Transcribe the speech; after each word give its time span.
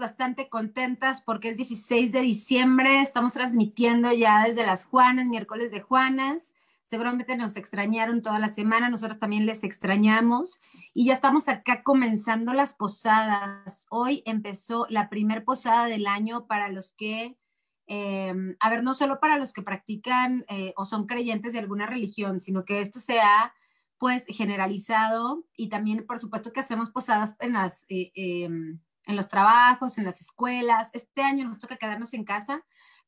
bastante 0.00 0.48
contentas 0.48 1.20
porque 1.20 1.50
es 1.50 1.56
16 1.56 2.12
de 2.12 2.20
diciembre, 2.22 3.00
estamos 3.00 3.32
transmitiendo 3.32 4.12
ya 4.12 4.44
desde 4.44 4.66
las 4.66 4.86
Juanas, 4.86 5.26
miércoles 5.26 5.70
de 5.70 5.80
Juanas. 5.80 6.54
Seguramente 6.82 7.36
nos 7.36 7.56
extrañaron 7.56 8.20
toda 8.20 8.40
la 8.40 8.48
semana, 8.48 8.88
nosotros 8.88 9.20
también 9.20 9.46
les 9.46 9.62
extrañamos 9.62 10.58
y 10.92 11.04
ya 11.04 11.14
estamos 11.14 11.48
acá 11.48 11.84
comenzando 11.84 12.52
las 12.52 12.74
posadas. 12.74 13.86
Hoy 13.90 14.24
empezó 14.26 14.86
la 14.88 15.08
primer 15.08 15.44
posada 15.44 15.86
del 15.86 16.08
año 16.08 16.48
para 16.48 16.68
los 16.68 16.92
que, 16.94 17.38
eh, 17.86 18.34
a 18.58 18.70
ver, 18.70 18.82
no 18.82 18.94
solo 18.94 19.20
para 19.20 19.38
los 19.38 19.52
que 19.52 19.62
practican 19.62 20.44
eh, 20.48 20.72
o 20.76 20.84
son 20.84 21.06
creyentes 21.06 21.52
de 21.52 21.60
alguna 21.60 21.86
religión, 21.86 22.40
sino 22.40 22.64
que 22.64 22.80
esto 22.80 22.98
sea 22.98 23.54
pues 23.98 24.24
generalizado 24.26 25.44
y 25.54 25.68
también 25.68 26.06
por 26.06 26.18
supuesto 26.18 26.54
que 26.54 26.60
hacemos 26.60 26.88
posadas 26.90 27.36
en 27.38 27.52
las 27.52 27.84
eh, 27.90 28.10
em, 28.14 28.80
en 29.10 29.16
los 29.16 29.28
trabajos, 29.28 29.98
en 29.98 30.04
las 30.04 30.20
escuelas. 30.20 30.90
Este 30.92 31.22
año 31.22 31.46
nos 31.46 31.58
toca 31.58 31.76
quedarnos 31.76 32.14
en 32.14 32.24
casa, 32.24 32.64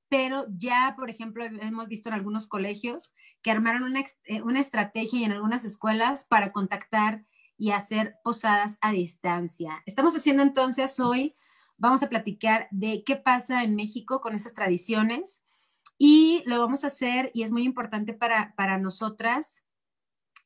pero 0.09 0.47
ya, 0.51 0.95
por 0.97 1.09
ejemplo, 1.09 1.45
hemos 1.45 1.89
visto 1.89 2.09
en 2.09 2.15
algunos 2.15 2.47
colegios 2.47 3.15
que 3.41 3.51
armaron 3.51 3.85
una, 3.85 4.01
eh, 4.25 4.43
una 4.43 4.61
estrategia 4.61 5.21
y 5.21 5.25
en 5.25 5.33
algunas 5.33 5.65
escuelas 5.65 6.27
para 6.27 6.53
contactar 6.53 7.25
y 7.57 7.71
hacer 7.71 8.17
posadas 8.23 8.79
a 8.81 8.93
distancia. 8.93 9.83
Estamos 9.87 10.15
haciendo 10.17 10.43
entonces 10.43 11.01
hoy, 11.01 11.37
vamos 11.77 12.03
a 12.03 12.09
platicar 12.09 12.69
de 12.71 13.05
qué 13.05 13.17
pasa 13.17 13.63
en 13.63 13.75
México 13.75 14.21
con 14.21 14.35
esas 14.35 14.53
tradiciones 14.53 15.43
y 15.97 16.43
lo 16.47 16.59
vamos 16.59 16.85
a 16.85 16.89
hacer 16.89 17.31
y 17.33 17.43
es 17.43 17.53
muy 17.53 17.63
importante 17.63 18.13
para, 18.13 18.55
para 18.57 18.79
nosotras 18.79 19.63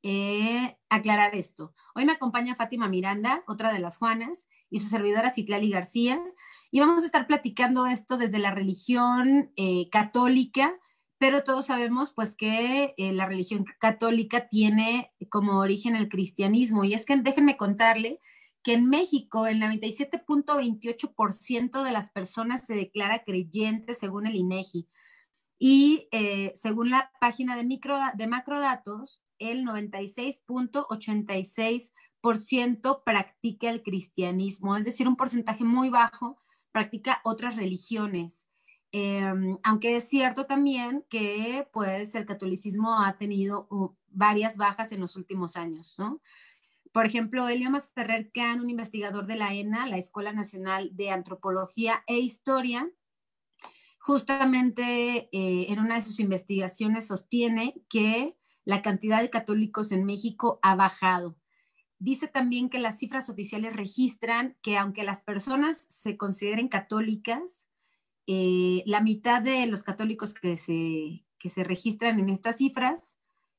eh, 0.02 0.76
aclarar 0.88 1.34
esto. 1.34 1.74
Hoy 1.94 2.04
me 2.04 2.12
acompaña 2.12 2.54
Fátima 2.54 2.88
Miranda, 2.88 3.42
otra 3.48 3.72
de 3.72 3.80
las 3.80 3.98
Juanas, 3.98 4.46
y 4.70 4.80
su 4.80 4.88
servidora 4.88 5.30
Citlali 5.30 5.70
García, 5.70 6.18
y 6.70 6.80
vamos 6.80 7.02
a 7.02 7.06
estar 7.06 7.26
platicando 7.26 7.86
esto 7.86 8.18
desde 8.18 8.38
la 8.38 8.50
religión 8.50 9.52
eh, 9.56 9.88
católica, 9.90 10.74
pero 11.18 11.42
todos 11.42 11.64
sabemos 11.66 12.12
pues 12.12 12.34
que 12.34 12.94
eh, 12.96 13.12
la 13.12 13.26
religión 13.26 13.66
católica 13.78 14.48
tiene 14.48 15.12
como 15.30 15.58
origen 15.58 15.94
el 15.96 16.08
cristianismo, 16.08 16.84
y 16.84 16.94
es 16.94 17.04
que 17.06 17.16
déjenme 17.16 17.56
contarle 17.56 18.20
que 18.62 18.72
en 18.72 18.88
México 18.88 19.46
el 19.46 19.60
97.28% 19.60 21.82
de 21.84 21.92
las 21.92 22.10
personas 22.10 22.66
se 22.66 22.74
declara 22.74 23.22
creyente 23.24 23.94
según 23.94 24.26
el 24.26 24.34
INEGI. 24.34 24.88
Y 25.58 26.08
según 26.52 26.90
la 26.90 27.10
página 27.18 27.56
de, 27.56 27.64
micro, 27.64 27.98
de 28.14 28.26
macrodatos, 28.26 29.22
el 29.38 29.64
96.86% 29.64 31.92
practica 33.04 33.70
el 33.70 33.82
cristianismo, 33.82 34.76
es 34.76 34.84
decir, 34.84 35.08
un 35.08 35.16
porcentaje 35.16 35.64
muy 35.64 35.90
bajo 35.90 36.38
practica 36.72 37.20
otras 37.24 37.56
religiones. 37.56 38.46
Em, 38.92 39.58
aunque 39.62 39.96
es 39.96 40.08
cierto 40.08 40.46
también 40.46 41.04
que 41.08 41.68
pues 41.72 42.14
el 42.14 42.26
catolicismo 42.26 43.00
ha 43.02 43.16
tenido 43.18 43.66
uh, 43.70 43.94
varias 44.08 44.56
bajas 44.56 44.92
en 44.92 45.00
los 45.00 45.16
últimos 45.16 45.56
años, 45.56 45.96
¿no? 45.98 46.20
Por 46.92 47.04
ejemplo, 47.04 47.48
Elio 47.48 47.70
Masferrer 47.70 48.30
Can, 48.32 48.60
un 48.60 48.70
investigador 48.70 49.26
de 49.26 49.36
la 49.36 49.52
ENA, 49.52 49.86
la 49.86 49.98
Escuela 49.98 50.32
Nacional 50.32 50.90
de 50.94 51.10
Antropología 51.10 52.02
e 52.06 52.18
Historia, 52.18 52.90
justamente 53.98 55.28
eh, 55.32 55.66
en 55.68 55.78
una 55.78 55.96
de 55.96 56.02
sus 56.02 56.20
investigaciones 56.20 57.08
sostiene 57.08 57.82
que 57.88 58.36
la 58.64 58.80
cantidad 58.80 59.20
de 59.20 59.30
católicos 59.30 59.92
en 59.92 60.04
México 60.04 60.58
ha 60.62 60.74
bajado. 60.74 61.36
Dice 61.98 62.28
también 62.28 62.68
que 62.68 62.78
las 62.78 62.98
cifras 62.98 63.30
oficiales 63.30 63.74
registran 63.74 64.56
que 64.60 64.76
aunque 64.76 65.02
las 65.02 65.22
personas 65.22 65.86
se 65.88 66.16
consideren 66.16 66.68
católicas, 66.68 67.66
eh, 68.26 68.82
la 68.86 69.00
mitad 69.00 69.40
de 69.40 69.66
los 69.66 69.82
católicos 69.82 70.34
que 70.34 70.58
se, 70.58 71.24
que 71.38 71.48
se 71.48 71.64
registran 71.64 72.20
en 72.20 72.28
estas 72.28 72.58
cifras, 72.58 73.16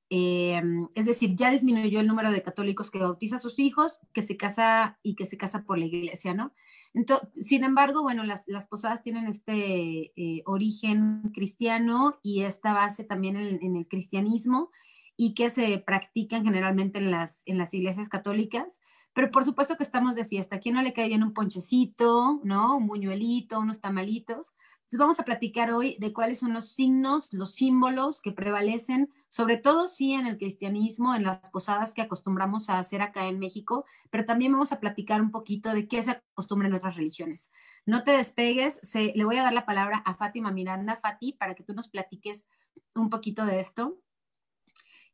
eh, 0.09 0.61
es 0.93 1.05
decir, 1.05 1.35
ya 1.35 1.51
disminuyó 1.51 1.99
el 1.99 2.07
número 2.07 2.31
de 2.31 2.43
católicos 2.43 2.91
que 2.91 2.99
bautiza 2.99 3.37
a 3.37 3.39
sus 3.39 3.57
hijos, 3.59 3.99
que 4.13 4.21
se 4.21 4.37
casa 4.37 4.99
y 5.03 5.15
que 5.15 5.25
se 5.25 5.37
casa 5.37 5.63
por 5.63 5.79
la 5.79 5.85
iglesia, 5.85 6.33
¿no? 6.33 6.53
Entonces, 6.93 7.29
sin 7.45 7.63
embargo, 7.63 8.03
bueno, 8.03 8.23
las, 8.23 8.45
posadas 8.69 9.01
tienen 9.01 9.27
este 9.27 10.13
eh, 10.15 10.43
origen 10.45 11.31
cristiano 11.33 12.19
y 12.23 12.41
esta 12.41 12.73
base 12.73 13.03
también 13.03 13.35
en 13.35 13.75
el 13.75 13.87
cristianismo 13.87 14.71
y 15.17 15.33
que 15.33 15.49
se 15.49 15.79
practican 15.79 16.45
generalmente 16.45 16.99
en 16.99 17.11
las, 17.11 17.41
en 17.47 17.57
las 17.57 17.73
iglesias 17.73 18.07
católicas. 18.07 18.79
Pero 19.13 19.31
por 19.31 19.43
supuesto 19.43 19.75
que 19.75 19.83
estamos 19.83 20.13
de 20.13 20.25
fiesta. 20.25 20.57
¿A 20.57 20.59
quién 20.59 20.75
no 20.75 20.81
le 20.83 20.93
cae 20.93 21.07
bien 21.07 21.23
un 21.23 21.33
ponchecito, 21.33 22.39
¿no? 22.43 22.77
Un 22.77 22.85
buñuelito, 22.85 23.59
unos 23.59 23.81
tamalitos? 23.81 24.53
Entonces 24.87 24.99
vamos 24.99 25.19
a 25.19 25.25
platicar 25.25 25.71
hoy 25.71 25.97
de 25.99 26.13
cuáles 26.13 26.39
son 26.39 26.53
los 26.53 26.69
signos, 26.69 27.27
los 27.33 27.55
símbolos 27.55 28.21
que 28.21 28.31
prevalecen, 28.31 29.11
sobre 29.27 29.57
todo 29.57 29.89
sí 29.89 30.13
en 30.13 30.25
el 30.27 30.37
cristianismo, 30.37 31.13
en 31.13 31.23
las 31.23 31.49
posadas 31.49 31.93
que 31.93 32.03
acostumbramos 32.03 32.69
a 32.69 32.79
hacer 32.79 33.01
acá 33.01 33.27
en 33.27 33.37
México, 33.37 33.83
pero 34.09 34.23
también 34.23 34.53
vamos 34.53 34.71
a 34.71 34.79
platicar 34.79 35.21
un 35.21 35.31
poquito 35.31 35.73
de 35.73 35.89
qué 35.89 36.01
se 36.01 36.11
acostumbra 36.11 36.69
en 36.69 36.75
otras 36.75 36.95
religiones. 36.95 37.51
No 37.85 38.05
te 38.05 38.11
despegues, 38.11 38.79
se, 38.81 39.11
le 39.13 39.25
voy 39.25 39.35
a 39.35 39.43
dar 39.43 39.51
la 39.51 39.65
palabra 39.65 39.97
a 40.05 40.15
Fátima 40.15 40.51
Miranda, 40.51 41.01
Fati, 41.03 41.33
para 41.33 41.53
que 41.53 41.63
tú 41.63 41.73
nos 41.73 41.89
platiques 41.89 42.47
un 42.95 43.09
poquito 43.09 43.45
de 43.45 43.59
esto 43.59 43.97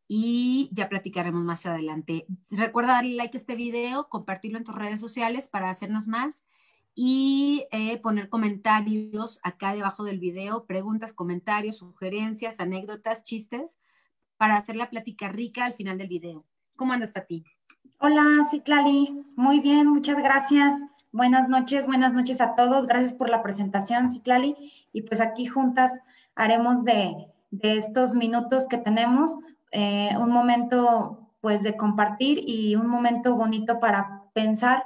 y 0.07 0.69
ya 0.71 0.89
platicaremos 0.89 1.43
más 1.43 1.65
adelante. 1.65 2.25
Recuerda 2.51 2.93
darle 2.93 3.15
like 3.15 3.37
a 3.37 3.39
este 3.39 3.55
video, 3.55 4.09
compartirlo 4.09 4.57
en 4.57 4.63
tus 4.63 4.75
redes 4.75 4.99
sociales 4.99 5.47
para 5.47 5.69
hacernos 5.69 6.07
más 6.07 6.43
y 6.95 7.65
eh, 7.71 7.97
poner 7.97 8.29
comentarios 8.29 9.39
acá 9.43 9.73
debajo 9.73 10.03
del 10.03 10.19
video, 10.19 10.65
preguntas, 10.65 11.13
comentarios, 11.13 11.77
sugerencias, 11.77 12.59
anécdotas, 12.59 13.23
chistes, 13.23 13.79
para 14.37 14.57
hacer 14.57 14.75
la 14.75 14.89
plática 14.89 15.29
rica 15.29 15.65
al 15.65 15.73
final 15.73 15.97
del 15.97 16.07
video. 16.07 16.45
¿Cómo 16.75 16.93
andas, 16.93 17.13
Fati? 17.13 17.43
Hola, 17.99 18.45
Citlali. 18.51 19.23
Muy 19.35 19.59
bien, 19.59 19.87
muchas 19.87 20.17
gracias. 20.17 20.75
Buenas 21.11 21.47
noches, 21.47 21.85
buenas 21.85 22.13
noches 22.13 22.41
a 22.41 22.55
todos. 22.55 22.87
Gracias 22.87 23.13
por 23.13 23.29
la 23.29 23.41
presentación, 23.41 24.11
Citlali. 24.11 24.55
Y 24.91 25.03
pues 25.03 25.21
aquí 25.21 25.45
juntas 25.45 25.91
haremos 26.35 26.83
de, 26.83 27.27
de 27.51 27.77
estos 27.77 28.15
minutos 28.15 28.67
que 28.67 28.77
tenemos 28.77 29.37
eh, 29.73 30.15
un 30.19 30.29
momento 30.29 31.31
pues 31.41 31.63
de 31.63 31.75
compartir 31.75 32.41
y 32.47 32.75
un 32.75 32.87
momento 32.87 33.35
bonito 33.35 33.79
para 33.79 34.29
pensar 34.33 34.85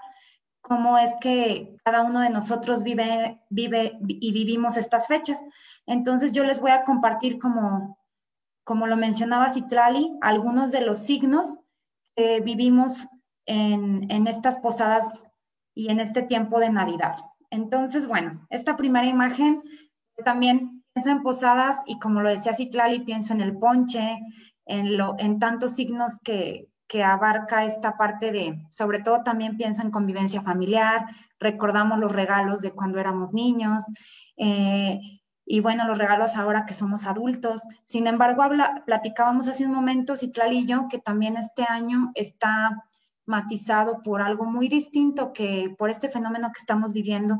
cómo 0.62 0.98
es 0.98 1.14
que 1.22 1.78
cada 1.84 2.03
uno 2.03 2.22
de 2.22 2.30
nosotros 2.30 2.84
vive, 2.84 3.42
vive 3.50 4.00
y 4.08 4.31
vivimos 4.31 4.78
estas 4.78 5.08
fechas. 5.08 5.40
Entonces 5.86 6.31
yo 6.31 6.44
les 6.44 6.62
voy 6.62 6.72
a 6.72 6.86
compartir 6.86 7.38
como, 7.38 8.00
como 8.64 8.88
lo 8.88 8.96
mencionaba 8.96 9.52
Citrali, 9.52 10.18
algunos 10.22 10.72
de 10.72 10.81
los 10.81 11.00
signos 11.00 11.59
que 12.16 12.40
vivimos 12.40 13.08
en, 13.46 14.09
en 14.09 14.25
estas 14.28 14.59
posadas 14.59 15.09
y 15.75 15.90
en 15.90 16.00
este 16.00 16.24
tiempo 16.24 16.59
de 16.59 16.72
Navidad. 16.72 17.18
Entonces, 17.50 18.08
bueno, 18.08 18.48
esta 18.50 18.78
primera 18.78 19.06
imagen 19.06 19.64
también 20.24 20.84
pienso 20.94 21.12
en 21.12 21.24
posadas 21.24 21.81
y 21.86 22.00
como 22.00 22.22
lo 22.22 22.30
decía 22.30 22.56
Citlali, 22.56 23.02
pienso 23.02 23.34
en 23.34 23.42
el 23.42 23.58
ponche, 23.58 24.19
en, 24.68 24.98
lo, 24.98 25.16
en 25.18 25.40
tantos 25.40 25.72
signos 25.72 26.20
que, 26.24 26.70
que 26.88 27.04
abarca 27.04 27.66
esta 27.66 27.98
parte 27.98 28.32
de, 28.32 28.66
sobre 28.70 29.00
todo 29.00 29.24
también 29.24 29.58
pienso 29.58 29.82
en 29.82 29.92
convivencia 29.92 30.42
familiar, 30.42 31.06
recordamos 31.40 32.00
los 32.00 32.12
regalos 32.12 32.62
de 32.62 32.72
cuando 32.72 33.00
éramos 33.00 33.34
niños, 33.34 33.84
eh, 34.38 35.00
y 35.50 35.62
bueno, 35.62 35.88
los 35.88 35.98
regalos 35.98 36.36
ahora 36.36 36.66
que 36.66 36.74
somos 36.74 37.06
adultos. 37.06 37.62
Sin 37.86 38.06
embargo, 38.06 38.42
habla, 38.42 38.84
platicábamos 38.86 39.48
hace 39.48 39.66
un 39.66 39.72
momento, 39.72 40.18
Citlal 40.18 40.52
y 40.52 40.66
yo, 40.66 40.88
que 40.90 41.00
también 41.00 41.38
este 41.38 41.63
año 41.63 42.12
está 42.16 42.84
matizado 43.25 44.02
por 44.02 44.22
algo 44.22 44.46
muy 44.46 44.68
distinto 44.68 45.31
que 45.31 45.74
por 45.78 45.90
este 45.90 46.10
fenómeno 46.10 46.52
que 46.54 46.60
estamos 46.60 46.92
viviendo 46.92 47.38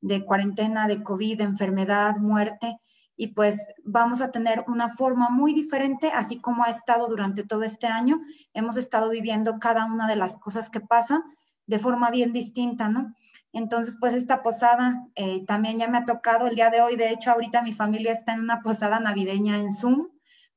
de 0.00 0.24
cuarentena, 0.24 0.88
de 0.88 1.02
COVID, 1.02 1.38
de 1.38 1.44
enfermedad, 1.44 2.16
muerte, 2.16 2.78
y 3.16 3.28
pues 3.28 3.66
vamos 3.84 4.20
a 4.20 4.30
tener 4.30 4.64
una 4.66 4.88
forma 4.88 5.30
muy 5.30 5.54
diferente, 5.54 6.10
así 6.12 6.40
como 6.40 6.64
ha 6.64 6.70
estado 6.70 7.06
durante 7.08 7.44
todo 7.44 7.62
este 7.62 7.86
año. 7.86 8.20
Hemos 8.54 8.76
estado 8.76 9.10
viviendo 9.10 9.58
cada 9.58 9.84
una 9.84 10.08
de 10.08 10.16
las 10.16 10.36
cosas 10.36 10.70
que 10.70 10.80
pasan 10.80 11.22
de 11.66 11.78
forma 11.78 12.10
bien 12.10 12.32
distinta, 12.32 12.88
¿no? 12.88 13.14
Entonces, 13.52 13.96
pues 14.00 14.14
esta 14.14 14.42
posada 14.42 15.06
eh, 15.14 15.44
también 15.46 15.78
ya 15.78 15.86
me 15.88 15.98
ha 15.98 16.04
tocado 16.04 16.48
el 16.48 16.56
día 16.56 16.70
de 16.70 16.82
hoy. 16.82 16.96
De 16.96 17.10
hecho, 17.10 17.30
ahorita 17.30 17.62
mi 17.62 17.72
familia 17.72 18.12
está 18.12 18.34
en 18.34 18.40
una 18.40 18.60
posada 18.62 18.98
navideña 18.98 19.58
en 19.58 19.70
Zoom, 19.70 20.08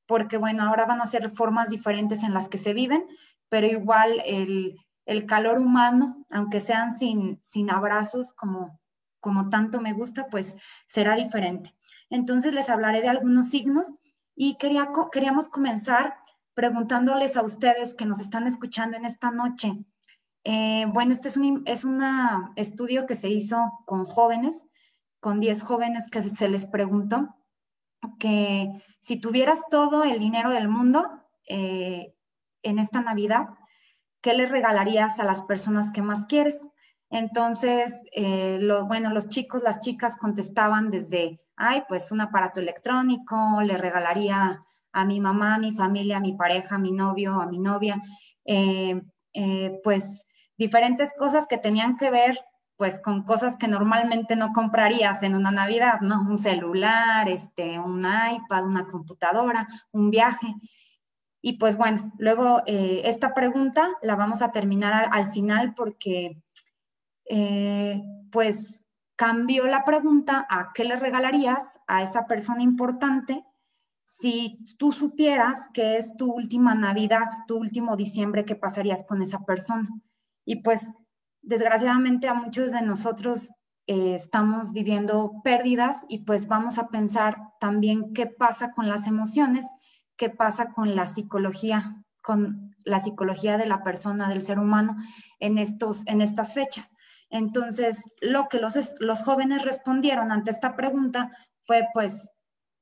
porque 0.08 0.38
bueno, 0.38 0.64
ahora 0.64 0.86
van 0.86 1.02
a 1.02 1.06
ser 1.06 1.30
formas 1.30 1.70
diferentes 1.70 2.24
en 2.24 2.34
las 2.34 2.50
que 2.50 2.58
se 2.58 2.74
viven, 2.74 3.06
pero 3.50 3.68
igual 3.68 4.22
el, 4.26 4.78
el 5.06 5.26
calor 5.28 5.60
humano, 5.60 6.26
aunque 6.32 6.60
sean 6.60 6.98
sin, 6.98 7.40
sin 7.44 7.70
abrazos 7.70 8.34
como, 8.34 8.80
como 9.20 9.50
tanto 9.50 9.80
me 9.80 9.94
gusta, 9.94 10.28
pues 10.32 10.56
será 10.88 11.16
diferente. 11.16 11.77
Entonces 12.10 12.54
les 12.54 12.70
hablaré 12.70 13.02
de 13.02 13.10
algunos 13.10 13.50
signos 13.50 13.88
y 14.36 14.56
quería, 14.58 14.90
queríamos 15.12 15.50
comenzar 15.50 16.16
preguntándoles 16.54 17.38
a 17.38 17.44
ustedes 17.44 17.94
que 17.94 18.06
nos 18.06 18.20
están 18.20 18.48
escuchando 18.48 18.98
en 18.98 19.06
esta 19.06 19.32
noche, 19.32 19.74
Eh, 20.50 20.86
bueno, 20.94 21.12
este 21.12 21.28
es 21.28 21.36
un 21.38 21.64
es 21.66 21.84
una 21.84 22.54
estudio 22.56 23.06
que 23.06 23.16
se 23.16 23.30
hizo 23.30 23.58
con 23.86 24.06
jóvenes, 24.06 24.64
con 25.20 25.40
10 25.42 25.62
jóvenes 25.64 26.06
que 26.10 26.22
se 26.24 26.48
les 26.48 26.66
preguntó 26.66 27.36
que 28.20 28.70
si 29.00 29.20
tuvieras 29.20 29.64
todo 29.70 30.04
el 30.04 30.20
dinero 30.20 30.50
del 30.52 30.70
mundo 30.70 31.24
eh, 31.50 32.14
en 32.64 32.80
esta 32.80 33.02
Navidad, 33.02 33.48
¿qué 34.22 34.34
le 34.34 34.46
regalarías 34.48 35.20
a 35.20 35.24
las 35.24 35.42
personas 35.44 35.92
que 35.92 36.02
más 36.02 36.26
quieres? 36.28 36.60
Entonces, 37.10 37.94
eh, 38.14 38.60
bueno, 38.88 39.12
los 39.14 39.30
chicos, 39.30 39.62
las 39.64 39.80
chicas 39.80 40.18
contestaban 40.18 40.90
desde, 40.90 41.40
ay, 41.58 41.84
pues 41.88 42.12
un 42.12 42.22
aparato 42.22 42.60
electrónico, 42.60 43.62
le 43.64 43.78
regalaría 43.78 44.64
a 44.94 45.06
mi 45.06 45.20
mamá, 45.20 45.56
a 45.56 45.60
mi 45.60 45.74
familia, 45.74 46.18
a 46.18 46.22
mi 46.22 46.34
pareja, 46.34 46.76
a 46.76 46.80
mi 46.80 46.92
novio, 46.92 47.42
a 47.42 47.48
mi 47.48 47.60
novia, 47.60 48.02
eh, 48.46 49.02
eh, 49.34 49.80
pues 49.84 50.26
diferentes 50.58 51.12
cosas 51.18 51.48
que 51.48 51.58
tenían 51.58 51.98
que 51.98 52.10
ver 52.10 52.40
pues 52.78 53.00
con 53.02 53.24
cosas 53.24 53.58
que 53.58 53.68
normalmente 53.68 54.36
no 54.36 54.54
comprarías 54.54 55.24
en 55.24 55.36
una 55.36 55.50
Navidad, 55.50 56.00
¿no? 56.02 56.22
Un 56.22 56.38
celular, 56.38 57.28
este, 57.28 57.80
un 57.80 58.02
iPad, 58.02 58.66
una 58.66 58.86
computadora, 58.86 59.68
un 59.92 60.12
viaje. 60.12 60.54
Y 61.42 61.54
pues 61.54 61.76
bueno, 61.76 62.14
luego 62.20 62.62
eh, 62.68 63.02
esta 63.06 63.34
pregunta 63.34 63.90
la 64.04 64.16
vamos 64.16 64.44
a 64.44 64.52
terminar 64.52 65.10
al, 65.12 65.32
final 65.32 65.74
porque 65.74 66.38
pues 68.32 68.82
cambió 69.18 69.66
la 69.66 69.84
pregunta 69.84 70.48
a 70.50 70.72
qué 70.74 70.86
le 70.86 70.96
regalarías 70.96 71.80
a 71.88 72.04
esa 72.04 72.28
persona 72.28 72.62
importante 72.62 73.44
si 74.06 74.60
tú 74.80 74.92
supieras 74.92 75.70
que 75.74 75.98
es 75.98 76.16
tu 76.18 76.32
última 76.32 76.74
Navidad, 76.76 77.26
tu 77.48 77.58
último 77.58 77.96
diciembre 77.96 78.46
que 78.46 78.56
pasarías 78.56 79.06
con 79.06 79.22
esa 79.22 79.40
persona. 79.40 79.90
Y 80.46 80.62
pues 80.62 80.90
desgraciadamente 81.42 82.28
a 82.28 82.34
muchos 82.34 82.72
de 82.72 82.82
nosotros 82.82 83.50
eh, 83.86 84.16
estamos 84.16 84.72
viviendo 84.72 85.34
pérdidas 85.44 86.06
y 86.10 86.20
pues 86.20 86.48
vamos 86.48 86.78
a 86.78 86.88
pensar 86.88 87.38
también 87.60 88.14
qué 88.14 88.28
pasa 88.28 88.72
con 88.72 88.88
las 88.88 89.08
emociones, 89.08 89.68
qué 90.16 90.30
pasa 90.30 90.74
con 90.74 90.96
la 90.96 91.08
psicología, 91.08 92.04
con 92.24 92.76
la 92.86 93.00
psicología 93.00 93.58
de 93.58 93.68
la 93.68 93.84
persona, 93.84 94.30
del 94.30 94.42
ser 94.42 94.60
humano 94.60 94.96
en, 95.40 95.58
estos, 95.58 96.06
en 96.08 96.22
estas 96.22 96.54
fechas. 96.54 96.90
Entonces, 97.30 98.02
lo 98.22 98.48
que 98.48 98.60
los, 98.60 99.24
jóvenes 99.24 99.64
respondieron 99.64 100.32
ante 100.32 100.52
esta 100.52 100.76
pregunta 100.76 101.32
fue 101.66 101.88
pues 101.94 102.18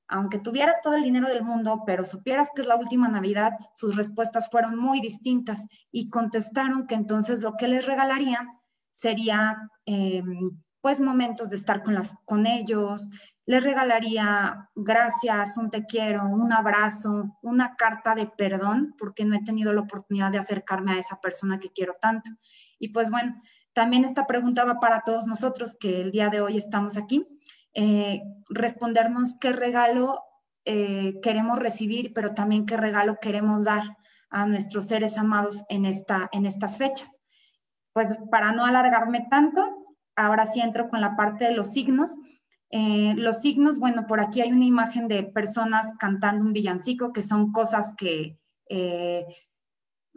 aunque 0.07 0.37
tuvieras 0.37 0.77
todo 0.83 0.93
el 0.93 1.01
dinero 1.01 1.27
del 1.27 1.43
mundo, 1.43 1.81
pero 1.83 2.05
supieras 2.05 2.49
que 2.53 2.61
es 2.61 2.67
la 2.67 2.75
última 2.75 3.07
Navidad, 3.07 3.53
sus 3.73 3.95
respuestas 3.95 4.49
fueron 4.51 4.77
muy 4.77 5.01
distintas 5.01 5.65
y 5.91 6.11
contestaron 6.11 6.85
que 6.85 6.93
entonces 6.93 7.41
lo 7.41 7.55
que 7.57 7.67
les 7.67 7.87
regalarían 7.87 8.47
sería 8.91 9.57
em, 9.87 10.51
pues 10.79 11.01
momentos 11.01 11.49
de 11.49 11.55
estar 11.55 11.81
con, 11.81 11.99
con 12.25 12.45
ellos, 12.45 13.09
les 13.47 13.63
regalaría 13.63 14.69
gracias, 14.75 15.57
un 15.57 15.69
te 15.69 15.85
quiero, 15.85 16.27
un 16.27 16.51
abrazo, 16.51 17.37
una 17.41 17.75
carta 17.75 18.15
de 18.15 18.27
perdón, 18.27 18.95
porque 18.97 19.25
no 19.25 19.35
he 19.35 19.43
tenido 19.43 19.73
la 19.73 19.81
oportunidad 19.81 20.31
de 20.31 20.39
acercarme 20.39 20.93
a 20.93 20.99
esa 20.99 21.19
persona 21.19 21.59
que 21.59 21.71
quiero 21.71 21.95
tanto. 21.99 22.29
Y 22.79 22.89
pues 22.89 23.11
bueno, 23.11 23.41
también 23.75 24.05
esta 24.05 24.25
pregunta 24.25 24.63
va 24.63 24.79
para 24.79 25.01
todos 25.01 25.27
nosotros 25.27 25.75
que 25.77 25.99
el 25.99 26.11
día 26.11 26.29
de 26.29 26.39
hoy 26.39 26.57
estamos 26.57 26.95
aquí. 26.95 27.27
Eh, 27.73 28.21
respondernos 28.49 29.35
qué 29.39 29.51
regalo 29.51 30.23
eh, 30.63 31.19
queremos 31.21 31.59
recibir, 31.59 32.13
pero 32.13 32.33
también 32.33 32.65
qué 32.65 32.77
regalo 32.77 33.17
queremos 33.21 33.65
dar 33.65 33.83
a 34.29 34.47
nuestros 34.47 34.85
seres 34.85 35.17
amados 35.17 35.65
en, 35.67 35.85
esta, 35.85 36.29
en 36.31 36.45
estas 36.45 36.77
fechas. 36.77 37.09
Pues 37.91 38.17
para 38.31 38.53
no 38.53 38.63
alargarme 38.63 39.27
tanto, 39.29 39.61
ahora 40.15 40.47
sí 40.47 40.61
entro 40.61 40.89
con 40.89 41.01
la 41.01 41.17
parte 41.17 41.43
de 41.43 41.53
los 41.53 41.73
signos. 41.73 42.11
Eh, 42.69 43.13
los 43.17 43.41
signos, 43.41 43.77
bueno, 43.77 44.07
por 44.07 44.21
aquí 44.21 44.39
hay 44.39 44.53
una 44.53 44.65
imagen 44.65 45.09
de 45.09 45.23
personas 45.23 45.91
cantando 45.99 46.45
un 46.45 46.53
villancico, 46.53 47.11
que 47.11 47.23
son 47.23 47.51
cosas 47.51 47.93
que 47.97 48.39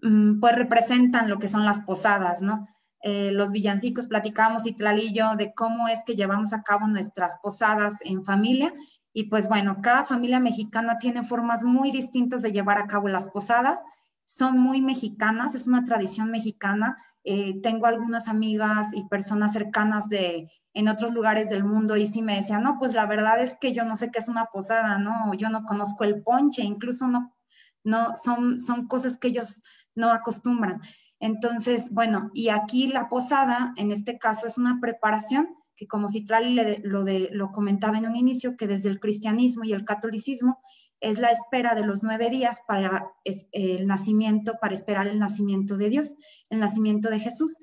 mm, 0.01 0.39
pues 0.39 0.55
representan 0.55 1.29
lo 1.29 1.41
que 1.41 1.49
son 1.49 1.65
las 1.65 1.81
posadas, 1.81 2.41
¿no? 2.41 2.69
Eh, 3.03 3.31
los 3.33 3.53
villancicos, 3.53 4.09
platicamos 4.09 4.67
y 4.67 4.75
Tlalillo 4.75 5.37
de 5.37 5.53
cómo 5.55 5.89
es 5.89 6.03
que 6.05 6.17
llevamos 6.17 6.53
a 6.53 6.63
cabo 6.63 6.87
nuestras 6.87 7.37
posadas 7.43 7.97
en 8.03 8.25
familia. 8.25 8.73
Y 9.13 9.25
pues 9.25 9.49
bueno, 9.49 9.79
cada 9.83 10.05
familia 10.05 10.41
mexicana 10.41 10.99
tiene 10.99 11.23
formas 11.23 11.65
muy 11.65 11.91
distintas 11.91 12.43
de 12.43 12.53
llevar 12.53 12.79
a 12.79 12.87
cabo 12.87 13.09
las 13.09 13.29
posadas. 13.29 13.83
Son 14.25 14.59
muy 14.59 14.81
mexicanas, 14.81 15.55
es 15.55 15.67
una 15.67 15.85
tradición 15.85 16.31
mexicana. 16.31 16.99
Eh, 17.25 17.61
tengo 17.63 17.87
algunas 17.87 18.29
amigas 18.29 18.89
y 18.95 19.05
personas 19.05 19.53
cercanas 19.53 20.09
de 20.09 20.51
en 20.75 20.89
otros 20.89 21.13
lugares 21.13 21.49
del 21.49 21.65
mundo 21.65 21.97
y 21.97 22.07
sí 22.07 22.23
me 22.23 22.37
decían, 22.37 22.63
no, 22.63 22.79
pues 22.79 22.95
la 22.95 23.07
verdad 23.07 23.43
es 23.43 23.57
que 23.61 23.73
yo 23.73 23.85
no 23.85 23.97
sé 23.97 24.13
qué 24.13 24.21
es 24.21 24.29
una 24.29 24.47
posada, 24.47 24.97
no, 24.99 25.35
yo 25.35 25.51
no 25.51 25.65
conozco 25.65 26.05
el 26.05 26.23
ponche, 26.23 26.63
incluso 26.63 27.09
no, 27.09 27.35
no, 27.83 28.15
son, 28.15 28.61
son 28.61 28.87
cosas 28.87 29.19
que 29.19 29.29
ellos 29.29 29.63
no 29.97 30.11
acostumbran. 30.11 30.81
Entonces, 31.21 31.91
bueno, 31.91 32.31
y 32.33 32.49
aquí 32.49 32.87
la 32.87 33.09
posada, 33.09 33.73
en 33.77 33.91
este 33.91 34.19
caso, 34.19 34.47
es 34.47 34.59
una 34.59 34.79
preparación 34.81 35.49
que 35.79 35.87
como 35.87 36.09
Citlali 36.09 36.61
lo, 36.83 37.05
lo 37.05 37.53
comentaba 37.53 37.99
en 37.99 38.07
un 38.07 38.17
inicio, 38.17 38.57
que 38.57 38.67
desde 38.67 38.89
el 38.89 38.99
cristianismo 38.99 39.65
y 39.65 39.73
el 39.73 39.85
catolicismo 39.85 40.59
es 41.01 41.21
la 41.21 41.31
espera 41.31 41.77
de 41.77 41.87
los 41.87 42.03
nueve 42.03 42.29
días 42.31 42.61
para 42.67 43.13
el 43.53 43.87
nacimiento, 43.87 44.55
para 44.61 44.75
esperar 44.75 45.07
el 45.07 45.21
nacimiento 45.21 45.77
de 45.77 45.91
Dios, 45.91 46.17
el 46.51 46.59
nacimiento 46.59 47.09
de 47.11 47.21
Jesús. 47.21 47.57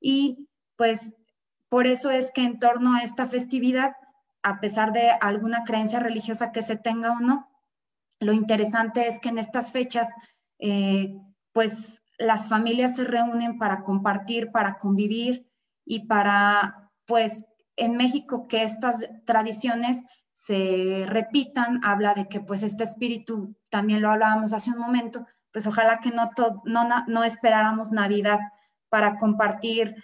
Y 0.00 0.48
pues 0.76 1.14
por 1.70 1.86
eso 1.86 2.10
es 2.10 2.30
que 2.34 2.44
en 2.44 2.58
torno 2.58 2.94
a 2.94 3.02
esta 3.02 3.26
festividad, 3.26 3.92
a 4.42 4.60
pesar 4.60 4.92
de 4.92 5.10
alguna 5.10 5.64
creencia 5.64 6.00
religiosa 6.00 6.52
que 6.52 6.60
se 6.60 6.76
tenga 6.76 7.12
o 7.12 7.20
no, 7.20 7.48
lo 8.20 8.34
interesante 8.34 9.08
es 9.08 9.18
que 9.18 9.30
en 9.30 9.38
estas 9.38 9.72
fechas, 9.72 10.10
eh, 10.58 11.14
pues 11.52 12.01
las 12.22 12.48
familias 12.48 12.96
se 12.96 13.04
reúnen 13.04 13.58
para 13.58 13.82
compartir, 13.82 14.50
para 14.50 14.78
convivir 14.78 15.46
y 15.84 16.06
para, 16.06 16.90
pues, 17.06 17.44
en 17.76 17.96
México 17.96 18.46
que 18.48 18.62
estas 18.64 19.08
tradiciones 19.24 20.02
se 20.30 21.04
repitan, 21.06 21.80
habla 21.84 22.14
de 22.14 22.28
que 22.28 22.40
pues 22.40 22.62
este 22.62 22.84
espíritu, 22.84 23.54
también 23.68 24.02
lo 24.02 24.10
hablábamos 24.10 24.52
hace 24.52 24.70
un 24.70 24.78
momento, 24.78 25.26
pues 25.52 25.66
ojalá 25.66 26.00
que 26.00 26.10
no, 26.10 26.30
no, 26.64 26.88
no 27.06 27.24
esperáramos 27.24 27.92
Navidad 27.92 28.40
para 28.88 29.16
compartir 29.16 29.94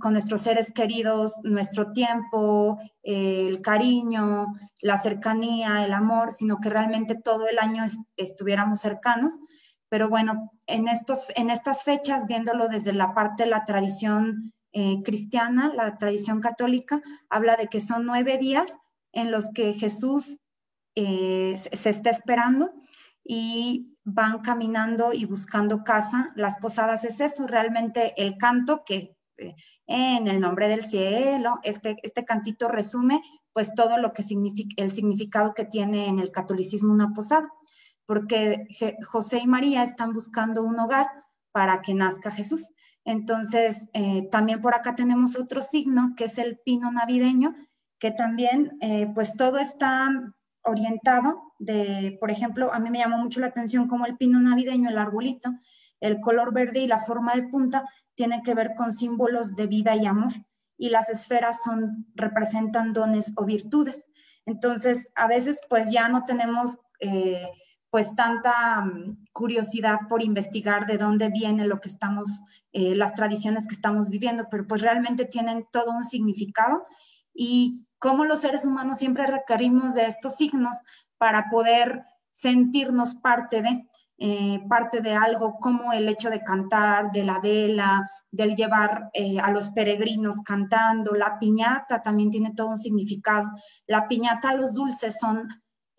con 0.00 0.12
nuestros 0.12 0.40
seres 0.40 0.72
queridos 0.72 1.34
nuestro 1.42 1.92
tiempo, 1.92 2.78
el 3.02 3.60
cariño, 3.60 4.46
la 4.80 4.96
cercanía, 4.96 5.84
el 5.84 5.92
amor, 5.92 6.32
sino 6.32 6.58
que 6.60 6.70
realmente 6.70 7.14
todo 7.14 7.46
el 7.46 7.58
año 7.58 7.84
estuviéramos 8.16 8.80
cercanos. 8.80 9.34
Pero 9.88 10.08
bueno, 10.08 10.50
en, 10.66 10.88
estos, 10.88 11.26
en 11.36 11.50
estas 11.50 11.84
fechas, 11.84 12.26
viéndolo 12.26 12.68
desde 12.68 12.92
la 12.92 13.14
parte 13.14 13.44
de 13.44 13.50
la 13.50 13.64
tradición 13.64 14.52
eh, 14.72 14.98
cristiana, 15.04 15.72
la 15.74 15.96
tradición 15.96 16.40
católica, 16.40 17.00
habla 17.30 17.56
de 17.56 17.68
que 17.68 17.80
son 17.80 18.04
nueve 18.04 18.38
días 18.38 18.72
en 19.12 19.30
los 19.30 19.50
que 19.52 19.72
Jesús 19.74 20.38
eh, 20.96 21.54
se 21.56 21.90
está 21.90 22.10
esperando 22.10 22.72
y 23.24 23.96
van 24.04 24.40
caminando 24.40 25.12
y 25.12 25.24
buscando 25.24 25.84
casa. 25.84 26.32
Las 26.36 26.56
posadas 26.58 27.04
es 27.04 27.20
eso, 27.20 27.46
realmente 27.46 28.14
el 28.16 28.36
canto 28.38 28.82
que 28.84 29.16
eh, 29.38 29.54
en 29.86 30.26
el 30.28 30.40
nombre 30.40 30.68
del 30.68 30.84
cielo, 30.84 31.58
este, 31.62 31.96
este 32.02 32.24
cantito 32.24 32.68
resume 32.68 33.20
pues 33.52 33.74
todo 33.74 33.98
lo 33.98 34.12
que 34.12 34.22
significa, 34.22 34.82
el 34.82 34.90
significado 34.90 35.54
que 35.54 35.64
tiene 35.64 36.08
en 36.08 36.18
el 36.18 36.30
catolicismo 36.30 36.92
una 36.92 37.12
posada 37.12 37.48
porque 38.06 38.66
José 39.04 39.38
y 39.38 39.46
María 39.46 39.82
están 39.82 40.12
buscando 40.12 40.62
un 40.62 40.78
hogar 40.78 41.06
para 41.52 41.82
que 41.82 41.94
nazca 41.94 42.30
Jesús. 42.30 42.70
Entonces, 43.04 43.88
eh, 43.92 44.28
también 44.30 44.60
por 44.60 44.74
acá 44.74 44.94
tenemos 44.94 45.36
otro 45.36 45.62
signo, 45.62 46.14
que 46.16 46.24
es 46.24 46.38
el 46.38 46.58
pino 46.58 46.90
navideño, 46.90 47.54
que 47.98 48.10
también, 48.10 48.76
eh, 48.80 49.10
pues 49.14 49.34
todo 49.34 49.58
está 49.58 50.08
orientado 50.62 51.54
de, 51.58 52.16
por 52.20 52.30
ejemplo, 52.30 52.72
a 52.72 52.78
mí 52.78 52.90
me 52.90 52.98
llamó 52.98 53.18
mucho 53.18 53.40
la 53.40 53.46
atención 53.46 53.88
como 53.88 54.06
el 54.06 54.16
pino 54.16 54.40
navideño, 54.40 54.90
el 54.90 54.98
arbolito, 54.98 55.50
el 56.00 56.20
color 56.20 56.52
verde 56.52 56.80
y 56.80 56.86
la 56.86 56.98
forma 56.98 57.34
de 57.34 57.44
punta 57.44 57.84
tienen 58.14 58.42
que 58.42 58.54
ver 58.54 58.74
con 58.76 58.92
símbolos 58.92 59.54
de 59.54 59.66
vida 59.66 59.94
y 59.96 60.04
amor, 60.06 60.32
y 60.76 60.90
las 60.90 61.08
esferas 61.08 61.62
son, 61.62 62.06
representan 62.14 62.92
dones 62.92 63.32
o 63.36 63.44
virtudes. 63.44 64.06
Entonces, 64.44 65.08
a 65.14 65.26
veces, 65.26 65.60
pues 65.68 65.90
ya 65.90 66.08
no 66.08 66.24
tenemos... 66.24 66.78
Eh, 67.00 67.48
pues 67.90 68.14
tanta 68.14 68.80
mm, 68.80 69.26
curiosidad 69.32 69.98
por 70.08 70.22
investigar 70.22 70.86
de 70.86 70.98
dónde 70.98 71.28
viene 71.30 71.66
lo 71.66 71.80
que 71.80 71.88
estamos, 71.88 72.28
eh, 72.72 72.94
las 72.94 73.14
tradiciones 73.14 73.66
que 73.66 73.74
estamos 73.74 74.08
viviendo, 74.08 74.48
pero 74.50 74.66
pues 74.66 74.82
realmente 74.82 75.24
tienen 75.24 75.66
todo 75.70 75.92
un 75.92 76.04
significado 76.04 76.84
y 77.34 77.86
cómo 77.98 78.24
los 78.24 78.40
seres 78.40 78.64
humanos 78.64 78.98
siempre 78.98 79.26
requerimos 79.26 79.94
de 79.94 80.06
estos 80.06 80.36
signos 80.36 80.76
para 81.18 81.48
poder 81.50 82.04
sentirnos 82.30 83.14
parte 83.14 83.62
de. 83.62 83.86
eh, 84.18 84.60
parte 84.68 85.02
de 85.02 85.14
algo 85.14 85.58
como 85.60 85.92
el 85.92 86.08
hecho 86.08 86.30
de 86.30 86.42
cantar, 86.42 87.12
de 87.12 87.22
la 87.22 87.38
vela, 87.38 88.08
del 88.30 88.54
llevar 88.54 89.10
eh, 89.12 89.38
a 89.40 89.50
los 89.50 89.70
peregrinos 89.70 90.36
cantando. 90.44 91.12
La 91.14 91.38
piñata 91.38 92.00
también 92.02 92.30
tiene 92.30 92.52
todo 92.54 92.68
un 92.68 92.78
significado. 92.78 93.50
La 93.86 94.08
piñata, 94.08 94.54
los 94.54 94.72
dulces 94.74 95.18
son, 95.20 95.48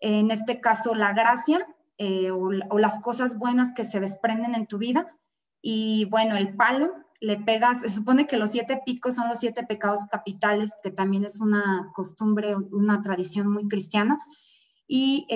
en 0.00 0.30
este 0.32 0.60
caso, 0.60 0.94
la 0.94 1.12
gracia 1.12 1.64
eh, 1.98 2.30
o, 2.30 2.50
o, 2.70 2.78
las 2.78 2.98
cosas 3.00 3.38
buenas 3.38 3.72
que 3.72 3.84
se 3.84 4.00
desprenden 4.00 4.54
en 4.54 4.66
tu 4.66 4.78
vida. 4.78 5.14
Y 5.60 6.06
bueno, 6.06 6.36
el 6.36 6.56
palo, 6.56 6.92
le 7.20 7.36
pegas, 7.36 7.80
se 7.80 7.90
supone 7.90 8.26
que 8.26 8.36
los 8.36 8.50
siete 8.50 8.80
picos 8.84 9.16
son 9.16 9.28
los 9.28 9.40
siete 9.40 9.64
pecados 9.64 10.00
capitales, 10.10 10.72
que 10.82 10.90
también 10.90 11.24
es 11.24 11.40
una 11.40 11.90
costumbre, 11.94 12.56
una 12.56 13.02
tradición 13.02 13.52
muy 13.52 13.68
cristiana. 13.68 14.18
Y 14.86 15.26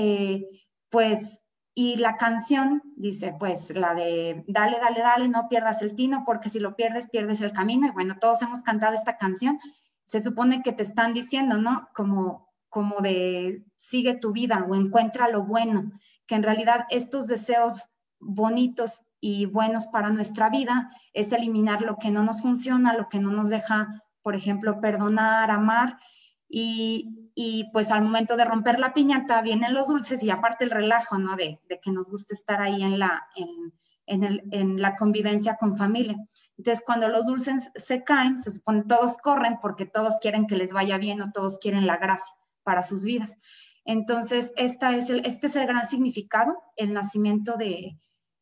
pues 0.89 1.43
y 1.75 1.97
la 1.97 2.17
canción 2.17 2.83
dice, 2.97 3.35
pues 3.39 3.75
la 3.75 3.95
de 3.95 4.45
dale, 4.47 4.79
dale, 4.79 5.01
dale, 5.01 5.29
no 5.29 5.49
pierdas 5.49 5.81
el 5.81 5.95
tino, 5.95 6.23
porque 6.27 6.51
si 6.51 6.61
lo 6.61 6.77
pierdes, 6.77 7.09
pierdes 7.09 7.41
el 7.41 7.53
camino. 7.53 7.87
Y 7.87 7.91
bueno, 7.91 8.17
todos 8.21 8.43
hemos 8.43 8.61
cantado 8.63 8.95
esta 8.95 9.17
canción. 9.17 9.59
Se 10.05 10.21
supone 10.23 10.63
que 10.63 10.73
te 10.73 10.83
están 10.83 11.15
diciendo, 11.15 11.57
¿no? 11.57 11.89
Como, 11.95 12.51
como 12.69 13.01
de 13.01 13.65
sigue 13.77 14.15
tu 14.15 14.33
vida 14.33 14.67
o 14.69 14.75
encuentra 14.75 15.29
lo 15.31 15.45
bueno, 15.45 15.93
que 16.33 16.37
en 16.37 16.45
realidad 16.45 16.87
estos 16.89 17.27
deseos 17.27 17.91
bonitos 18.19 19.03
y 19.21 19.45
buenos 19.45 19.87
para 19.89 20.09
nuestra 20.09 20.49
vida 20.49 20.91
es 21.13 21.31
eliminar 21.31 21.83
lo 21.83 21.99
que 21.99 22.11
no 22.11 22.23
nos 22.23 22.41
funciona, 22.41 22.97
lo 22.97 23.11
que 23.11 23.21
no 23.21 23.33
nos 23.33 23.51
deja, 23.51 24.03
por 24.23 24.35
ejemplo, 24.35 24.81
perdonar, 24.81 25.51
amar. 25.51 25.99
Y, 26.49 27.31
y 27.35 27.69
pues 27.75 27.91
al 27.91 28.01
momento 28.01 28.39
de 28.39 28.47
romper 28.47 28.79
la 28.79 28.95
piñata 28.95 29.43
vienen 29.43 29.75
los 29.75 29.89
dulces 29.89 30.23
y 30.23 30.31
aparte 30.31 30.65
el 30.65 30.71
relajo, 30.71 31.19
¿no? 31.19 31.37
De, 31.37 31.61
que 31.83 31.93
nos 31.93 32.09
gusta 32.09 32.33
estar 32.33 32.63
ahí 32.63 32.83
en 32.83 32.99
la, 32.99 33.27
en, 33.37 33.75
en, 34.07 34.25
el, 34.25 34.43
en, 34.53 34.81
la 34.81 34.97
convivencia 34.97 35.59
con 35.61 35.77
familia. 35.77 36.17
Entonces, 36.57 36.83
cuando 36.83 37.09
los 37.09 37.27
dulces 37.27 37.71
se 37.75 38.05
caen, 38.05 38.39
se 38.39 38.53
supone 38.53 38.85
todos 38.89 39.19
corren 39.19 39.59
porque 39.61 39.85
todos 39.85 40.17
quieren 40.19 40.47
que 40.47 40.57
les 40.57 40.73
vaya 40.73 40.97
bien 40.97 41.21
o 41.21 41.31
todos 41.31 41.59
quieren 41.59 41.87
la 41.87 41.99
gracia 41.99 42.35
para 42.63 42.85
sus 42.85 43.05
vidas. 43.05 43.37
Entonces, 43.85 44.53
esta 44.57 44.97
es 44.97 45.11
el, 45.11 45.27
este 45.27 45.49
es 45.49 45.57
el 45.57 45.67
gran 45.67 45.87
significado, 45.89 46.57
el 46.77 46.93
nacimiento 46.93 47.57
de, 47.57 47.99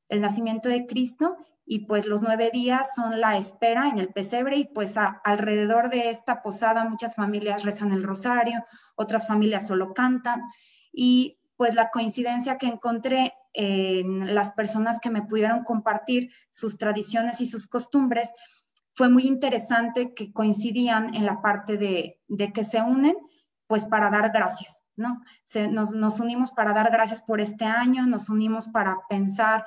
el 0.09 0.21
nacimiento 0.21 0.69
de 0.69 0.87
Cristo 0.87 1.37
y 1.65 1.87
pues 1.87 2.07
los 2.07 2.21
nueve 2.21 2.51
días 2.53 2.95
son 2.95 3.21
la 3.21 3.37
espera 3.37 3.89
en 3.89 3.99
el 3.99 4.13
pesebre 4.13 4.57
y 4.57 4.65
pues 4.65 4.97
alrededor 5.25 5.89
de 5.89 6.11
esta 6.11 6.43
posada 6.43 6.85
muchas 6.85 7.15
familias 7.15 7.63
rezan 7.63 7.93
el 7.93 8.03
rosario, 8.03 8.65
otras 8.97 9.29
familias 9.29 9.69
solo 9.69 9.95
cantan 9.95 10.43
y 10.93 11.39
pues 11.57 11.75
la 11.75 11.91
coincidencia 11.91 12.59
que 12.59 12.67
encontré 12.67 13.35
en 13.53 14.35
las 14.35 14.53
personas 14.53 14.99
que 15.01 15.11
me 15.11 15.23
pudieron 15.23 15.63
compartir 15.63 16.31
sus 16.51 16.77
tradiciones 16.77 17.41
y 17.41 17.47
sus 17.47 17.69
costumbres 17.69 18.31
fue 18.95 19.09
muy 19.09 19.27
interesante 19.27 20.13
que 20.15 20.33
coincidían 20.33 21.15
en 21.15 21.25
la 21.25 21.41
parte 21.41 21.77
de, 21.77 22.21
de 22.29 22.53
que 22.53 22.65
se 22.65 22.83
unen 22.83 23.17
pues 23.67 23.87
para 23.87 24.11
dar 24.11 24.33
gracias, 24.33 24.80
Se, 25.45 25.69
nos, 25.69 25.93
nos 25.93 26.21
unimos 26.21 26.53
para 26.53 26.73
dar 26.73 26.91
gracias 26.91 27.23
por 27.23 27.41
este 27.41 27.65
año, 27.65 28.07
nos 28.07 28.29
unimos 28.29 28.69
para 28.69 28.99
pensar 29.09 29.65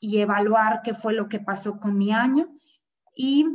y 0.00 0.18
evaluar 0.18 0.80
qué 0.82 0.94
fue 0.94 1.14
lo 1.14 1.28
que 1.28 1.40
pasó 1.40 1.78
con 1.78 1.96
mi 1.96 2.12
año. 2.12 2.48
Y 3.16 3.46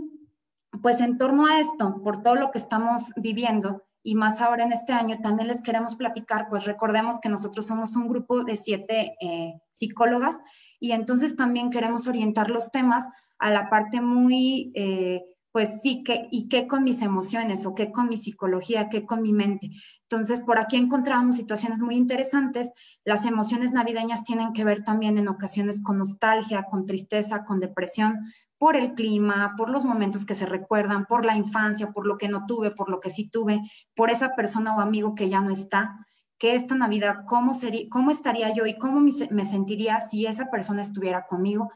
pues 0.81 1.01
en 1.01 1.17
torno 1.17 1.45
a 1.45 1.59
esto, 1.59 2.01
por 2.03 2.23
todo 2.23 2.35
lo 2.35 2.51
que 2.51 2.57
estamos 2.57 3.11
viviendo 3.15 3.83
y 4.01 4.15
más 4.15 4.39
ahora 4.41 4.63
en 4.63 4.71
este 4.71 4.93
año, 4.93 5.19
también 5.21 5.47
les 5.49 5.61
queremos 5.61 5.95
platicar, 5.95 6.47
pues 6.49 6.65
recordemos 6.65 7.19
que 7.19 7.29
nosotros 7.29 7.67
somos 7.67 7.95
un 7.95 8.07
grupo 8.07 8.43
de 8.43 8.55
siete 8.55 9.15
eh, 9.19 9.61
psicólogas 9.71 10.39
y 10.79 10.93
entonces 10.93 11.35
también 11.35 11.69
queremos 11.69 12.07
orientar 12.07 12.49
los 12.49 12.71
temas 12.71 13.07
a 13.37 13.51
la 13.51 13.69
parte 13.69 14.01
muy 14.01 14.71
eh, 14.73 15.23
pues 15.59 15.81
sí, 15.81 16.03
¿qué, 16.05 16.29
¿y 16.31 16.47
qué 16.47 16.67
con 16.67 16.85
mis 16.85 17.01
emociones 17.01 17.65
o 17.65 17.75
qué 17.75 17.91
con 17.91 18.07
mi 18.07 18.15
psicología, 18.15 18.87
qué 18.87 19.05
con 19.05 19.21
mi 19.21 19.33
mente? 19.33 19.71
Entonces, 20.03 20.39
por 20.39 20.57
aquí 20.57 20.77
encontramos 20.77 21.35
situaciones 21.35 21.81
muy 21.81 21.95
interesantes. 21.97 22.71
Las 23.03 23.25
emociones 23.25 23.73
navideñas 23.73 24.23
tienen 24.23 24.53
que 24.53 24.63
ver 24.63 24.85
también 24.85 25.17
en 25.17 25.27
ocasiones 25.27 25.83
con 25.83 25.97
nostalgia, 25.97 26.63
con 26.63 26.85
tristeza, 26.85 27.43
con 27.43 27.59
depresión, 27.59 28.19
por 28.57 28.77
el 28.77 28.93
clima, 28.93 29.55
por 29.57 29.69
los 29.69 29.83
momentos 29.83 30.25
que 30.25 30.33
se 30.33 30.45
recuerdan, 30.45 31.05
por 31.07 31.25
la 31.25 31.35
infancia, 31.35 31.91
por 31.91 32.07
lo 32.07 32.17
que 32.17 32.29
no 32.29 32.45
tuve, 32.45 32.71
por 32.71 32.89
lo 32.89 33.01
que 33.01 33.09
sí 33.09 33.29
tuve, 33.29 33.59
por 33.93 34.11
esa 34.11 34.35
persona 34.35 34.77
o 34.77 34.79
amigo 34.79 35.13
que 35.13 35.27
ya 35.27 35.41
no 35.41 35.51
está 35.51 35.93
que 36.37 36.55
esta 36.55 36.73
Navidad, 36.73 37.25
¿cómo, 37.27 37.53
sería, 37.53 37.89
cómo 37.89 38.11
estaría 38.11 38.53
yo 38.53 38.65
y 38.65 38.77
cómo 38.77 39.01
me 39.01 39.43
sentiría 39.43 39.99
si 39.99 40.25
esa 40.25 40.49
persona 40.49 40.81
estuviera 40.81 41.25
conmigo? 41.27 41.69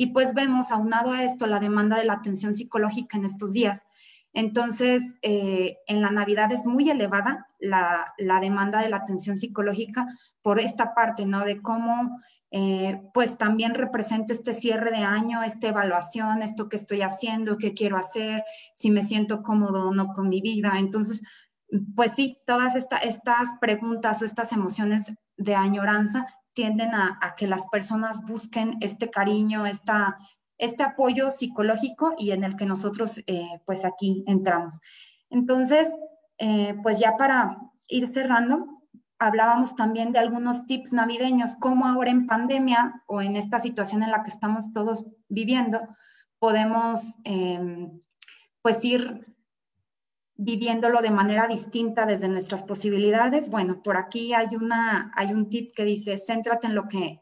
Y 0.00 0.12
pues 0.12 0.32
vemos, 0.32 0.70
aunado 0.70 1.10
a 1.10 1.24
esto, 1.24 1.46
la 1.46 1.58
demanda 1.58 1.98
de 1.98 2.04
la 2.04 2.12
atención 2.12 2.54
psicológica 2.54 3.18
en 3.18 3.24
estos 3.24 3.52
días. 3.52 3.84
Entonces, 4.32 5.16
eh, 5.22 5.78
en 5.88 6.02
la 6.02 6.12
Navidad 6.12 6.52
es 6.52 6.66
muy 6.66 6.88
elevada 6.88 7.48
la, 7.58 8.14
la, 8.16 8.38
demanda 8.38 8.80
de 8.80 8.90
la 8.90 8.98
atención 8.98 9.36
psicológica 9.36 10.06
por 10.40 10.60
esta 10.60 10.94
parte, 10.94 11.26
¿no? 11.26 11.44
De 11.44 11.60
cómo, 11.60 12.20
eh, 12.52 13.02
pues 13.12 13.38
también 13.38 13.74
representa 13.74 14.32
este 14.32 14.54
cierre 14.54 14.92
de 14.92 15.02
año, 15.02 15.42
esta 15.42 15.66
evaluación, 15.66 16.42
esto 16.42 16.68
que 16.68 16.76
estoy 16.76 17.02
haciendo, 17.02 17.58
qué 17.58 17.74
quiero 17.74 17.96
hacer, 17.96 18.44
si 18.76 18.92
me 18.92 19.02
siento 19.02 19.42
cómodo 19.42 19.88
o 19.88 19.92
no 19.92 20.12
con 20.12 20.28
mi 20.28 20.40
vida. 20.40 20.74
Entonces, 20.78 21.24
pues 21.96 22.12
sí, 22.12 22.38
todas 22.46 22.76
estas 22.76 23.48
preguntas 23.60 24.22
o 24.22 24.24
estas 24.24 24.52
emociones 24.52 25.12
de 25.36 25.56
añoranza 25.56 26.26
tienden 26.58 26.92
a, 26.92 27.36
que 27.36 27.46
las 27.46 27.68
personas 27.68 28.20
busquen 28.26 28.78
este 28.80 29.10
cariño, 29.10 29.64
esta, 29.64 30.18
este 30.58 30.82
apoyo 30.82 31.30
psicológico 31.30 32.16
y 32.18 32.32
en 32.32 32.42
el 32.42 32.56
que 32.56 32.66
nosotros 32.66 33.22
eh, 33.28 33.60
pues 33.64 33.84
aquí 33.84 34.24
entramos. 34.26 34.80
Entonces, 35.30 35.88
eh, 36.38 36.74
pues 36.82 36.98
ya 36.98 37.16
para 37.16 37.58
ir 37.86 38.08
cerrando, 38.08 38.82
hablábamos 39.20 39.76
también 39.76 40.10
de 40.10 40.18
algunos 40.18 40.66
tips 40.66 40.92
navideños, 40.92 41.54
cómo 41.54 41.86
ahora 41.86 42.10
en 42.10 42.26
pandemia 42.26 43.04
o 43.06 43.22
en 43.22 43.36
esta 43.36 43.60
situación 43.60 44.02
en 44.02 44.10
la 44.10 44.24
que 44.24 44.30
estamos 44.30 44.72
todos 44.72 45.06
viviendo, 45.28 45.80
podemos 46.40 47.18
em, 47.22 48.00
pues 48.62 48.84
ir 48.84 49.32
viviéndolo 50.38 51.02
de 51.02 51.10
manera 51.10 51.48
distinta 51.48 52.06
desde 52.06 52.28
nuestras 52.28 52.62
posibilidades. 52.62 53.50
Bueno, 53.50 53.82
por 53.82 53.96
aquí 53.96 54.32
hay, 54.34 54.54
una, 54.54 55.12
hay 55.16 55.32
un 55.32 55.50
tip 55.50 55.74
que 55.74 55.84
dice, 55.84 56.16
céntrate 56.16 56.68
en 56.68 56.76
lo 56.76 56.86
que 56.86 57.20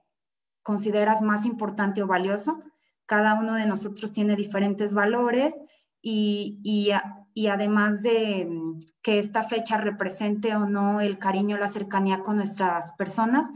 consideras 0.62 1.22
más 1.22 1.46
importante 1.46 2.02
o 2.02 2.06
valioso. 2.06 2.62
Cada 3.06 3.34
uno 3.34 3.54
de 3.54 3.64
nosotros 3.64 4.12
tiene 4.12 4.36
diferentes 4.36 4.92
valores 4.92 5.54
y, 6.02 6.60
y, 6.62 7.46
además 7.46 8.02
de 8.02 8.46
mm, 8.48 8.80
que 9.02 9.18
esta 9.18 9.42
fecha 9.44 9.78
represente 9.78 10.54
o 10.54 10.66
no 10.66 11.00
el 11.00 11.18
cariño, 11.18 11.56
la 11.56 11.68
cercanía 11.68 12.22
con 12.22 12.36
nuestras 12.36 12.92
personas, 12.92 13.46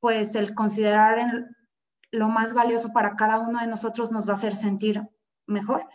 pues 0.00 0.34
el 0.34 0.54
considerar 0.54 1.48
lo 2.10 2.28
más 2.28 2.54
valioso 2.54 2.92
para 2.94 3.14
cada 3.14 3.40
uno 3.40 3.60
de 3.60 3.66
nosotros 3.66 4.10
nos 4.10 4.26
va 4.26 4.32
a 4.32 4.36
hacer 4.36 4.56
sentir 4.56 5.02
mejor. 5.46 5.86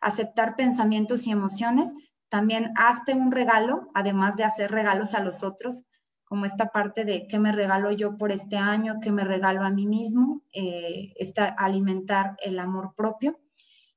Aceptar 0.00 0.56
pensamientos 0.56 1.26
y 1.26 1.32
emociones 1.32 1.92
también 2.32 2.72
hazte 2.76 3.12
un 3.12 3.30
regalo, 3.30 3.90
además 3.92 4.36
de 4.36 4.44
hacer 4.44 4.70
regalos 4.70 5.12
a 5.12 5.20
los 5.20 5.42
otros, 5.42 5.84
como 6.24 6.46
esta 6.46 6.68
parte 6.68 7.04
de 7.04 7.26
qué 7.26 7.38
me 7.38 7.52
regalo 7.52 7.92
yo 7.92 8.16
por 8.16 8.32
este 8.32 8.56
año, 8.56 9.00
qué 9.02 9.12
me 9.12 9.22
regalo 9.22 9.60
a 9.62 9.68
mí 9.68 9.86
mismo, 9.86 10.40
eh, 10.54 11.12
alimentar 11.58 12.36
el 12.42 12.58
amor 12.58 12.94
propio. 12.96 13.38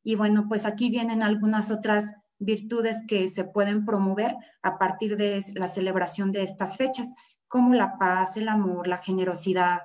Y 0.03 0.15
bueno, 0.15 0.49
pues 0.49 0.65
aquí 0.65 0.89
vienen 0.89 1.23
algunas 1.23 1.71
otras 1.71 2.13
virtudes 2.37 3.03
que 3.07 3.29
se 3.29 3.45
pueden 3.45 3.85
promover 3.85 4.35
a 4.61 4.77
partir 4.77 5.15
de 5.15 5.41
la 5.53 5.69
celebración 5.69 6.33
de 6.33 6.43
estas 6.43 6.75
fechas, 6.75 7.07
como 7.47 7.73
la 7.73 7.97
paz, 7.97 8.35
el 8.35 8.49
amor, 8.49 8.89
la 8.89 8.97
generosidad, 8.97 9.79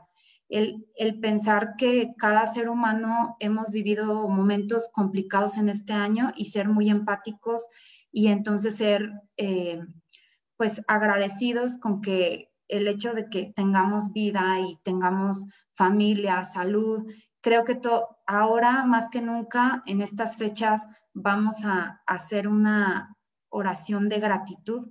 el, 0.49 0.88
el, 0.97 1.21
pensar 1.21 1.76
que 1.78 2.14
cada 2.19 2.45
ser 2.47 2.69
humano 2.69 3.37
hemos 3.38 3.71
vivido 3.71 4.28
momentos 4.28 4.90
complicados 4.92 5.57
en 5.57 5.69
este 5.69 5.92
año 5.92 6.33
y 6.35 6.47
ser 6.47 6.69
muy 6.69 6.90
empáticos 6.90 7.69
y 8.12 8.28
entonces 8.28 8.76
ser 8.76 9.10
eh, 9.36 9.80
pues 10.56 10.82
agradecidos 10.88 11.78
con 11.78 12.00
que 12.00 12.50
el 12.68 12.86
hecho 12.86 13.14
de 13.14 13.28
que 13.28 13.52
tengamos 13.54 14.12
vida 14.12 14.60
y 14.60 14.78
tengamos 14.84 15.46
familia, 15.74 16.44
salud, 16.44 17.10
creo 17.40 17.64
que 17.64 17.80
ahora 18.26 18.84
más 18.84 19.08
que 19.08 19.20
nunca 19.20 19.82
en 19.86 20.02
estas 20.02 20.36
fechas 20.36 20.86
vamos 21.12 21.64
a, 21.64 22.02
hacer 22.06 22.46
una 22.46 23.16
oración 23.48 24.08
de 24.08 24.20
gratitud 24.20 24.88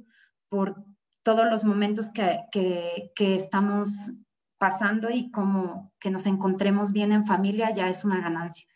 por 0.49 0.83
todos 1.23 1.49
los 1.49 1.63
momentos 1.63 2.11
que, 2.11 2.39
que, 2.51 3.11
que 3.15 3.35
estamos 3.35 4.11
pasando 4.57 5.09
y 5.09 5.31
como 5.31 5.93
que 5.99 6.11
nos 6.11 6.25
encontremos 6.25 6.91
bien 6.91 7.11
en 7.11 7.25
familia 7.25 7.71
ya 7.71 7.88
es 7.88 8.03
una 8.03 8.19
ganancia. 8.19 8.67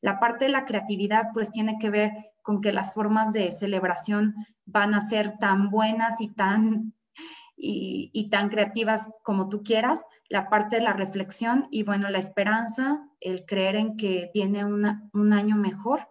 La 0.00 0.18
parte 0.18 0.46
de 0.46 0.52
la 0.52 0.64
creatividad 0.64 1.28
pues 1.32 1.50
tiene 1.50 1.76
que 1.78 1.90
ver 1.90 2.12
con 2.48 2.62
que 2.62 2.72
las 2.72 2.94
formas 2.94 3.34
de 3.34 3.52
celebración 3.52 4.34
van 4.64 4.94
a 4.94 5.02
ser 5.02 5.36
tan 5.38 5.68
buenas 5.68 6.18
y 6.22 6.28
tan 6.28 6.94
y, 7.54 8.30
tan 8.30 8.48
creativas 8.48 9.06
como 9.22 9.50
tú 9.50 9.62
quieras, 9.62 10.02
la 10.30 10.48
parte 10.48 10.76
de 10.76 10.82
la 10.82 10.94
reflexión 10.94 11.68
y 11.70 11.82
bueno, 11.82 12.08
la 12.08 12.16
esperanza, 12.16 13.06
el 13.20 13.44
creer 13.44 13.76
en 13.76 13.98
que 13.98 14.30
viene 14.32 14.64
un 14.64 15.32
año 15.34 15.56
mejor 15.56 16.08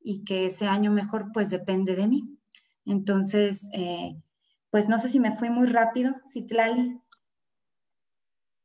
y 0.00 0.24
que 0.24 0.46
ese 0.46 0.66
año 0.66 0.90
mejor 0.90 1.32
pues 1.34 1.50
depende 1.50 1.96
de 1.96 2.06
mí. 2.06 2.38
Entonces, 2.86 3.68
eh, 3.74 4.16
pues 4.70 4.88
no 4.88 4.98
sé 4.98 5.10
si 5.10 5.20
me 5.20 5.36
fui 5.36 5.50
muy 5.50 5.66
rápido, 5.66 6.14
Citlali. 6.32 6.98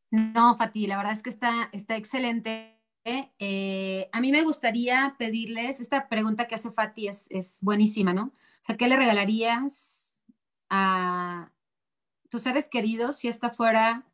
No, 0.10 0.55
Fati, 0.55 0.88
la 0.88 0.95
verdad 0.95 1.12
es 1.12 1.22
que 1.22 1.31
está, 1.31 1.67
está 1.74 1.98
excelente. 1.98 2.73
Eh, 3.05 4.10
a 4.12 4.22
mí 4.22 4.31
me 4.31 4.43
gustaría 4.43 5.15
pedirles, 5.17 5.79
esta 5.79 6.07
pregunta 6.07 6.48
que 6.48 6.55
hace 6.55 6.72
Fati 6.72 7.10
es, 7.10 7.27
es 7.29 7.60
buenísima, 7.62 8.13
¿no? 8.13 8.25
O 8.25 8.65
sea, 8.65 8.77
¿qué 8.77 8.88
le 8.88 8.95
regalarías 8.95 10.22
a, 10.69 11.51
tus 12.33 12.41
seres 12.41 12.67
queridos 12.67 13.17
si 13.17 13.27
esta 13.27 13.51
fuera 13.51 14.07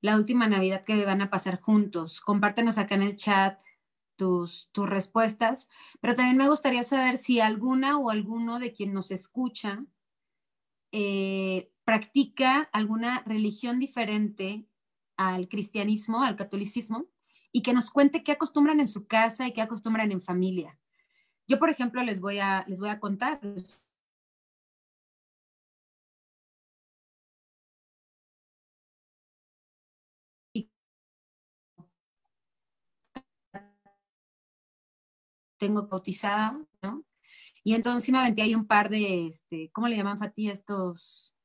la 0.00 0.16
última 0.16 0.48
Navidad 0.48 0.82
que 0.82 1.04
van 1.04 1.20
a 1.20 1.28
pasar 1.28 1.60
juntos. 1.60 2.22
Compártenos 2.22 2.78
acá 2.78 2.94
en 2.94 3.02
el 3.02 3.16
chat 3.16 3.60
tus, 4.16 4.70
tus 4.72 4.88
respuestas, 4.88 5.68
pero 6.00 6.16
también 6.16 6.38
me 6.38 6.48
gustaría 6.48 6.82
saber 6.84 7.18
si 7.18 7.38
alguna 7.38 7.98
o 7.98 8.08
alguno 8.08 8.58
de 8.58 8.72
quien 8.72 8.94
nos 8.94 9.10
escucha 9.10 9.84
eh, 10.90 11.70
practica 11.84 12.70
alguna 12.72 13.22
religión 13.26 13.78
diferente 13.78 14.64
al 15.18 15.48
cristianismo, 15.48 16.22
al 16.22 16.36
catolicismo, 16.36 17.08
y 17.52 17.62
que 17.62 17.74
nos 17.74 17.90
cuente 17.90 18.24
qué 18.24 18.32
acostumbran 18.32 18.80
en 18.80 18.88
su 18.88 19.06
casa 19.06 19.46
y 19.46 19.52
qué 19.52 19.62
acostumbran 19.62 20.10
en 20.10 20.22
familia. 20.22 20.78
Yo, 21.46 21.58
por 21.58 21.70
ejemplo, 21.70 22.02
les 22.02 22.20
voy 22.20 22.38
a, 22.38 22.64
les 22.66 22.80
voy 22.80 22.88
a 22.88 22.98
contar, 22.98 23.40
tengo 35.58 35.86
bautizada, 35.86 36.58
¿no? 36.82 37.04
Y 37.64 37.74
entonces 37.74 38.10
me 38.10 38.18
aventé 38.18 38.42
ahí 38.42 38.54
un 38.54 38.66
par 38.66 38.88
de, 38.90 39.28
este, 39.28 39.70
¿cómo 39.72 39.88
le 39.88 39.96
llaman 39.96 40.18
Fati 40.18 40.50
estos? 40.50 41.36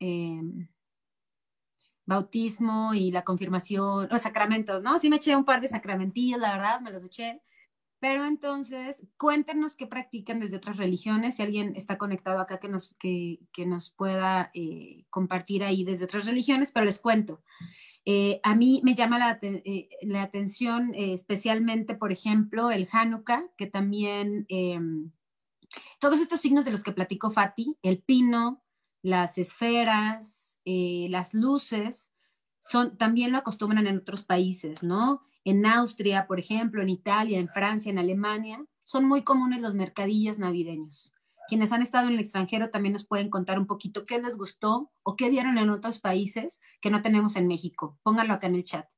Em, 0.00 0.68
bautismo 2.06 2.94
y 2.94 3.10
la 3.10 3.22
confirmación, 3.24 4.08
los 4.10 4.22
sacramentos, 4.22 4.82
¿no? 4.82 4.98
Sí 4.98 5.08
me 5.10 5.16
eché 5.16 5.36
un 5.36 5.44
par 5.44 5.60
de 5.60 5.68
sacramentillos, 5.68 6.40
la 6.40 6.52
verdad, 6.52 6.80
me 6.80 6.90
los 6.90 7.04
eché. 7.04 7.42
Pero 8.00 8.24
entonces, 8.24 9.06
cuéntenos 9.16 9.76
qué 9.76 9.86
practican 9.86 10.40
desde 10.40 10.56
otras 10.56 10.76
religiones, 10.76 11.36
si 11.36 11.42
alguien 11.42 11.74
está 11.76 11.98
conectado 11.98 12.40
acá 12.40 12.58
que 12.58 12.68
nos, 12.68 12.94
que, 12.98 13.38
que 13.52 13.64
nos 13.64 13.90
pueda 13.90 14.50
eh, 14.54 15.04
compartir 15.08 15.62
ahí 15.62 15.84
desde 15.84 16.06
otras 16.06 16.26
religiones, 16.26 16.72
pero 16.72 16.84
les 16.84 16.98
cuento. 16.98 17.42
Eh, 18.04 18.40
a 18.42 18.56
mí 18.56 18.80
me 18.82 18.94
llama 18.94 19.18
la, 19.18 19.38
eh, 19.42 19.88
atención 20.18 20.92
eh, 20.94 21.12
especialmente, 21.12 21.94
por 21.94 22.10
ejemplo, 22.10 22.70
el 22.70 22.88
Hanukkah, 22.90 23.44
que 23.56 23.66
también 23.68 24.44
em, 24.48 25.12
todos 26.00 26.20
estos 26.20 26.40
signos 26.40 26.64
de 26.64 26.72
los 26.72 26.82
que 26.82 26.92
platicó 26.92 27.30
Fati, 27.30 27.76
el 27.82 28.02
pino, 28.02 28.64
las 29.02 29.38
esferas, 29.38 30.51
las 30.64 31.34
luces, 31.34 32.12
son, 32.58 32.96
también 32.96 33.32
lo 33.32 33.38
acostumbran 33.38 33.86
en 33.86 33.98
otros 33.98 34.22
países, 34.22 34.82
¿no? 34.82 35.22
En 35.44 35.66
Austria, 35.66 36.26
por 36.26 36.38
ejemplo, 36.38 36.82
en 36.82 36.88
Italia, 36.88 37.38
en 37.38 37.48
Francia, 37.48 37.90
en 37.90 37.98
Alemania, 37.98 38.64
son 38.84 39.04
muy 39.04 39.22
comunes 39.22 39.60
los 39.60 39.74
mercadillos 39.74 40.38
navideños 40.38 41.12
quienes 41.48 41.72
han 41.72 41.82
estado 41.82 42.08
en 42.08 42.14
el 42.14 42.20
extranjero 42.20 42.70
también 42.70 42.92
nos 42.94 43.04
pueden 43.04 43.28
contar 43.28 43.58
un 43.58 43.66
poquito 43.66 44.04
qué 44.04 44.18
les 44.18 44.38
gustó 44.38 44.90
o 45.02 45.16
qué 45.16 45.28
vieron 45.28 45.58
en 45.58 45.70
otros 45.70 45.98
países 45.98 46.60
que 46.80 46.90
no 46.90 47.02
tenemos 47.02 47.36
en 47.36 47.46
México. 47.46 47.98
Pónganlo 48.02 48.34
acá 48.34 48.46
en 48.46 48.54
el 48.54 48.64
chat. 48.64 48.88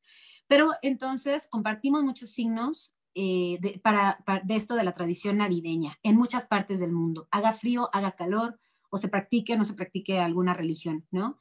Pero 0.47 0.71
entonces 0.83 1.49
compartimos 1.51 2.05
muchos 2.05 2.31
signos 2.31 2.95
eh, 3.15 3.59
de, 3.61 3.81
para, 3.83 4.23
de 4.45 4.57
esto 4.57 4.75
de 4.75 4.85
la 4.85 4.95
tradición 4.95 5.39
navideña 5.39 5.99
en 6.03 6.17
muchas 6.17 6.45
partes 6.47 6.81
del 6.81 6.93
mundo. 6.93 7.27
Haga 7.31 7.53
frío, 7.53 7.89
haga 7.93 8.13
calor, 8.13 8.61
o 8.95 8.99
se 8.99 9.09
practique 9.09 9.55
o 9.55 9.57
no 9.57 9.65
se 9.65 9.75
practique 9.75 10.21
alguna 10.21 10.55
religión, 10.55 11.05
¿no? 11.11 11.39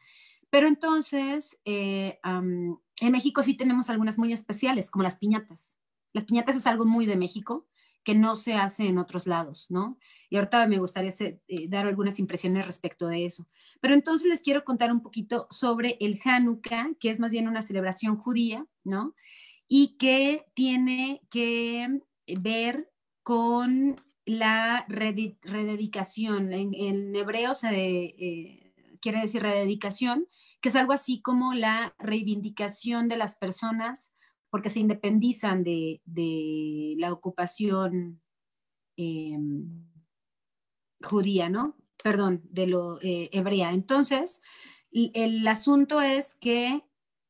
Pero 0.49 0.67
entonces, 0.67 1.59
eh, 1.65 2.19
en 2.23 3.11
México 3.11 3.43
sí 3.43 3.53
tenemos 3.53 3.89
algunas 3.91 4.17
muy 4.17 4.33
especiales, 4.33 4.89
como 4.89 5.03
las 5.03 5.17
piñatas. 5.17 5.77
Las 6.13 6.25
piñatas 6.25 6.55
es 6.55 6.65
algo 6.65 6.85
muy 6.85 7.05
de 7.05 7.15
México 7.15 7.67
que 8.03 8.15
no 8.15 8.35
se 8.35 8.55
hace 8.55 8.87
en 8.87 8.97
otros 8.97 9.27
lados, 9.27 9.67
¿no? 9.69 9.97
Y 10.31 10.35
ahorita 10.35 10.65
me 10.67 10.79
gustaría 10.79 11.11
eh, 11.19 11.67
dar 11.69 11.85
algunas 11.85 12.17
impresiones 12.19 12.65
respecto 12.65 13.07
de 13.07 13.25
eso. 13.25 13.47
Pero 13.81 13.93
entonces 13.93 14.27
les 14.27 14.41
quiero 14.41 14.63
contar 14.63 14.91
un 14.91 15.01
poquito 15.01 15.47
sobre 15.51 15.97
el 15.99 16.19
Hanukkah, 16.25 16.95
que 16.99 17.11
es 17.11 17.19
más 17.19 17.31
bien 17.31 17.47
una 17.47 17.61
celebración 17.61 18.17
judía, 18.17 18.65
¿no? 18.83 19.15
Y 19.67 19.95
que 19.97 20.45
tiene 20.55 21.21
que 21.29 22.01
ver 22.41 22.91
con 23.21 24.01
la 24.25 24.85
rededicación. 24.87 26.53
En, 26.53 27.15
hebreo 27.15 27.53
se 27.53 27.67
eh, 27.69 28.73
quiere 29.01 29.21
decir 29.21 29.41
rededicación, 29.41 30.27
que 30.61 30.69
es 30.69 30.75
algo 30.75 30.93
así 30.93 31.21
como 31.21 31.53
la 31.53 31.95
reivindicación 31.99 33.07
de 33.07 33.17
las 33.17 33.35
personas 33.35 34.13
porque 34.49 34.69
se 34.69 34.79
independizan 34.79 35.63
de, 35.63 35.99
la 36.99 37.11
ocupación 37.11 38.21
em, 38.95 39.89
judía, 41.01 41.49
¿no? 41.49 41.75
Perdón, 42.03 42.43
de 42.51 42.67
lo 42.67 43.01
eh, 43.01 43.29
hebrea. 43.31 43.71
Entonces, 43.71 44.41
el 44.91 45.47
asunto 45.47 46.01
es 46.01 46.35
que 46.35 46.83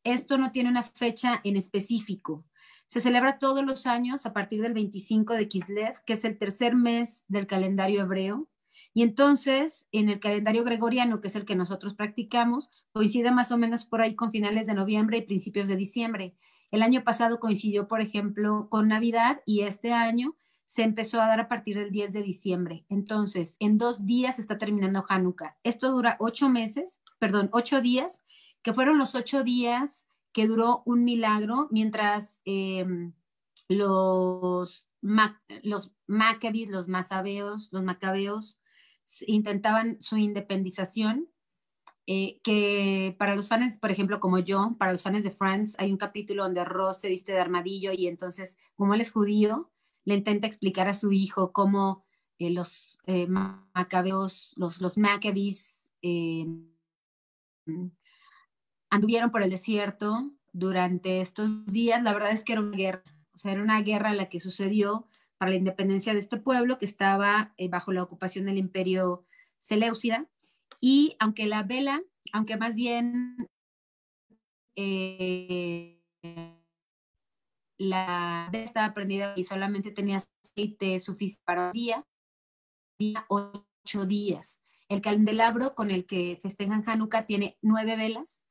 esto 0.04 0.38
no 0.38 0.52
tiene 0.52 0.70
una 0.70 0.84
fecha 0.84 1.40
en 1.46 1.56
específico. 1.56 2.46
Se 2.94 3.00
celebra 3.00 3.40
todos 3.40 3.66
los 3.66 3.88
años 3.88 4.28
a 4.28 4.34
partir 4.34 4.62
del 4.62 4.76
25 4.76 5.34
de 5.34 5.48
Kislev, 5.48 5.96
que 6.06 6.14
es 6.14 6.24
el 6.26 6.38
tercer 6.38 6.76
mes 6.76 7.26
del 7.28 7.48
calendario 7.48 8.02
hebreo. 8.02 8.48
Y 8.94 9.02
entonces, 9.02 9.88
en 9.92 10.10
el 10.10 10.20
calendario 10.20 10.64
gregoriano, 10.64 11.20
que 11.20 11.30
es 11.30 11.36
el 11.36 11.44
que 11.44 11.56
nosotros 11.56 11.96
practicamos, 11.96 12.70
coincide 12.92 13.32
más 13.32 13.52
o 13.52 13.58
menos 13.58 13.88
por 13.88 14.04
ahí 14.04 14.14
con 14.14 14.30
finales 14.30 14.68
de 14.68 14.76
noviembre 14.76 15.18
y 15.18 15.22
principios 15.24 15.68
de 15.68 15.76
diciembre. 15.76 16.36
El 16.70 16.84
año 16.84 17.04
pasado 17.04 17.40
coincidió, 17.40 17.88
por 17.88 18.00
ejemplo, 18.00 18.68
con 18.70 18.90
Navidad 18.90 19.42
y 19.48 19.62
este 19.62 19.92
año 19.92 20.36
se 20.66 20.84
empezó 20.84 21.20
a 21.20 21.26
dar 21.26 21.40
a 21.40 21.48
partir 21.48 21.80
del 21.80 21.90
10 21.90 22.14
de 22.14 22.22
diciembre. 22.22 22.86
Entonces, 22.90 23.56
en 23.60 23.80
dos 23.80 24.06
días 24.06 24.38
está 24.38 24.60
terminando 24.60 25.04
Hanukkah. 25.10 25.58
Esto 25.64 25.90
dura 25.90 26.16
ocho 26.20 26.48
meses, 26.48 27.00
perdón, 27.18 27.50
ocho 27.54 27.82
días, 27.82 28.24
que 28.62 28.72
fueron 28.72 29.00
los 29.00 29.16
ocho 29.16 29.44
días 29.44 30.06
que 30.34 30.48
duró 30.48 30.84
un 30.86 31.04
milagro 31.04 31.68
mientras 31.72 32.42
em, 32.46 33.14
los, 33.70 34.88
los 35.02 35.92
macabis, 36.08 36.70
los 36.70 36.88
masabeos, 36.88 37.70
los 37.72 37.84
macabeos 37.84 38.60
intentaban 39.28 40.02
su 40.02 40.18
independización 40.18 41.30
eh, 42.06 42.42
que 42.44 43.16
para 43.18 43.36
los 43.36 43.48
fans, 43.48 43.78
por 43.78 43.90
ejemplo, 43.90 44.20
como 44.20 44.40
yo, 44.40 44.76
para 44.78 44.92
los 44.92 45.04
fans 45.04 45.24
de 45.24 45.32
Friends, 45.32 45.76
hay 45.78 45.92
un 45.92 45.98
capítulo 45.98 46.44
donde 46.44 46.66
Ross 46.66 47.00
se 47.00 47.08
viste 47.08 47.32
de 47.32 47.40
armadillo 47.40 47.94
y 47.94 48.08
entonces, 48.08 48.58
como 48.76 48.94
él 48.94 49.02
es 49.02 49.12
judío, 49.12 49.72
le 50.04 50.16
intenta 50.16 50.48
explicar 50.48 50.90
a 50.90 50.94
su 50.94 51.14
hijo 51.14 51.54
cómo 51.54 52.06
eh, 52.40 52.50
los 52.50 53.00
eh, 53.06 53.28
macabeos, 53.28 54.54
los, 54.58 54.82
los 54.82 54.98
Maccabees 54.98 55.78
anduvieron 58.94 59.32
por 59.32 59.42
el 59.42 59.50
desierto 59.50 60.32
durante 60.52 61.20
estos 61.20 61.66
días. 61.66 62.04
La 62.04 62.14
verdad 62.14 62.32
es 62.32 62.44
que 62.44 62.54
era 62.54 62.62
una 62.62 62.78
guerra, 62.78 63.04
o 63.34 63.38
sea, 63.40 63.52
era 63.52 63.64
una 63.64 63.82
guerra 63.82 64.14
la 64.14 64.30
que 64.30 64.40
sucedió 64.40 65.08
para 65.40 65.50
la 65.50 65.58
independencia 65.58 66.14
de 66.14 66.20
este 66.20 66.38
pueblo 66.38 66.78
que 66.78 66.86
estaba 66.86 67.56
bajo 67.72 67.92
la 67.92 68.04
ocupación 68.04 68.46
del 68.46 68.60
imperio 68.60 69.26
Seleucida 69.58 70.30
y 70.80 71.16
aunque 71.20 71.48
la 71.48 71.64
vela, 71.64 72.04
aunque 72.34 72.56
más 72.56 72.76
bien 72.76 73.50
eh, 74.76 76.00
la 77.78 78.50
vela 78.52 78.64
estaba 78.64 78.94
prendida 78.94 79.34
y 79.36 79.44
solamente 79.44 79.90
tenía 79.90 80.18
aceite 80.18 81.00
suficiente 81.00 81.44
para 81.46 81.68
un 81.68 81.72
día, 81.74 82.06
día, 83.00 83.26
ocho 83.28 84.06
días. 84.06 84.62
El 84.88 85.02
candelabro 85.02 85.74
con 85.74 85.90
el 85.90 86.06
que 86.06 86.40
festejan 86.44 86.84
Hanukkah 86.86 87.26
tiene 87.26 87.58
nueve 87.62 87.96
velas 87.96 88.43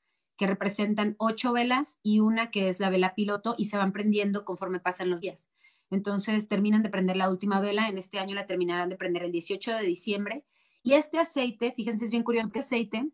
que 0.43 0.49
representan 0.49 1.15
ocho 1.19 1.53
velas 1.53 2.01
y 2.03 2.19
una 2.19 2.51
que 2.51 2.69
es 2.69 2.81
la 2.81 2.91
vela 2.91 3.15
piloto 3.15 3.55
y 3.57 3.67
se 3.67 3.77
van 3.77 3.93
prendiendo 3.93 4.45
conforme 4.45 4.81
pasan 4.81 5.09
los 5.09 5.21
días. 5.21 5.49
Entonces 5.89 6.49
terminan 6.49 6.83
de 6.83 6.89
prender 6.89 7.17
la 7.17 7.31
última 7.31 7.61
vela, 7.61 7.89
en 7.89 7.97
este 7.97 8.19
año 8.19 8.35
la 8.35 8.49
terminarán 8.49 8.89
de 8.89 8.97
prender 8.97 9.23
el 9.23 9.31
18 9.31 9.77
de 9.77 9.85
diciembre 9.85 10.45
y 10.83 10.95
este 10.95 11.21
aceite, 11.21 11.73
fíjense, 11.77 12.05
es 12.05 12.11
bien 12.11 12.25
curioso, 12.25 12.51
que 12.51 12.59
aceite 12.59 13.09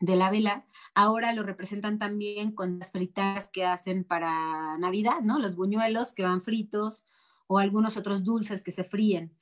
de 0.00 0.16
la 0.16 0.30
vela 0.30 0.64
ahora 0.94 1.34
lo 1.34 1.42
representan 1.42 1.98
también 1.98 2.52
con 2.52 2.78
las 2.78 2.90
fritas 2.90 3.50
que 3.50 3.66
hacen 3.66 4.04
para 4.04 4.78
Navidad, 4.78 5.20
¿no? 5.22 5.38
Los 5.38 5.56
buñuelos 5.56 6.14
que 6.14 6.22
van 6.22 6.40
fritos 6.40 7.04
o 7.48 7.58
algunos 7.58 7.98
otros 7.98 8.24
dulces 8.24 8.62
que 8.62 8.72
se 8.72 8.84
fríen. 8.84 9.36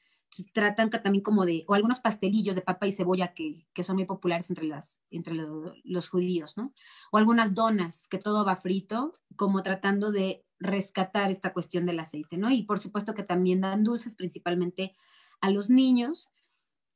Tratan 0.53 0.91
también 0.91 1.23
como 1.23 1.45
de, 1.45 1.65
o 1.67 1.75
algunos 1.75 2.01
pastelillos 2.01 2.55
de 2.55 2.63
papa 2.63 2.87
y 2.87 2.93
cebolla 2.93 3.35
que, 3.35 3.67
que 3.73 3.83
son 3.83 3.97
muy 3.97 4.07
populares 4.07 4.49
entre, 4.51 4.67
las, 4.67 5.01
entre 5.11 5.35
los 5.35 6.09
judíos, 6.09 6.57
¿no? 6.57 6.73
O 7.11 7.19
algunas 7.19 7.55
donas, 7.55 8.07
que 8.09 8.19
todo 8.19 8.45
va 8.45 8.57
frito, 8.57 9.13
como 9.37 9.63
tratando 9.63 10.13
de 10.13 10.45
rescatar 10.59 11.31
esta 11.31 11.53
cuestión 11.53 11.87
del 11.87 12.01
aceite, 12.01 12.37
¿no? 12.37 12.51
Y 12.51 12.63
por 12.63 12.79
supuesto 12.79 13.15
que 13.15 13.23
también 13.23 13.61
dan 13.61 13.85
dulces, 13.85 14.15
principalmente 14.15 14.95
a 15.41 15.51
los 15.51 15.71
niños, 15.71 16.31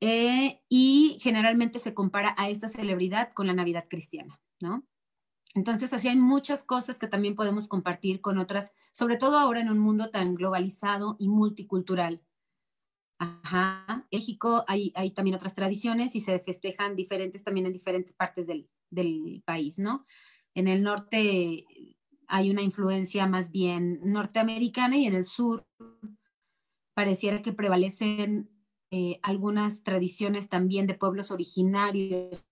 eh, 0.01 0.61
y 0.69 1.19
generalmente 1.21 1.79
se 1.79 1.95
compara 1.95 2.35
a 2.37 2.49
esta 2.49 2.69
celebridad 2.69 3.33
con 3.33 3.47
la 3.47 3.55
Navidad 3.55 3.87
cristiana, 3.89 4.41
¿no? 4.61 4.85
Entonces, 5.55 5.93
así 5.93 6.09
hay 6.09 6.17
muchas 6.17 6.65
cosas 6.65 6.99
que 6.99 7.07
también 7.07 7.37
podemos 7.37 7.69
compartir 7.69 8.21
con 8.21 8.39
otras, 8.39 8.73
sobre 8.93 9.17
todo 9.17 9.39
ahora 9.39 9.61
en 9.61 9.71
un 9.71 9.79
mundo 9.79 10.11
tan 10.11 10.35
globalizado 10.35 11.17
y 11.21 11.29
multicultural. 11.29 12.21
Ajá. 13.19 14.07
México 14.11 14.65
hay, 14.67 14.93
hay 14.95 15.11
también 15.11 15.37
otras 15.37 15.55
tradiciones 15.55 16.15
y 16.17 16.21
se 16.21 16.39
festejan 16.41 16.97
diferentes 16.97 17.45
también 17.45 17.67
en 17.67 17.73
diferentes 17.73 18.13
partes 18.13 18.47
del, 18.47 18.69
del 18.91 19.43
país, 19.45 19.79
¿no? 19.79 20.07
En 20.55 20.69
el 20.69 20.83
norte 20.83 21.67
hay 22.27 22.51
una 22.51 22.63
influencia 22.63 23.27
más 23.27 23.51
bien 23.51 24.01
norteamericana 24.03 24.97
y 24.97 25.07
en 25.07 25.15
el 25.15 25.25
sur 25.25 25.67
pareciera 26.95 27.43
que 27.43 27.53
prevalecen 27.53 28.51
eh, 28.91 29.19
algunas 29.23 29.83
tradiciones 29.83 30.49
también 30.49 30.87
de 30.87 30.95
pueblos 30.95 31.31
originarios. 31.31 32.47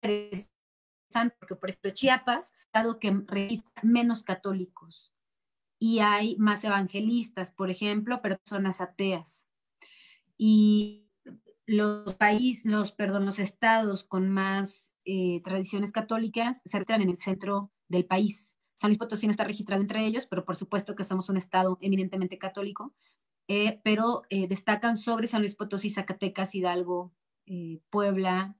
Porque, 0.00 1.56
por 1.56 1.70
ejemplo, 1.70 1.90
Chiapas, 1.90 2.52
dado 2.72 3.00
que 3.00 3.10
registra 3.26 3.82
menos 3.82 4.22
católicos 4.22 5.12
y 5.78 6.00
hay 6.00 6.36
más 6.36 6.64
evangelistas, 6.64 7.50
por 7.50 7.70
ejemplo, 7.70 8.20
personas 8.20 8.80
ateas. 8.80 9.46
Y 10.36 11.08
los 11.66 12.14
países, 12.14 12.64
los, 12.64 12.92
perdón, 12.92 13.26
los 13.26 13.38
estados 13.38 14.04
con 14.04 14.28
más 14.28 14.94
eh, 15.04 15.40
tradiciones 15.44 15.92
católicas 15.92 16.62
se 16.64 16.76
encuentran 16.76 17.02
en 17.02 17.10
el 17.10 17.18
centro 17.18 17.70
del 17.88 18.06
país. 18.06 18.56
San 18.74 18.90
Luis 18.90 18.98
Potosí 18.98 19.26
no 19.26 19.32
está 19.32 19.44
registrado 19.44 19.82
entre 19.82 20.04
ellos, 20.04 20.26
pero 20.26 20.44
por 20.44 20.56
supuesto 20.56 20.94
que 20.94 21.04
somos 21.04 21.28
un 21.28 21.36
estado 21.36 21.78
eminentemente 21.80 22.38
católico. 22.38 22.94
Eh, 23.48 23.80
pero 23.82 24.22
eh, 24.28 24.46
destacan 24.46 24.96
sobre 24.96 25.26
San 25.26 25.40
Luis 25.40 25.54
Potosí, 25.54 25.90
Zacatecas, 25.90 26.54
Hidalgo, 26.54 27.14
Puebla, 27.88 28.56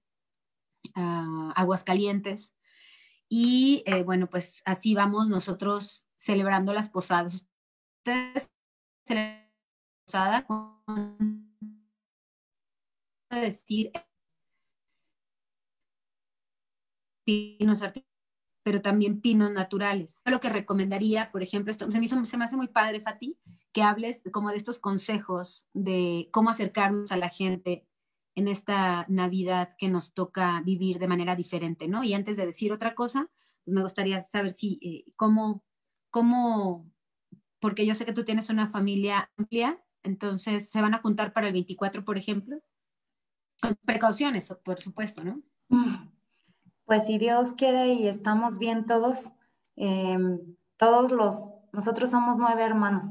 ah, 0.95 1.53
Aguascalientes. 1.57 2.55
Y 3.29 3.85
bueno, 4.07 4.31
pues 4.31 4.63
así 4.65 4.95
vamos 4.95 5.29
nosotros 5.29 6.08
celebrando 6.19 6.75
las 6.75 6.91
posadas. 6.91 7.47
Ustedes 8.05 8.51
celebran 9.07 9.49
posada 10.05 10.45
con 10.47 11.55
decir 13.31 13.93
pinos 17.25 17.83
artificiales 17.83 18.09
pero 18.69 18.83
también 18.83 19.23
pinos 19.23 19.51
naturales. 19.51 20.21
Lo 20.27 20.41
que 20.41 20.51
recomendaría, 20.51 21.33
por 21.33 21.43
ejemplo, 21.43 21.71
esto 21.71 21.91
se 21.91 21.99
me, 21.99 22.07
se 22.07 22.37
me 22.37 22.45
hace 22.45 22.57
muy 22.57 22.69
padre, 22.69 23.01
Fati, 23.01 23.39
que 23.73 23.81
hables 23.81 24.21
como 24.31 24.51
de 24.51 24.59
estos 24.59 24.79
consejos 24.79 25.67
de 25.73 26.29
cómo 26.33 26.51
acercarnos 26.51 27.11
a 27.11 27.17
la 27.17 27.31
gente 27.31 27.87
en 28.35 28.47
esta 28.47 29.07
Navidad 29.09 29.75
que 29.79 29.89
nos 29.89 30.13
toca 30.13 30.61
vivir 30.67 30.99
de 30.99 31.09
manera 31.09 31.35
diferente, 31.35 31.89
¿no? 31.89 32.05
Y 32.05 32.13
antes 32.13 32.37
de 32.37 32.45
decir 32.45 32.71
otra 32.71 32.95
cosa, 32.95 33.31
pues 33.65 33.75
me 33.75 33.83
gustaría 33.83 34.21
saber 34.21 34.53
si, 34.53 34.79
eh, 34.83 35.11
cómo, 35.17 35.65
cómo, 36.11 36.91
porque 37.61 37.87
yo 37.87 37.95
sé 37.95 38.05
que 38.05 38.13
tú 38.13 38.25
tienes 38.25 38.51
una 38.51 38.69
familia 38.69 39.31
amplia, 39.37 39.83
entonces 40.03 40.71
se 40.71 40.81
van 40.81 40.95
a 40.95 40.99
juntar 40.99 41.33
para 41.33 41.49
el 41.49 41.53
24, 41.53 42.05
por 42.05 42.19
ejemplo, 42.19 42.61
con 43.61 43.77
precauciones, 43.85 44.53
por 44.65 44.81
supuesto, 44.81 45.25
¿no? 45.25 45.43
Mm. 45.69 46.11
Pues 46.85 47.07
si 47.07 47.19
Dios 47.19 47.53
quiere 47.53 47.93
y 47.93 48.09
estamos 48.09 48.59
bien 48.59 48.87
todos, 48.87 49.31
em, 49.77 50.39
todos 50.79 51.13
los, 51.13 51.37
nosotros 51.73 52.11
somos 52.11 52.39
nueve 52.39 52.63
hermanos, 52.63 53.07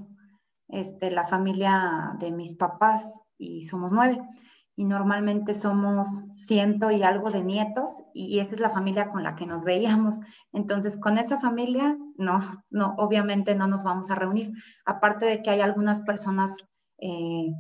este, 0.70 1.12
la 1.12 1.28
familia 1.28 2.16
de 2.20 2.32
mis 2.32 2.56
papás 2.56 3.04
y 3.38 3.66
somos 3.66 3.92
nueve. 3.92 4.20
Y 4.78 4.86
normalmente 4.86 5.56
somos 5.56 6.08
ciento 6.32 6.92
y 6.92 7.04
algo 7.04 7.32
de 7.32 7.44
nietos 7.44 7.92
y 8.14 8.40
esa 8.40 8.56
es 8.56 8.62
la 8.62 8.70
familia 8.70 9.10
con 9.10 9.24
la 9.24 9.36
que 9.36 9.46
nos 9.46 9.66
veíamos. 9.66 10.16
Entonces, 10.54 10.98
con 10.98 11.18
esa 11.18 11.40
familia, 11.40 11.98
no, 12.16 12.40
no, 12.70 12.94
obviamente 12.98 13.56
no 13.56 13.68
nos 13.68 13.84
vamos 13.84 14.10
a 14.10 14.16
reunir. 14.16 14.54
Aparte 14.86 15.26
de 15.26 15.42
que 15.42 15.50
hay 15.50 15.62
algunas 15.62 16.02
personas, 16.04 16.56
eh, 17.00 17.52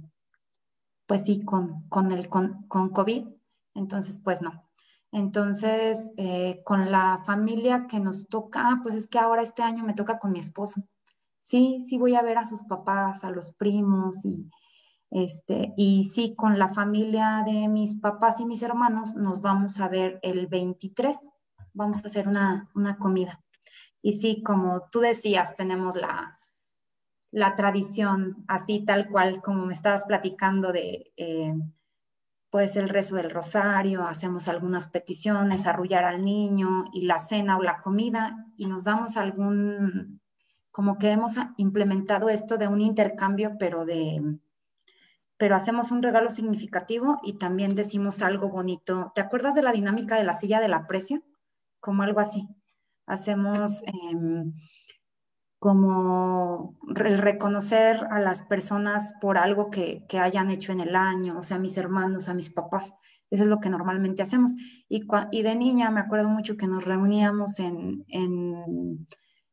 pues 1.07 1.25
sí, 1.25 1.43
con, 1.43 1.89
con, 1.89 2.11
el, 2.11 2.29
con, 2.29 2.67
con 2.67 2.89
COVID. 2.91 3.27
Entonces, 3.73 4.21
pues 4.23 4.41
no, 4.41 4.67
entonces, 5.11 6.11
eh, 6.17 6.61
con 6.65 6.91
la 6.91 7.21
familia 7.25 7.87
que 7.87 7.99
nos 7.99 8.27
toca, 8.27 8.79
pues 8.83 8.95
es 8.95 9.07
que 9.07 9.19
ahora 9.19 9.41
este 9.41 9.63
año 9.63 9.83
me 9.83 9.93
toca 9.93 10.19
con 10.19 10.31
mi 10.31 10.39
esposo. 10.39 10.81
Sí, 11.39 11.81
sí 11.87 11.97
voy 11.97 12.15
a 12.15 12.21
ver 12.21 12.37
a 12.37 12.45
sus 12.45 12.63
papás, 12.63 13.23
a 13.23 13.31
los 13.31 13.53
primos 13.53 14.25
y 14.25 14.49
este, 15.09 15.73
y 15.77 16.03
sí, 16.03 16.35
con 16.35 16.59
la 16.59 16.67
familia 16.67 17.43
de 17.45 17.67
mis 17.67 17.95
papás 17.95 18.39
y 18.39 18.45
mis 18.45 18.61
hermanos 18.61 19.15
nos 19.15 19.41
vamos 19.41 19.79
a 19.79 19.87
ver 19.87 20.19
el 20.21 20.47
23. 20.47 21.17
Vamos 21.73 22.03
a 22.03 22.07
hacer 22.07 22.27
una, 22.27 22.69
comida. 22.99 23.41
Y 24.01 24.13
sí, 24.13 24.41
como 24.43 24.89
tú 24.91 24.99
decías, 24.99 25.55
tenemos 25.55 25.95
la, 25.95 26.39
la 27.31 27.55
tradición 27.55 28.43
así 28.47 28.83
tal 28.85 29.09
cual 29.09 29.41
como 29.41 29.65
me 29.65 29.73
estabas 29.73 30.05
platicando 30.05 30.71
de 30.71 31.13
eh, 31.17 31.53
puede 32.49 32.67
ser 32.67 32.83
el 32.83 32.89
rezo 32.89 33.15
del 33.15 33.29
rosario, 33.29 34.03
hacemos 34.07 34.47
algunas 34.47 34.87
peticiones, 34.87 35.67
arrullar 35.67 36.05
al 36.05 36.23
niño 36.23 36.85
y 36.93 37.05
la 37.05 37.19
cena 37.19 37.57
o 37.57 37.63
la 37.63 37.81
comida 37.81 38.45
y 38.55 38.67
nos 38.67 38.85
damos 38.85 39.17
algún, 39.17 40.21
como 40.71 40.97
que 40.97 41.11
hemos 41.11 41.33
implementado 41.57 42.29
esto 42.29 42.57
de 42.57 42.67
un 42.67 42.81
intercambio, 42.81 43.57
pero 43.59 43.85
de, 43.85 44.39
pero 45.37 45.55
hacemos 45.55 45.91
un 45.91 46.03
regalo 46.03 46.29
significativo 46.31 47.19
y 47.23 47.37
también 47.37 47.75
decimos 47.75 48.21
algo 48.21 48.49
bonito. 48.49 49.11
¿Te 49.15 49.21
acuerdas 49.21 49.55
de 49.55 49.63
la 49.63 49.71
dinámica 49.71 50.15
de 50.15 50.23
la 50.23 50.33
silla 50.33 50.59
del 50.59 50.73
aprecio? 50.73 51.23
Como 51.79 52.03
algo 52.03 52.19
así. 52.19 52.47
Hacemos... 53.05 53.83
Em, 53.85 54.53
como 55.59 56.77
el 56.95 57.17
reconocer 57.17 58.05
a 58.11 58.19
las 58.19 58.43
personas 58.43 59.13
por 59.19 59.37
algo 59.37 59.71
que, 59.71 60.05
hayan 60.19 60.51
hecho 60.51 60.71
en 60.71 60.81
el 60.81 60.95
año, 60.95 61.39
o 61.39 61.43
sea, 61.43 61.57
a 61.57 61.59
mis 61.59 61.77
hermanos, 61.77 62.29
a 62.29 62.33
mis 62.33 62.51
papás. 62.51 62.93
Eso 63.29 63.43
es 63.43 63.49
lo 63.49 63.59
que 63.59 63.69
normalmente 63.69 64.21
hacemos. 64.21 64.51
Y, 64.87 65.05
y 65.31 65.41
de 65.41 65.55
niña 65.55 65.89
me 65.89 65.99
acuerdo 65.99 66.29
mucho 66.29 66.57
que 66.57 66.67
nos 66.67 66.85
reuníamos 66.85 67.59
en, 67.59 68.05
en, 68.07 69.05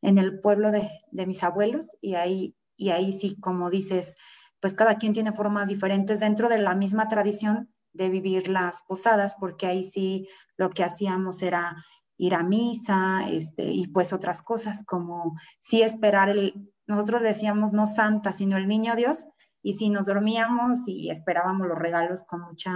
el 0.03 0.41
pueblo 0.41 0.71
de, 0.71 0.91
mis 1.27 1.43
abuelos 1.43 1.89
y 2.01 2.15
ahí, 2.15 2.55
y 2.77 2.91
ahí 2.91 3.13
sí, 3.13 3.41
como 3.41 3.71
dices, 3.71 4.17
pues 4.65 4.73
cada 4.73 4.97
quien 4.97 5.13
tiene 5.13 5.31
formas 5.31 5.69
diferentes 5.69 6.21
dentro 6.21 6.49
de 6.49 6.57
la 6.57 6.75
misma 6.75 7.07
tradición 7.07 7.69
de 7.93 8.09
vivir 8.09 8.49
las 8.49 8.83
posadas, 8.85 9.37
porque 9.39 9.67
ahí 9.67 9.85
sí 9.85 10.27
lo 10.57 10.71
que 10.71 10.83
hacíamos 10.83 11.43
era 11.43 11.77
ir 12.17 12.35
a 12.35 12.43
misa, 12.43 13.29
este, 13.29 13.65
y 13.65 13.89
pues 13.89 14.15
otras 14.15 14.41
cosas, 14.41 14.83
como 14.87 15.39
sí 15.61 15.83
esperar 15.83 16.31
el, 16.31 16.73
nosotros 16.87 17.21
decíamos 17.21 17.75
no 17.75 17.85
santa, 17.85 18.33
sino 18.33 18.57
el 18.57 18.67
niño 18.67 18.97
Dios, 18.97 19.27
y 19.61 19.75
si 19.75 19.91
nos 19.91 20.07
dormíamos 20.07 20.79
y 20.87 21.11
esperábamos 21.11 21.67
los 21.67 21.79
regalos 21.79 22.25
con 22.25 22.41
mucha, 22.41 22.73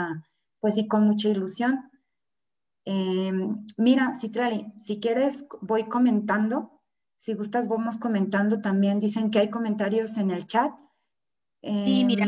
pues 0.61 0.74
sí, 0.74 0.87
con 0.88 1.07
mucha 1.07 1.31
ilusión. 1.31 1.90
Em, 2.85 3.64
mira, 3.79 4.12
Citrali, 4.12 4.74
si 4.83 5.01
quieres, 5.01 5.46
voy 5.62 5.85
comentando. 5.85 6.83
Si 7.16 7.33
gustas, 7.33 7.66
vamos 7.66 7.96
comentando 7.96 8.61
también. 8.61 9.01
Dicen 9.01 9.31
que 9.31 9.38
hay 9.38 9.48
comentarios 9.48 10.18
en 10.18 10.31
el 10.31 10.46
chat. 10.46 10.70
Sí, 11.62 12.04
mira, 12.04 12.26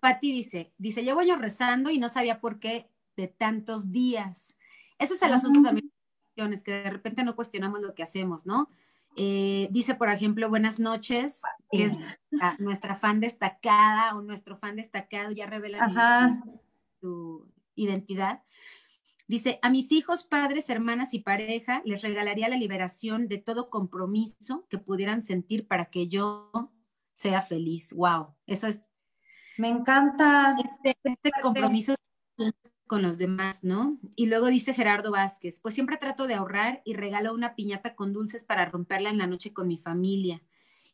Pati 0.00 0.32
dice, 0.32 0.72
dice, 0.78 1.04
yo 1.04 1.14
voy 1.14 1.30
rezando 1.32 1.90
y 1.90 1.98
no 1.98 2.08
sabía 2.08 2.40
por 2.40 2.58
qué 2.58 2.90
de 3.16 3.28
tantos 3.28 3.90
días. 3.90 4.54
Ese 4.98 5.14
es 5.14 5.22
el 5.22 5.32
asunto 5.32 5.62
también 5.62 5.90
que 6.64 6.72
de 6.72 6.90
repente 6.90 7.22
no 7.22 7.36
cuestionamos 7.36 7.80
lo 7.80 7.94
que 7.94 8.02
hacemos, 8.02 8.46
¿no? 8.46 8.70
Eh, 9.16 9.68
dice, 9.70 9.94
por 9.94 10.08
ejemplo, 10.08 10.48
buenas 10.48 10.78
noches, 10.78 11.42
es 11.70 11.92
nuestra 12.58 12.96
fan 12.96 13.20
destacada 13.20 14.16
o 14.16 14.22
nuestro 14.22 14.56
fan 14.56 14.76
destacado, 14.76 15.32
ya 15.32 15.46
revela 15.46 16.40
su 17.00 17.46
identidad. 17.74 18.42
Dice, 19.26 19.58
a 19.62 19.70
mis 19.70 19.92
hijos, 19.92 20.24
padres, 20.24 20.70
hermanas 20.70 21.12
y 21.14 21.20
pareja 21.20 21.82
les 21.84 22.02
regalaría 22.02 22.48
la 22.48 22.56
liberación 22.56 23.28
de 23.28 23.38
todo 23.38 23.70
compromiso 23.70 24.66
que 24.68 24.78
pudieran 24.78 25.22
sentir 25.22 25.66
para 25.66 25.86
que 25.86 26.08
yo 26.08 26.50
sea 27.20 27.42
feliz. 27.42 27.92
Wow, 27.92 28.34
eso 28.46 28.66
es. 28.66 28.80
Me 29.58 29.68
encanta. 29.68 30.56
Este, 30.64 30.96
este 31.04 31.30
compromiso 31.42 31.94
con 32.86 33.02
los 33.02 33.18
demás, 33.18 33.62
¿no? 33.62 33.98
Y 34.16 34.26
luego 34.26 34.46
dice 34.46 34.72
Gerardo 34.74 35.12
Vázquez, 35.12 35.60
pues 35.60 35.74
siempre 35.74 35.98
trato 35.98 36.26
de 36.26 36.34
ahorrar 36.34 36.80
y 36.84 36.94
regalo 36.94 37.34
una 37.34 37.54
piñata 37.54 37.94
con 37.94 38.12
dulces 38.12 38.42
para 38.42 38.64
romperla 38.64 39.10
en 39.10 39.18
la 39.18 39.26
noche 39.26 39.52
con 39.52 39.68
mi 39.68 39.76
familia. 39.76 40.42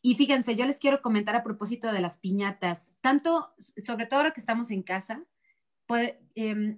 Y 0.02 0.16
fíjense, 0.16 0.56
yo 0.56 0.66
les 0.66 0.78
quiero 0.78 1.00
comentar 1.00 1.36
a 1.36 1.44
propósito 1.44 1.92
de 1.92 2.00
las 2.00 2.18
piñatas, 2.18 2.90
tanto, 3.00 3.54
sobre 3.58 4.06
todo 4.06 4.20
ahora 4.20 4.32
que 4.32 4.40
estamos 4.40 4.70
en 4.70 4.82
casa, 4.82 5.24
pues, 5.86 6.14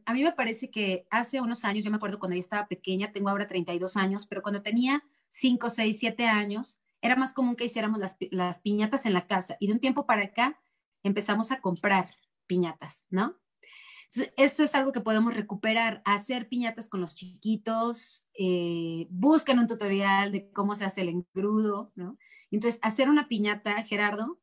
a 0.05 0.13
mí 0.13 0.23
me 0.23 0.33
parece 0.33 0.71
que 0.71 1.07
hace 1.11 1.41
unos 1.41 1.65
años, 1.65 1.85
yo 1.85 1.91
me 1.91 1.97
acuerdo 1.97 2.19
cuando 2.19 2.37
yo 2.37 2.41
estaba 2.41 2.69
pequeña, 2.69 3.11
tengo 3.11 3.31
ahora 3.31 3.49
32 3.49 3.97
años, 3.97 4.27
pero 4.27 4.43
cuando 4.43 4.63
tenía 4.63 5.03
5, 5.31 5.71
6, 5.71 5.99
7 5.99 6.27
años, 6.27 6.79
era 7.01 7.17
más 7.17 7.33
común 7.33 7.57
que 7.57 7.65
hiciéramos 7.65 7.99
las, 7.99 8.17
las 8.31 8.61
piñatas 8.61 9.07
en 9.07 9.15
la 9.15 9.27
casa. 9.27 9.57
Y 9.61 9.69
de 9.69 9.75
un 9.75 9.81
tiempo 9.81 10.07
para 10.07 10.25
acá 10.25 10.61
empezamos 11.03 11.51
a 11.51 11.61
comprar 11.61 12.15
piñatas, 12.47 13.07
¿no? 13.11 13.37
eso 14.37 14.63
es 14.63 14.75
algo 14.75 14.93
que 14.93 15.03
podemos 15.03 15.35
recuperar, 15.35 16.01
hacer 16.05 16.49
piñatas 16.49 16.89
con 16.89 17.01
los 17.01 17.15
chiquitos, 17.15 18.27
eh, 18.35 19.07
busquen 19.11 19.59
un 19.59 19.67
tutorial 19.67 20.33
de 20.33 20.51
cómo 20.53 20.75
se 20.75 20.85
hace 20.85 21.03
el 21.03 21.11
engrudo, 21.11 21.93
¿no? 21.95 22.17
Entonces, 22.51 22.81
hacer 22.83 23.11
una 23.11 23.29
piñata, 23.29 23.83
Gerardo, 23.83 24.41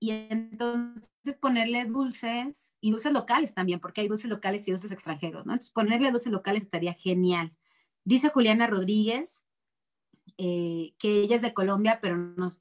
y 0.00 0.10
entonces 0.10 1.36
ponerle 1.40 1.84
dulces 1.84 2.76
y 2.80 2.90
dulces 2.90 3.12
locales 3.12 3.54
también, 3.54 3.78
porque 3.80 4.00
hay 4.00 4.08
dulces 4.08 4.28
locales 4.28 4.66
y 4.66 4.72
dulces 4.72 4.90
extranjeros, 4.90 5.46
¿no? 5.46 5.52
Entonces, 5.52 5.72
ponerle 5.72 6.10
dulces 6.10 6.32
locales 6.32 6.64
estaría 6.64 6.94
genial. 6.94 7.56
Dice 8.04 8.28
Juliana 8.30 8.66
Rodríguez 8.66 9.43
eh, 10.38 10.94
que 10.98 11.20
ella 11.20 11.36
es 11.36 11.42
de 11.42 11.54
Colombia, 11.54 12.00
pero 12.02 12.16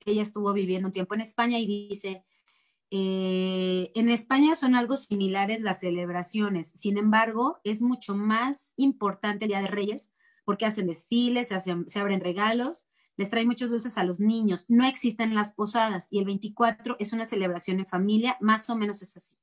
ella 0.06 0.22
estuvo 0.22 0.54
viviendo 0.54 0.90
un 0.90 0.94
tiempo 0.94 1.16
en 1.16 1.22
España 1.22 1.60
y 1.60 1.88
dice, 1.90 2.24
eh, 2.92 3.92
en 3.96 4.10
España 4.10 4.54
son 4.54 4.76
algo 4.76 4.98
similares 4.98 5.62
las 5.62 5.80
celebraciones, 5.80 6.70
sin 6.76 6.98
embargo, 6.98 7.60
es 7.64 7.82
mucho 7.82 8.16
más 8.16 8.74
importante 8.78 9.46
el 9.46 9.50
Día 9.50 9.62
de 9.62 9.68
Reyes 9.68 10.12
porque 10.46 10.66
hacen 10.68 10.88
desfiles, 10.88 11.48
se, 11.48 12.00
abren 12.00 12.20
regalos, 12.20 12.88
les 13.16 13.32
traen 13.32 13.48
muchos 13.48 13.70
dulces 13.72 13.98
a 13.98 14.04
los 14.04 14.20
niños, 14.20 14.66
no 14.68 14.86
existen 14.86 15.34
las 15.34 15.54
posadas 15.54 16.08
y 16.12 16.20
el 16.20 16.26
24 16.26 16.98
es 17.00 17.14
una 17.14 17.26
celebración 17.26 17.80
en 17.80 17.88
familia, 17.88 18.38
más 18.42 18.70
o 18.70 18.76
menos 18.76 19.02
es 19.02 19.18
así. 19.18 19.38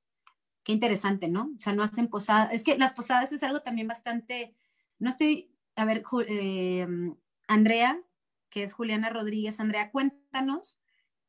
Qué 0.63 0.73
interesante, 0.73 1.27
¿no? 1.29 1.51
O 1.57 1.59
sea, 1.59 1.73
no 1.73 1.83
hacen 1.83 2.09
posadas. 2.09 2.51
Es 2.53 2.63
que 2.63 2.77
las 2.77 2.93
posadas 2.93 3.33
es 3.33 3.43
algo 3.43 3.61
también 3.61 3.89
bastante, 3.89 4.55
no 4.99 5.11
estoy, 5.11 5.53
a 5.75 5.85
ver, 5.85 6.05
eh, 6.29 6.87
Andrea, 7.49 8.01
que 8.51 8.63
es 8.63 8.75
Juliana 8.75 9.09
Rodríguez, 9.11 9.61
Andrea, 9.61 9.91
cuéntanos 9.91 10.79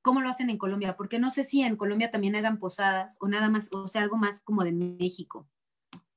cómo 0.01 0.21
lo 0.21 0.29
hacen 0.29 0.49
en 0.49 0.57
Colombia, 0.57 0.97
porque 0.97 1.19
no 1.19 1.29
sé 1.29 1.43
si 1.43 1.61
en 1.61 1.75
Colombia 1.75 2.11
también 2.11 2.35
hagan 2.35 2.57
posadas 2.57 3.17
o 3.19 3.27
nada 3.27 3.49
más, 3.49 3.69
o 3.71 3.87
sea, 3.87 4.01
algo 4.01 4.17
más 4.17 4.41
como 4.41 4.63
de 4.63 4.71
México. 4.71 5.47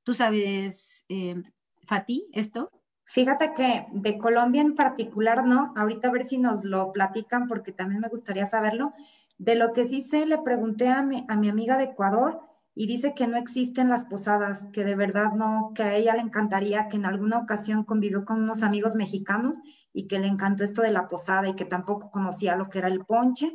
¿Tú 0.03 0.15
sabes, 0.15 1.05
eh, 1.09 1.43
Fati, 1.85 2.27
esto? 2.33 2.71
Fíjate 3.05 3.53
que 3.55 3.87
de 3.93 4.19
Colombia 4.19 4.63
en 4.63 4.75
particular, 4.75 5.47
¿no? 5.47 5.73
Ahorita 5.77 6.09
a 6.09 6.13
ver 6.13 6.25
si 6.25 6.39
nos 6.39 6.65
lo 6.65 6.93
platican 6.93 7.47
porque 7.49 7.73
también 7.73 8.01
me 8.01 8.09
gustaría 8.09 8.47
saberlo. 8.47 8.93
De 9.37 9.55
lo 9.55 9.73
que 9.73 9.85
sí 9.85 10.01
sé, 10.01 10.27
le 10.27 10.39
pregunté 10.39 10.89
a 10.89 11.03
mi, 11.03 11.27
a 11.29 11.37
mi 11.37 11.49
amiga 11.49 11.77
de 11.77 11.85
Ecuador 11.85 12.41
y 12.75 12.87
dice 12.87 13.15
que 13.15 13.27
no 13.29 13.37
existen 13.37 13.89
las 13.89 14.05
posadas, 14.05 14.67
que 14.73 14.85
de 14.85 14.97
verdad 14.97 15.33
no, 15.33 15.73
que 15.75 15.83
a 15.85 15.95
ella 15.95 16.15
le 16.15 16.23
encantaría, 16.23 16.89
que 16.89 16.97
en 16.97 17.07
alguna 17.07 17.39
ocasión 17.39 17.85
convivió 17.85 18.25
con 18.25 18.43
unos 18.43 18.63
amigos 18.63 18.97
mexicanos 18.97 19.57
y 19.93 20.09
que 20.09 20.19
le 20.19 20.27
encantó 20.27 20.65
esto 20.65 20.83
de 20.83 20.91
la 20.91 21.07
posada 21.07 21.49
y 21.49 21.55
que 21.55 21.65
tampoco 21.65 22.11
conocía 22.11 22.57
lo 22.57 22.69
que 22.69 22.79
era 22.79 22.89
el 22.89 23.05
ponche 23.05 23.53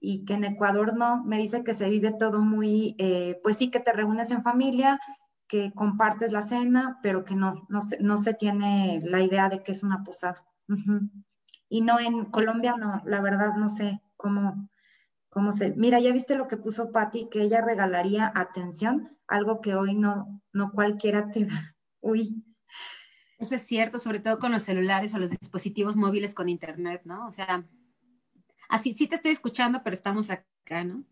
y 0.00 0.24
que 0.24 0.34
en 0.34 0.44
Ecuador 0.44 0.96
no, 0.96 1.22
me 1.24 1.38
dice 1.38 1.62
que 1.64 1.74
se 1.74 1.88
vive 1.88 2.12
todo 2.18 2.40
muy, 2.40 2.96
eh, 2.98 3.40
pues 3.42 3.56
sí 3.56 3.70
que 3.70 3.80
te 3.80 3.92
reúnes 3.92 4.30
en 4.32 4.42
familia, 4.42 4.98
que 5.46 5.72
compartes 5.72 6.32
la 6.32 6.42
cena, 6.42 6.98
pero 7.02 7.24
que 7.24 7.36
no, 7.36 7.66
no 7.68 7.80
se, 7.80 7.98
no 8.00 8.18
se 8.18 8.34
tiene 8.34 9.00
la 9.04 9.22
idea 9.22 9.48
de 9.48 9.62
que 9.62 9.72
es 9.72 9.82
una 9.82 10.02
posada. 10.02 10.44
Y 11.68 11.82
no 11.82 12.00
en 12.00 12.26
Colombia, 12.26 12.74
no, 12.76 13.00
la 13.06 13.20
verdad 13.20 13.54
no 13.56 13.68
sé 13.68 14.02
cómo, 14.16 14.68
cómo 15.32 15.54
se... 15.54 15.70
Mira, 15.70 15.98
ya 15.98 16.12
viste 16.12 16.34
lo 16.34 16.46
que 16.46 16.58
puso 16.58 16.92
Patti, 16.92 17.28
que 17.30 17.40
ella 17.40 17.62
regalaría 17.62 18.30
atención, 18.34 19.16
algo 19.26 19.62
que 19.62 19.74
hoy 19.74 19.94
no, 19.94 20.42
no 20.52 20.72
cualquiera 20.72 21.30
te 21.30 21.46
da. 21.46 21.74
Uy. 22.00 22.44
Eso 23.38 23.54
es 23.54 23.62
cierto, 23.62 23.98
sobre 23.98 24.20
todo 24.20 24.38
con 24.38 24.52
los 24.52 24.62
celulares 24.62 25.14
o 25.14 25.18
los 25.18 25.30
dispositivos 25.30 25.96
móviles 25.96 26.34
con 26.34 26.50
internet, 26.50 27.00
¿no? 27.04 27.26
O 27.26 27.32
sea, 27.32 27.66
así 28.68 28.94
sí 28.94 29.08
te 29.08 29.16
estoy 29.16 29.32
escuchando, 29.32 29.80
pero 29.82 29.94
estamos 29.94 30.28
acá, 30.28 30.84
¿no? 30.84 31.04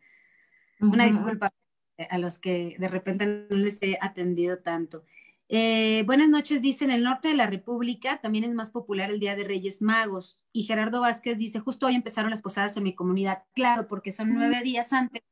Una 0.81 1.07
disculpa 1.07 1.53
a 2.09 2.19
los 2.19 2.39
que 2.39 2.77
de 2.79 2.89
repente 2.89 3.27
no 3.27 3.57
les 3.57 3.83
he 3.83 3.99
atendido 4.01 4.59
tanto. 4.59 5.05
Eh, 5.53 6.05
buenas 6.07 6.29
noches, 6.29 6.63
dice, 6.63 6.85
en 6.85 6.93
el 6.93 7.03
norte 7.03 7.27
de 7.27 7.35
la 7.35 7.49
República 7.49 8.21
también 8.21 8.45
es 8.45 8.55
más 8.55 8.71
popular 8.71 9.11
el 9.11 9.19
Día 9.19 9.35
de 9.35 9.43
Reyes 9.43 9.83
Magos. 9.83 10.39
Y 10.53 10.63
Gerardo 10.63 11.01
Vázquez 11.01 11.39
dice, 11.39 11.59
justo 11.59 11.87
hoy 11.87 11.97
empezaron 11.97 12.31
las 12.31 12.41
posadas 12.41 12.77
en 12.77 12.85
mi 12.85 12.95
comunidad. 12.95 13.43
Claro, 13.53 13.89
porque 13.89 14.13
son 14.13 14.33
nueve 14.33 14.63
días 14.63 14.93
antes. 14.93 15.23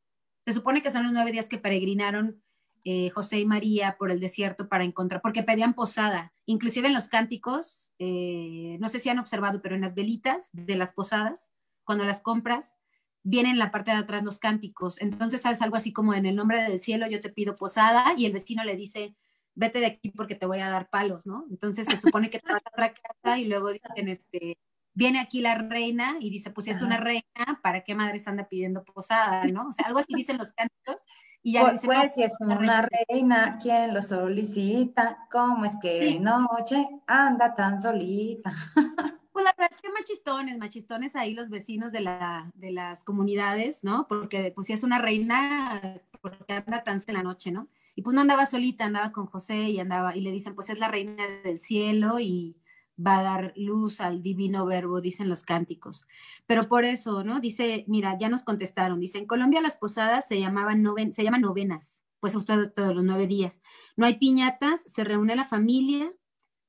Se 0.45 0.53
supone 0.53 0.83
que 0.83 0.91
son 0.91 1.05
los 1.05 1.13
nueve 1.13 1.31
días 1.31 1.49
que 1.49 1.59
peregrinaron 1.59 2.43
eh, 2.85 3.11
José 3.11 3.39
y 3.39 3.47
María 3.47 3.97
por 3.97 4.11
el 4.11 4.19
desierto 4.19 4.69
para 4.69 4.83
encontrar, 4.83 5.23
porque 5.23 5.45
pedían 5.45 5.75
posada. 5.75 6.33
Inclusive 6.47 6.89
en 6.89 6.95
los 6.95 7.07
cánticos, 7.07 7.93
eh, 8.01 8.77
no 8.81 8.89
sé 8.89 8.99
si 8.99 9.11
han 9.11 9.21
observado, 9.21 9.63
pero 9.63 9.77
en 9.77 9.83
las 9.83 9.95
velitas 9.95 10.49
de 10.53 10.75
las 10.75 10.93
posadas, 10.95 11.53
cuando 11.85 12.05
las 12.05 12.21
compras, 12.21 12.75
vienen 13.23 13.53
en 13.53 13.59
la 13.59 13.71
parte 13.71 13.93
de 13.93 13.99
atrás 13.99 14.25
los 14.25 14.41
cánticos. 14.41 15.01
Entonces, 15.01 15.43
sabes 15.43 15.63
algo 15.63 15.77
así 15.77 15.93
como 15.93 16.13
en 16.13 16.27
el 16.27 16.35
nombre 16.35 16.61
del 16.61 16.81
cielo 16.81 17.07
yo 17.09 17.21
te 17.21 17.31
pido 17.31 17.55
posada 17.55 18.15
y 18.17 18.27
el 18.27 18.33
vecino 18.33 18.65
le 18.65 18.75
dice, 18.75 19.15
vete 19.59 19.81
de 19.81 19.87
aquí 19.87 20.11
porque 20.11 20.37
te 20.37 20.47
voy 20.47 20.61
a 20.61 20.71
dar 20.71 20.89
palos, 20.89 21.27
¿no? 21.27 21.45
Entonces 21.51 21.87
se 21.91 21.99
supone 21.99 22.31
que 22.31 22.39
te 22.39 22.53
vas 22.53 22.63
a 22.65 22.71
otra 22.71 22.95
casa 22.95 23.39
y 23.39 23.45
luego 23.45 23.71
dicen, 23.71 24.09
este, 24.09 24.57
viene 24.95 25.19
aquí 25.19 25.41
la 25.41 25.57
reina 25.57 26.17
y 26.21 26.31
dice, 26.31 26.51
pues 26.51 26.67
si 26.67 26.71
es 26.71 26.81
una 26.81 26.97
reina, 26.97 27.61
¿para 27.63 27.83
qué 27.83 27.95
madres 27.95 28.29
anda 28.29 28.49
pidiendo 28.49 28.85
posada, 28.85 29.45
no? 29.47 29.69
O 29.69 29.73
sea, 29.73 29.87
algo 29.87 29.99
así 29.99 30.15
dicen 30.15 30.39
los 30.39 30.53
cánticos 30.53 31.05
y 31.43 31.53
ya 31.55 31.63
pues, 31.63 31.83
pues 31.85 32.15
si 32.15 32.23
es 32.23 32.35
una 32.41 32.89
reina, 33.09 33.59
¿quién 33.61 33.95
lo 33.95 34.03
solicita? 34.03 35.19
¿Cómo 35.31 35.65
es 35.65 35.75
que 35.83 36.01
de 36.05 36.21
noche 36.21 36.89
anda 37.07 37.55
tan 37.55 37.83
solita? 37.83 38.53
Pues 39.31 39.45
la 39.45 39.55
verdad 39.57 39.71
es 39.71 39.81
que 39.81 39.93
machistones, 39.93 40.59
machistones 40.59 41.15
ahí 41.15 41.33
los 41.33 41.49
vecinos 41.49 41.93
de, 41.93 42.01
la, 42.01 42.51
de 42.55 42.73
las 42.73 43.05
comunidades, 43.05 43.85
¿no? 43.85 44.09
Porque 44.09 44.51
pues 44.53 44.67
si 44.67 44.73
es 44.73 44.83
una 44.83 44.99
reina, 44.99 45.81
porque 46.21 46.55
anda 46.55 46.83
tan 46.83 46.99
en 47.07 47.15
la 47.15 47.23
noche, 47.23 47.53
¿no? 47.53 47.69
Y 47.99 48.03
pues 48.03 48.15
no 48.15 48.21
andaba 48.21 48.47
solita, 48.47 48.85
andaba 48.85 49.11
con 49.11 49.27
José 49.27 49.71
y 49.71 49.81
andaba, 49.81 50.17
y 50.17 50.21
le 50.21 50.31
dicen, 50.31 50.55
pues 50.55 50.71
es 50.71 50.79
la 50.79 50.87
reina 50.87 51.27
del 51.43 51.59
cielo 51.59 52.21
y 52.21 52.57
va 52.97 53.19
a 53.19 53.23
dar 53.25 53.53
luz 53.57 54.01
al 54.01 54.23
divino 54.23 54.65
verbo, 54.67 55.01
dicen 55.01 55.29
los 55.29 55.43
cánticos. 55.43 56.07
Pero 56.47 56.69
por 56.69 56.85
eso, 56.85 57.25
¿no? 57.25 57.41
Dice, 57.41 57.85
mira, 57.89 58.17
ya 58.17 58.29
nos 58.29 58.45
contestaron, 58.45 59.01
dice, 59.01 59.19
en 59.19 59.27
Colombia 59.27 59.61
las 59.61 59.77
posadas 59.77 60.29
se 60.29 60.39
llamaban 60.39 60.81
noven, 60.81 61.13
se 61.13 61.25
llaman 61.25 61.41
novenas, 61.41 62.05
pues 62.21 62.37
ustedes 62.37 62.73
todos 62.73 62.95
los 62.95 63.03
nueve 63.03 63.27
días. 63.27 63.63
No 63.97 64.07
hay 64.07 64.17
piñatas, 64.17 64.81
se 64.87 65.03
reúne 65.03 65.35
la 65.35 65.45
familia, 65.45 66.15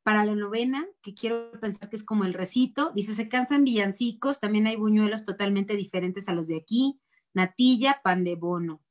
para 0.02 0.26
la 0.26 0.34
novena, 0.34 0.88
que 1.04 1.14
quiero 1.14 1.52
pensar 1.62 1.90
que 1.90 1.96
es 1.96 2.04
como 2.04 2.26
el 2.26 2.34
recito, 2.34 2.92
dice, 2.96 3.14
se 3.14 3.30
cansan 3.30 3.66
villancicos, 3.66 4.40
también 4.40 4.66
hay 4.66 4.78
buñuelos 4.78 5.26
totalmente 5.26 5.76
diferentes 5.76 6.28
a 6.28 6.34
los 6.34 6.48
de 6.48 6.58
aquí, 6.58 7.00
natilla, 7.36 8.02
pan 8.04 8.24
de 8.24 8.36
bono. 8.36 8.82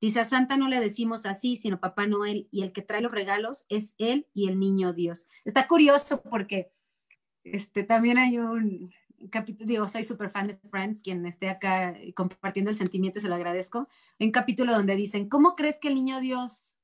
Dice, 0.00 0.20
a 0.20 0.24
Santa 0.24 0.56
no 0.56 0.68
le 0.68 0.80
decimos 0.80 1.26
así, 1.26 1.56
sino 1.56 1.80
Papá 1.80 2.06
Noel, 2.06 2.48
y 2.50 2.62
el 2.62 2.72
que 2.72 2.82
trae 2.82 3.02
los 3.02 3.12
regalos 3.12 3.66
es 3.68 3.94
él 3.98 4.26
y 4.32 4.48
el 4.48 4.58
niño 4.58 4.92
Dios. 4.92 5.26
Está 5.44 5.68
curioso 5.68 6.22
porque 6.22 6.72
este, 7.44 7.84
también 7.84 8.18
hay 8.18 8.38
un 8.38 8.90
capítulo, 9.30 9.68
digo, 9.68 9.88
soy 9.88 10.04
súper 10.04 10.30
fan 10.30 10.46
de 10.48 10.56
Friends, 10.70 11.02
quien 11.02 11.26
esté 11.26 11.50
acá 11.50 11.94
compartiendo 12.14 12.70
el 12.70 12.76
sentimiento, 12.76 13.20
se 13.20 13.28
lo 13.28 13.34
agradezco. 13.34 13.88
Hay 14.18 14.26
un 14.26 14.32
capítulo 14.32 14.72
donde 14.72 14.96
dicen, 14.96 15.28
¿cómo 15.28 15.54
crees 15.54 15.78
que 15.78 15.88
el 15.88 15.94
niño 15.94 16.20
Dios, 16.20 16.74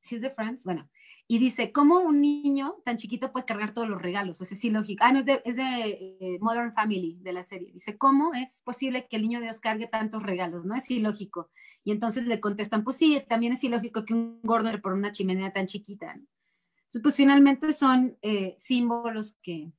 si 0.00 0.16
es 0.16 0.20
de 0.20 0.30
Friends, 0.30 0.64
bueno, 0.64 0.88
y 1.28 1.38
dice, 1.38 1.72
¿cómo 1.72 1.98
un 2.00 2.20
niño 2.20 2.76
tan 2.84 2.98
chiquito 2.98 3.32
puede 3.32 3.46
cargar 3.46 3.74
todos 3.74 3.88
los 3.88 4.00
regalos? 4.00 4.40
Es 4.40 4.60
sí, 4.60 4.70
lógico. 4.70 5.04
Ah, 5.04 5.10
no, 5.10 5.20
es 5.20 5.26
de, 5.26 5.42
de 5.44 6.16
eh, 6.20 6.38
Modern 6.40 6.72
Family, 6.72 7.18
de 7.20 7.32
la 7.32 7.42
serie. 7.42 7.72
Dice, 7.72 7.98
¿cómo 7.98 8.32
es 8.32 8.62
posible 8.62 9.08
que 9.08 9.16
el 9.16 9.22
niño 9.22 9.40
Dios 9.40 9.58
cargue 9.58 9.88
tantos 9.88 10.22
regalos? 10.22 10.64
No 10.64 10.76
es 10.76 10.88
ilógico. 10.88 11.50
Y 11.82 11.90
entonces 11.90 12.26
le 12.26 12.38
contestan, 12.38 12.84
pues 12.84 12.96
sí, 12.96 13.20
también 13.28 13.52
es 13.54 13.64
ilógico 13.64 14.04
que 14.04 14.14
un 14.14 14.40
gordo 14.42 14.70
por 14.80 14.92
una 14.92 15.10
chimenea 15.10 15.52
tan 15.52 15.66
chiquita. 15.66 16.12
Entonces, 16.12 17.02
pues 17.02 17.16
finalmente 17.16 17.72
son 17.72 18.16
eh, 18.22 18.54
símbolos 18.56 19.36
que, 19.42 19.72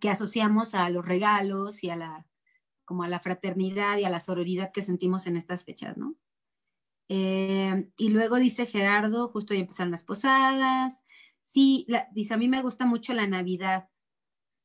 que 0.00 0.08
asociamos 0.08 0.74
a 0.74 0.88
los 0.88 1.06
regalos 1.06 1.84
y 1.84 1.90
a 1.90 1.96
la, 1.96 2.26
como 2.86 3.02
a 3.02 3.08
la 3.08 3.20
fraternidad 3.20 3.98
y 3.98 4.04
a 4.04 4.10
la 4.10 4.20
sororidad 4.20 4.72
que 4.72 4.80
sentimos 4.80 5.26
en 5.26 5.36
estas 5.36 5.64
fechas, 5.64 5.98
¿no? 5.98 6.16
Eh, 7.12 7.90
y 7.98 8.10
luego 8.10 8.36
dice 8.36 8.66
Gerardo, 8.66 9.28
justo 9.30 9.52
ya 9.52 9.60
empezaron 9.60 9.90
las 9.90 10.04
posadas. 10.04 11.04
Sí, 11.42 11.84
dice, 12.12 12.34
a 12.34 12.36
mí 12.36 12.46
me 12.46 12.62
gusta 12.62 12.86
mucho 12.86 13.12
la 13.14 13.26
Navidad. 13.26 13.88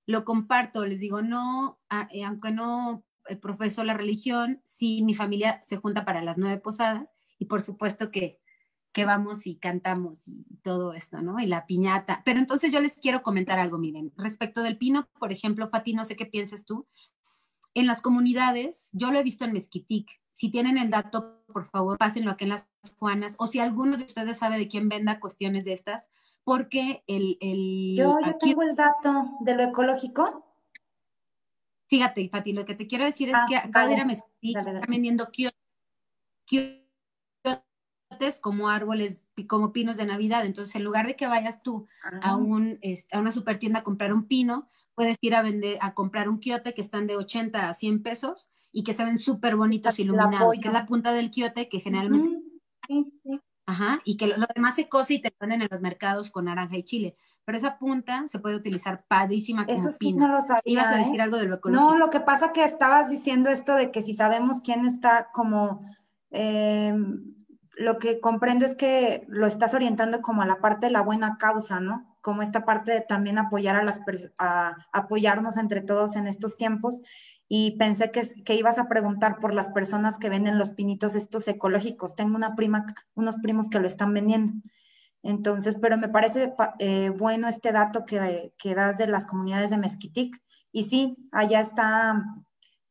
Lo 0.06 0.24
comparto, 0.26 0.86
les 0.86 1.00
digo, 1.00 1.24
no, 1.24 1.80
eh, 2.12 2.24
aunque 2.24 2.52
no 2.52 3.04
eh, 3.28 3.36
profeso 3.36 3.84
la 3.84 3.96
religión, 3.96 4.62
sí, 4.64 5.02
mi 5.02 5.16
familia 5.16 5.60
se 5.64 5.78
junta 5.78 6.06
para 6.06 6.22
las 6.22 6.38
nueve 6.38 6.60
posadas 6.62 7.14
y 7.40 7.46
por 7.46 7.64
supuesto 7.64 8.12
que, 8.12 8.40
que 8.92 9.06
vamos 9.06 9.48
y 9.48 9.56
cantamos 9.56 10.28
y 10.28 10.46
todo 10.62 10.94
esto, 10.94 11.24
¿no? 11.24 11.40
Y 11.40 11.48
la 11.48 11.66
piñata. 11.66 12.22
Pero 12.26 12.38
entonces 12.40 12.72
yo 12.72 12.80
les 12.80 12.98
quiero 12.98 13.24
comentar 13.24 13.58
algo, 13.58 13.80
miren, 13.80 14.14
respecto 14.18 14.62
del 14.62 14.78
pino, 14.78 15.10
por 15.20 15.32
ejemplo, 15.32 15.68
Fati, 15.68 15.94
no 15.94 16.06
sé 16.06 16.16
qué 16.16 16.28
piensas 16.28 16.64
tú. 16.64 16.88
En 17.76 17.88
las 17.88 18.02
comunidades, 18.02 18.90
yo 18.94 19.12
lo 19.12 19.20
he 19.20 19.24
visto 19.24 19.44
en 19.46 19.54
Mezquitic. 19.54 20.20
Si 20.32 20.50
tienen 20.50 20.78
el 20.78 20.90
dato, 20.90 21.44
por 21.54 21.66
favor, 21.66 21.98
pásenlo 21.98 22.32
aquí 22.32 22.46
en 22.46 22.52
las 22.52 22.66
Juanas. 22.98 23.36
O 23.38 23.48
si 23.48 23.60
alguno 23.60 23.98
de 23.98 24.06
ustedes 24.06 24.38
sabe 24.38 24.58
de 24.58 24.68
quién 24.68 24.90
venda 24.90 25.20
cuestiones 25.20 25.66
de 25.66 25.74
estas, 25.74 26.08
porque 26.44 27.04
el... 27.06 27.38
el 27.42 27.96
yo, 27.98 28.18
yo 28.26 28.38
tengo 28.38 28.64
el 28.64 28.76
dato 28.76 29.38
de 29.42 29.56
lo 29.56 29.64
ecológico. 29.64 30.46
Fíjate, 31.88 32.30
Pati, 32.30 32.54
lo 32.54 32.66
que 32.66 32.76
te 32.76 32.88
quiero 32.88 33.04
decir 33.04 33.30
es 33.30 33.36
ah, 33.36 33.46
que 33.48 33.58
acá 33.58 33.86
de 33.88 33.94
ir 33.94 34.00
a 34.00 34.06
Mezquitic, 34.06 34.58
están 34.58 34.82
vendiendo 34.88 35.28
quiotes 36.46 36.80
como 38.40 38.70
árboles, 38.70 39.28
como 39.48 39.74
pinos 39.74 39.98
de 39.98 40.06
Navidad. 40.06 40.46
Entonces, 40.46 40.76
en 40.76 40.86
lugar 40.86 41.08
de 41.08 41.18
que 41.18 41.28
vayas 41.28 41.62
tú 41.62 41.88
a, 42.22 42.30
ah. 42.30 42.36
un, 42.38 42.80
a 43.12 43.20
una 43.20 43.34
super 43.34 43.60
tienda 43.60 43.80
a 43.80 43.84
comprar 43.84 44.14
un 44.14 44.28
pino, 44.28 44.70
puedes 44.96 45.18
ir 45.22 45.36
a 45.36 45.42
vender, 45.42 45.78
a 45.82 45.94
comprar 45.94 46.30
un 46.30 46.40
quiote 46.40 46.74
que 46.74 46.82
están 46.82 47.06
de 47.08 47.18
80 47.18 47.70
a 47.70 47.74
100 47.74 48.02
pesos 48.02 48.50
y 48.72 48.84
que 48.84 48.94
se 48.94 49.06
ven 49.06 49.18
súper 49.18 49.56
bonitos 49.56 50.00
iluminados, 50.00 50.60
que 50.60 50.68
es 50.68 50.74
la 50.74 50.86
punta 50.86 51.14
del 51.14 51.32
quiote 51.32 51.70
que 51.70 51.80
generalmente... 51.80 52.42
Sí, 52.88 53.06
sí. 53.22 53.40
Ajá, 53.68 54.00
y 54.06 54.16
que 54.18 54.28
lo, 54.28 54.46
demás 54.54 54.76
se 54.76 54.88
cose 54.88 55.16
y 55.16 55.22
te 55.22 55.32
ponen 55.32 55.62
en 55.64 55.70
los 55.72 55.82
mercados 55.82 56.30
con 56.30 56.46
naranja 56.46 56.78
y 56.78 56.84
chile. 56.84 57.16
Pero 57.46 57.58
esa 57.58 57.80
punta 57.80 58.28
se 58.28 58.40
puede 58.40 58.56
utilizar 58.56 59.06
padrísima 59.08 59.66
como 59.66 59.78
Eso 59.78 59.92
sí 59.92 59.98
pino. 60.00 60.28
No 60.28 60.36
lo 60.36 60.42
sabía, 60.42 60.62
Ibas 60.66 60.88
a 60.88 60.98
decir 60.98 61.20
¿eh? 61.20 61.22
algo 61.22 61.38
de 61.38 61.46
lo 61.46 61.56
ecológico. 61.56 61.92
No, 61.92 61.98
lo 61.98 62.10
que 62.10 62.20
pasa 62.20 62.52
que 62.52 62.64
estabas 62.64 63.10
diciendo 63.10 63.50
esto 63.50 63.76
de 63.76 63.92
que 63.92 64.02
si 64.02 64.14
sabemos 64.14 64.62
quién 64.62 64.86
está 64.86 65.30
como... 65.32 65.80
Eh, 66.30 66.96
lo 67.78 67.98
que 67.98 68.20
comprendo 68.20 68.66
es 68.66 68.76
que 68.76 69.26
lo 69.28 69.48
estás 69.48 69.74
orientando 69.74 70.22
como 70.22 70.42
a 70.42 70.46
la 70.46 70.60
parte 70.60 70.88
de 70.88 70.92
la 70.92 71.02
buena 71.02 71.38
causa, 71.38 71.80
¿no? 71.80 72.15
Como 72.26 72.42
esta 72.42 72.66
parte 72.66 72.92
de 72.92 73.02
también 73.02 73.38
apoyar 73.38 73.76
a 73.76 73.84
las 73.84 74.02
a 74.40 74.76
apoyarnos 74.92 75.58
entre 75.58 75.82
todos 75.82 76.16
en 76.16 76.26
estos 76.26 76.58
tiempos. 76.58 77.02
Y 77.48 77.78
pensé 77.78 78.10
que, 78.10 78.28
que 78.44 78.56
ibas 78.56 78.80
a 78.80 78.88
preguntar 78.88 79.38
por 79.38 79.54
las 79.54 79.70
personas 79.70 80.18
que 80.18 80.30
venden 80.30 80.58
los 80.58 80.72
pinitos 80.72 81.14
estos 81.14 81.48
ecológicos. 81.48 82.16
Tengo 82.16 82.36
una 82.36 82.56
prima, 82.56 82.88
unos 83.14 83.38
primos 83.38 83.70
que 83.70 83.80
lo 83.80 83.86
están 83.86 84.12
vendiendo. 84.12 84.54
Entonces, 85.22 85.78
pero 85.80 86.00
me 86.00 86.10
parece 86.10 86.56
eh, 86.80 87.12
bueno 87.16 87.48
este 87.48 87.72
dato 87.72 88.06
que, 88.08 88.54
que, 88.58 88.74
das 88.74 88.98
de 88.98 89.06
las 89.06 89.28
comunidades 89.28 89.70
de 89.70 89.78
Mezquitic. 89.78 90.42
Y 90.72 90.86
sí, 90.86 91.18
allá 91.32 91.60
está, 91.60 92.24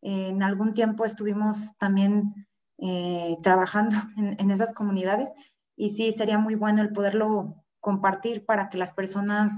en 0.00 0.44
algún 0.44 0.74
tiempo 0.74 1.04
estuvimos 1.04 1.76
también 1.78 2.46
eh, 2.78 3.36
trabajando 3.42 3.96
en, 4.16 4.50
esas 4.50 4.72
comunidades 4.72 5.30
y 5.76 5.90
sí, 5.90 6.12
sería 6.12 6.38
muy 6.38 6.54
bueno 6.54 6.82
el 6.82 6.92
poderlo 6.92 7.63
compartir 7.84 8.46
para 8.46 8.70
que 8.70 8.78
las 8.78 8.94
personas 8.94 9.52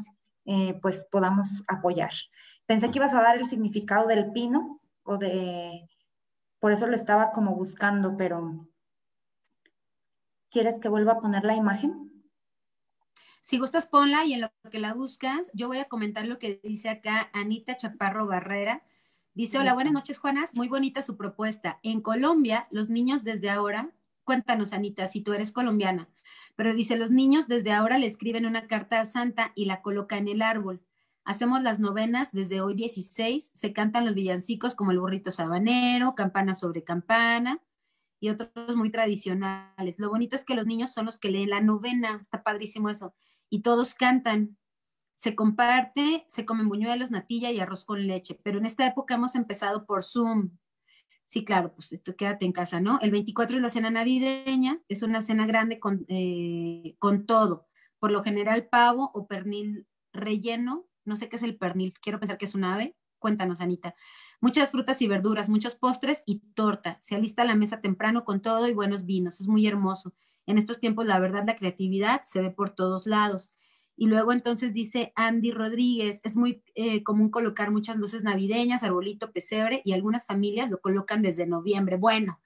eh, 0.46 0.76
pues 0.82 1.04
podamos 1.04 1.62
apoyar. 1.68 2.10
Pensé 2.66 2.90
que 2.90 2.98
ibas 2.98 3.14
a 3.14 3.22
dar 3.22 3.36
el 3.36 3.46
significado 3.46 4.08
del 4.08 4.32
pino 4.32 4.80
o 5.04 5.16
de, 5.16 5.88
por 6.58 6.72
eso 6.72 6.88
lo 6.88 6.96
estaba 6.96 7.30
como 7.30 7.54
buscando, 7.54 8.16
pero 8.16 8.66
¿quieres 10.50 10.80
que 10.80 10.88
vuelva 10.88 11.12
a 11.12 11.20
poner 11.20 11.44
la 11.44 11.54
imagen? 11.54 12.12
Si 13.42 13.58
gustas, 13.58 13.86
ponla 13.86 14.24
y 14.24 14.32
en 14.32 14.40
lo 14.40 14.50
que 14.72 14.80
la 14.80 14.92
buscas, 14.92 15.52
yo 15.54 15.68
voy 15.68 15.78
a 15.78 15.84
comentar 15.84 16.26
lo 16.26 16.40
que 16.40 16.58
dice 16.64 16.88
acá 16.88 17.30
Anita 17.32 17.76
Chaparro 17.76 18.26
Barrera 18.26 18.82
Dice, 19.36 19.58
hola, 19.58 19.74
buenas 19.74 19.92
noches, 19.92 20.18
Juanas. 20.18 20.54
Muy 20.54 20.66
bonita 20.66 21.02
su 21.02 21.18
propuesta. 21.18 21.78
En 21.82 22.00
Colombia, 22.00 22.68
los 22.70 22.88
niños 22.88 23.22
desde 23.22 23.50
ahora, 23.50 23.90
cuéntanos, 24.24 24.72
Anita, 24.72 25.08
si 25.08 25.20
tú 25.20 25.34
eres 25.34 25.52
colombiana, 25.52 26.08
pero 26.56 26.74
dice, 26.74 26.96
los 26.96 27.10
niños 27.10 27.46
desde 27.48 27.72
ahora 27.72 27.98
le 27.98 28.06
escriben 28.06 28.46
una 28.46 28.66
carta 28.66 29.00
a 29.00 29.04
Santa 29.04 29.52
y 29.54 29.66
la 29.66 29.82
coloca 29.82 30.18
en 30.18 30.28
el 30.28 30.42
árbol. 30.42 30.82
Hacemos 31.24 31.62
las 31.62 31.78
novenas 31.80 32.32
desde 32.32 32.60
hoy 32.60 32.74
16, 32.74 33.52
se 33.54 33.72
cantan 33.72 34.04
los 34.04 34.14
villancicos 34.14 34.74
como 34.74 34.90
el 34.90 34.98
burrito 34.98 35.30
sabanero, 35.30 36.14
campana 36.14 36.54
sobre 36.54 36.84
campana 36.84 37.62
y 38.20 38.30
otros 38.30 38.76
muy 38.76 38.90
tradicionales. 38.90 39.98
Lo 39.98 40.08
bonito 40.08 40.36
es 40.36 40.44
que 40.44 40.54
los 40.54 40.66
niños 40.66 40.92
son 40.92 41.06
los 41.06 41.18
que 41.18 41.30
leen 41.30 41.50
la 41.50 41.60
novena, 41.60 42.18
está 42.20 42.42
padrísimo 42.42 42.90
eso, 42.90 43.14
y 43.50 43.62
todos 43.62 43.94
cantan 43.94 44.56
se 45.16 45.34
comparte, 45.34 46.24
se 46.28 46.44
comen 46.44 46.68
buñuelos, 46.68 47.10
natilla 47.10 47.50
y 47.50 47.58
arroz 47.58 47.84
con 47.84 48.06
leche, 48.06 48.38
pero 48.44 48.58
en 48.58 48.66
esta 48.66 48.86
época 48.86 49.14
hemos 49.14 49.34
empezado 49.34 49.86
por 49.86 50.04
Zoom. 50.04 50.50
Sí, 51.26 51.44
claro, 51.44 51.74
pues 51.74 51.92
esto 51.92 52.14
quédate 52.14 52.46
en 52.46 52.52
casa, 52.52 52.80
¿no? 52.80 53.00
El 53.02 53.10
24 53.10 53.56
es 53.56 53.62
la 53.62 53.68
cena 53.68 53.90
navideña, 53.90 54.80
es 54.88 55.02
una 55.02 55.20
cena 55.20 55.44
grande 55.46 55.80
con, 55.80 56.06
eh, 56.08 56.94
con 57.00 57.26
todo. 57.26 57.66
Por 57.98 58.12
lo 58.12 58.22
general, 58.22 58.68
pavo 58.68 59.10
o 59.12 59.26
pernil 59.26 59.86
relleno, 60.12 60.86
no 61.04 61.16
sé 61.16 61.28
qué 61.28 61.36
es 61.36 61.42
el 61.42 61.56
pernil, 61.56 61.94
quiero 62.00 62.20
pensar 62.20 62.38
que 62.38 62.44
es 62.46 62.54
un 62.54 62.64
ave. 62.64 62.96
Cuéntanos, 63.18 63.60
Anita. 63.60 63.94
Muchas 64.40 64.70
frutas 64.70 65.02
y 65.02 65.08
verduras, 65.08 65.48
muchos 65.48 65.74
postres 65.74 66.22
y 66.26 66.40
torta. 66.54 66.98
Se 67.00 67.16
alista 67.16 67.44
la 67.44 67.56
mesa 67.56 67.80
temprano 67.80 68.24
con 68.24 68.40
todo 68.40 68.68
y 68.68 68.74
buenos 68.74 69.04
vinos. 69.04 69.40
Es 69.40 69.48
muy 69.48 69.66
hermoso. 69.66 70.14
En 70.44 70.58
estos 70.58 70.78
tiempos, 70.78 71.06
la 71.06 71.18
verdad, 71.18 71.44
la 71.44 71.56
creatividad 71.56 72.22
se 72.24 72.40
ve 72.40 72.50
por 72.50 72.70
todos 72.70 73.06
lados. 73.06 73.52
Y 73.96 74.06
luego 74.06 74.32
entonces 74.32 74.74
dice 74.74 75.12
Andy 75.16 75.50
Rodríguez, 75.50 76.20
es 76.22 76.36
muy 76.36 76.62
eh, 76.74 77.02
común 77.02 77.30
colocar 77.30 77.70
muchas 77.70 77.96
luces 77.96 78.22
navideñas, 78.22 78.82
arbolito, 78.82 79.32
pesebre, 79.32 79.80
y 79.84 79.92
algunas 79.92 80.26
familias 80.26 80.70
lo 80.70 80.80
colocan 80.80 81.22
desde 81.22 81.46
noviembre. 81.46 81.96
Bueno, 81.96 82.38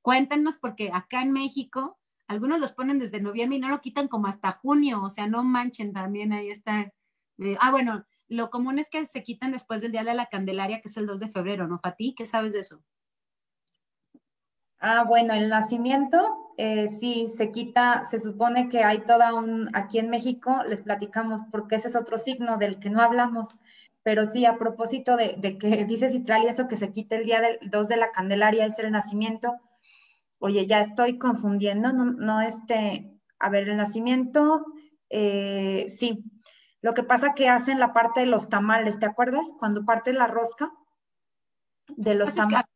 cuéntanos 0.00 0.56
porque 0.56 0.90
acá 0.92 1.22
en 1.22 1.32
México 1.32 1.98
algunos 2.26 2.58
los 2.58 2.72
ponen 2.72 2.98
desde 2.98 3.20
noviembre 3.20 3.58
y 3.58 3.60
no 3.60 3.68
lo 3.68 3.82
quitan 3.82 4.08
como 4.08 4.28
hasta 4.28 4.52
junio, 4.52 5.02
o 5.02 5.10
sea, 5.10 5.26
no 5.26 5.44
manchen 5.44 5.92
también, 5.92 6.32
ahí 6.32 6.48
está. 6.48 6.92
Eh, 7.38 7.56
ah, 7.60 7.70
bueno, 7.70 8.06
lo 8.28 8.48
común 8.48 8.78
es 8.78 8.88
que 8.88 9.04
se 9.04 9.22
quitan 9.22 9.52
después 9.52 9.82
del 9.82 9.92
Día 9.92 10.04
de 10.04 10.14
la 10.14 10.26
Candelaria, 10.26 10.80
que 10.80 10.88
es 10.88 10.96
el 10.96 11.06
2 11.06 11.20
de 11.20 11.28
febrero, 11.28 11.68
¿no, 11.68 11.78
Fati? 11.78 12.14
¿Qué 12.14 12.24
sabes 12.24 12.54
de 12.54 12.60
eso? 12.60 12.82
Ah, 14.86 15.02
bueno, 15.02 15.32
el 15.32 15.48
nacimiento 15.48 16.52
eh, 16.58 16.90
sí, 17.00 17.28
se 17.34 17.50
quita, 17.52 18.04
se 18.04 18.18
supone 18.18 18.68
que 18.68 18.84
hay 18.84 18.98
toda 19.06 19.32
un, 19.32 19.70
aquí 19.72 19.98
en 19.98 20.10
México 20.10 20.62
les 20.68 20.82
platicamos, 20.82 21.40
porque 21.50 21.76
ese 21.76 21.88
es 21.88 21.96
otro 21.96 22.18
signo 22.18 22.58
del 22.58 22.78
que 22.78 22.90
no 22.90 23.00
hablamos, 23.00 23.48
pero 24.02 24.26
sí, 24.26 24.44
a 24.44 24.58
propósito 24.58 25.16
de, 25.16 25.56
que 25.58 25.84
dice 25.86 26.10
Citrali 26.10 26.48
eso 26.48 26.68
que 26.68 26.76
se 26.76 26.92
quita 26.92 27.16
el 27.16 27.24
día 27.24 27.40
del 27.40 27.58
2 27.70 27.88
de 27.88 27.96
la 27.96 28.10
Candelaria, 28.12 28.66
es 28.66 28.78
el 28.78 28.92
nacimiento, 28.92 29.54
oye, 30.38 30.66
ya 30.66 30.80
estoy 30.80 31.16
confundiendo, 31.16 31.94
no, 31.94 32.04
no 32.04 32.42
este, 32.42 33.18
a 33.38 33.48
ver, 33.48 33.70
el 33.70 33.78
nacimiento, 33.78 34.66
eh, 35.08 35.86
sí, 35.88 36.22
lo 36.82 36.92
que 36.92 37.04
pasa 37.04 37.32
que 37.32 37.48
hacen 37.48 37.80
la 37.80 37.94
parte 37.94 38.20
de 38.20 38.26
los 38.26 38.50
tamales, 38.50 38.98
¿te 38.98 39.06
acuerdas? 39.06 39.46
Cuando 39.58 39.86
parte 39.86 40.12
la 40.12 40.26
rosca 40.26 40.70
de 41.96 42.14
los 42.16 42.28
pues 42.28 42.36
tamales. 42.36 42.73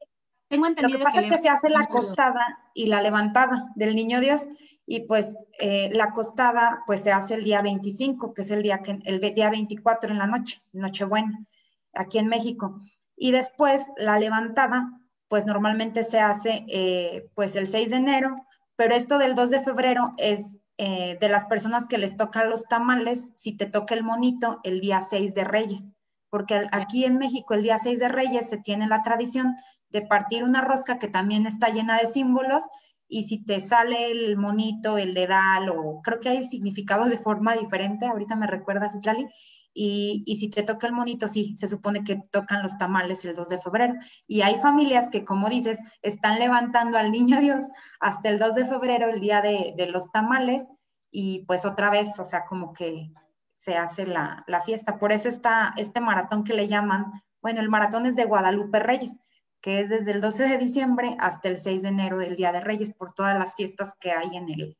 Tengo 0.48 0.66
entendido 0.66 0.98
Lo 0.98 0.98
que 0.98 1.04
pasa 1.04 1.20
es 1.20 1.30
que 1.30 1.38
se 1.38 1.48
hace 1.48 1.68
la 1.68 1.80
acostada 1.80 2.58
y 2.74 2.86
la 2.86 3.02
levantada 3.02 3.70
del 3.74 3.94
niño 3.94 4.20
Dios 4.20 4.42
y 4.86 5.00
pues 5.00 5.36
eh, 5.58 5.90
la 5.92 6.04
acostada 6.04 6.82
pues 6.86 7.02
se 7.02 7.12
hace 7.12 7.34
el 7.34 7.44
día 7.44 7.60
25, 7.60 8.32
que 8.32 8.42
es 8.42 8.50
el 8.50 8.62
día, 8.62 8.78
que, 8.78 8.98
el 9.04 9.20
día 9.34 9.50
24 9.50 10.10
en 10.10 10.18
la 10.18 10.26
noche, 10.26 10.62
Nochebuena, 10.72 11.44
aquí 11.92 12.18
en 12.18 12.28
México. 12.28 12.80
Y 13.14 13.32
después 13.32 13.92
la 13.98 14.18
levantada 14.18 14.90
pues 15.28 15.44
normalmente 15.44 16.04
se 16.04 16.20
hace 16.20 16.64
eh, 16.68 17.28
pues 17.34 17.54
el 17.54 17.66
6 17.66 17.90
de 17.90 17.96
enero, 17.96 18.46
pero 18.76 18.94
esto 18.94 19.18
del 19.18 19.34
2 19.34 19.50
de 19.50 19.60
febrero 19.60 20.14
es 20.16 20.56
eh, 20.78 21.18
de 21.20 21.28
las 21.28 21.44
personas 21.44 21.86
que 21.86 21.98
les 21.98 22.16
tocan 22.16 22.48
los 22.48 22.64
tamales, 22.64 23.30
si 23.34 23.56
te 23.56 23.66
toca 23.66 23.94
el 23.94 24.04
monito, 24.04 24.60
el 24.64 24.80
día 24.80 25.02
6 25.02 25.34
de 25.34 25.44
Reyes, 25.44 25.84
porque 26.30 26.66
aquí 26.72 27.04
en 27.04 27.18
México 27.18 27.52
el 27.52 27.62
día 27.62 27.76
6 27.78 27.98
de 27.98 28.08
Reyes 28.08 28.48
se 28.48 28.56
tiene 28.56 28.86
la 28.86 29.02
tradición 29.02 29.54
de 29.90 30.02
partir 30.02 30.44
una 30.44 30.60
rosca 30.60 30.98
que 30.98 31.08
también 31.08 31.46
está 31.46 31.68
llena 31.68 31.98
de 31.98 32.08
símbolos 32.08 32.64
y 33.08 33.24
si 33.24 33.44
te 33.44 33.60
sale 33.60 34.10
el 34.10 34.36
monito, 34.36 34.98
el 34.98 35.14
dedal, 35.14 35.70
o 35.70 36.02
creo 36.02 36.20
que 36.20 36.28
hay 36.28 36.44
significados 36.44 37.08
de 37.08 37.18
forma 37.18 37.54
diferente, 37.54 38.06
ahorita 38.06 38.36
me 38.36 38.46
recuerda 38.46 38.90
Citlali, 38.90 39.26
y, 39.72 40.24
y 40.26 40.36
si 40.36 40.50
te 40.50 40.62
toca 40.62 40.86
el 40.86 40.92
monito, 40.92 41.28
sí, 41.28 41.54
se 41.56 41.68
supone 41.68 42.04
que 42.04 42.20
tocan 42.30 42.62
los 42.62 42.76
tamales 42.78 43.24
el 43.24 43.34
2 43.36 43.48
de 43.48 43.58
febrero. 43.58 43.94
Y 44.26 44.42
hay 44.42 44.58
familias 44.58 45.08
que, 45.08 45.24
como 45.24 45.48
dices, 45.48 45.78
están 46.02 46.38
levantando 46.38 46.98
al 46.98 47.12
niño 47.12 47.40
Dios 47.40 47.64
hasta 48.00 48.28
el 48.28 48.38
2 48.38 48.54
de 48.56 48.66
febrero, 48.66 49.08
el 49.08 49.20
día 49.20 49.40
de, 49.40 49.74
de 49.76 49.86
los 49.86 50.10
tamales, 50.10 50.66
y 51.10 51.44
pues 51.46 51.64
otra 51.64 51.90
vez, 51.90 52.18
o 52.18 52.24
sea, 52.24 52.44
como 52.44 52.72
que 52.72 53.10
se 53.54 53.76
hace 53.76 54.06
la, 54.06 54.44
la 54.46 54.60
fiesta. 54.60 54.98
Por 54.98 55.12
eso 55.12 55.28
está 55.28 55.74
este 55.76 56.00
maratón 56.00 56.44
que 56.44 56.54
le 56.54 56.68
llaman, 56.68 57.12
bueno, 57.40 57.60
el 57.60 57.68
maratón 57.68 58.06
es 58.06 58.16
de 58.16 58.24
Guadalupe 58.24 58.78
Reyes, 58.80 59.18
que 59.60 59.80
es 59.80 59.88
desde 59.88 60.12
el 60.12 60.20
12 60.20 60.44
de 60.44 60.58
diciembre 60.58 61.16
hasta 61.18 61.48
el 61.48 61.58
6 61.58 61.82
de 61.82 61.88
enero 61.88 62.18
del 62.18 62.36
Día 62.36 62.52
de 62.52 62.60
Reyes, 62.60 62.92
por 62.92 63.12
todas 63.12 63.38
las 63.38 63.54
fiestas 63.54 63.94
que 64.00 64.12
hay 64.12 64.36
en 64.36 64.48
el, 64.50 64.76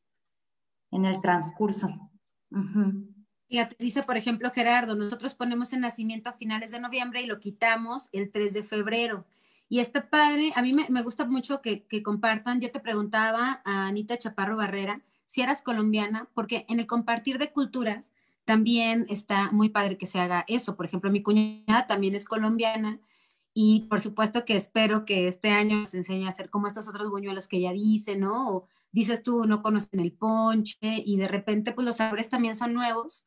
en 0.91 1.05
el 1.05 1.21
transcurso. 1.21 1.89
Fíjate, 3.49 3.77
dice, 3.79 4.03
por 4.03 4.17
ejemplo, 4.17 4.51
Gerardo, 4.51 4.95
nosotros 4.95 5.35
ponemos 5.35 5.73
el 5.73 5.81
nacimiento 5.81 6.31
a 6.31 6.35
finales 6.35 6.71
de 6.71 6.81
noviembre 6.81 7.23
y 7.23 7.27
lo 7.27 7.41
quitamos 7.41 8.09
el 8.13 8.31
3 8.31 8.53
de 8.53 8.63
febrero. 8.63 9.27
Y 9.71 9.81
este 9.81 10.01
padre, 10.01 10.53
a 10.55 10.63
mí 10.63 10.73
me, 10.73 11.03
gusta 11.03 11.27
mucho 11.27 11.61
que, 11.61 11.85
que, 11.85 12.03
compartan. 12.03 12.61
Yo 12.61 12.71
te 12.71 12.81
preguntaba 12.81 13.61
a 13.65 13.89
Anita 13.89 14.17
Chaparro 14.17 14.57
Barrera 14.57 15.03
si 15.27 15.43
eras 15.43 15.61
colombiana, 15.61 16.29
porque 16.33 16.65
en 16.69 16.81
el 16.81 16.87
compartir 16.87 17.39
de 17.39 17.53
culturas 17.53 18.15
también 18.47 19.05
está 19.11 19.51
muy 19.53 19.69
padre 19.69 19.99
que 19.99 20.07
se 20.07 20.21
haga 20.21 20.45
eso. 20.49 20.75
Por 20.75 20.87
ejemplo, 20.87 21.11
mi 21.11 21.23
cuñada 21.23 21.87
también 21.87 22.15
es 22.15 22.25
colombiana 22.25 22.99
Y 23.61 23.89
por 23.91 24.01
supuesto 24.01 24.45
que 24.45 24.57
espero 24.57 25.05
que 25.05 25.27
este 25.27 25.51
año 25.51 25.79
nos 25.79 25.93
enseñe 25.93 26.27
a 26.27 26.29
hacer 26.29 26.49
como 26.49 26.69
estos 26.69 26.87
otros 26.87 27.11
buñuelos 27.11 27.49
que 27.49 27.61
ya 27.61 27.73
dicen, 27.73 28.21
¿no? 28.21 28.55
O 28.55 28.69
dices 28.93 29.21
tú, 29.21 29.47
no 29.47 29.65
conocen 29.65 29.99
el 29.99 30.13
ponche 30.13 30.79
y 30.81 31.17
de 31.17 31.27
repente 31.27 31.73
pues 31.73 31.85
los 31.85 31.97
sabores 31.97 32.31
también 32.31 32.55
son 32.55 32.73
nuevos 32.73 33.27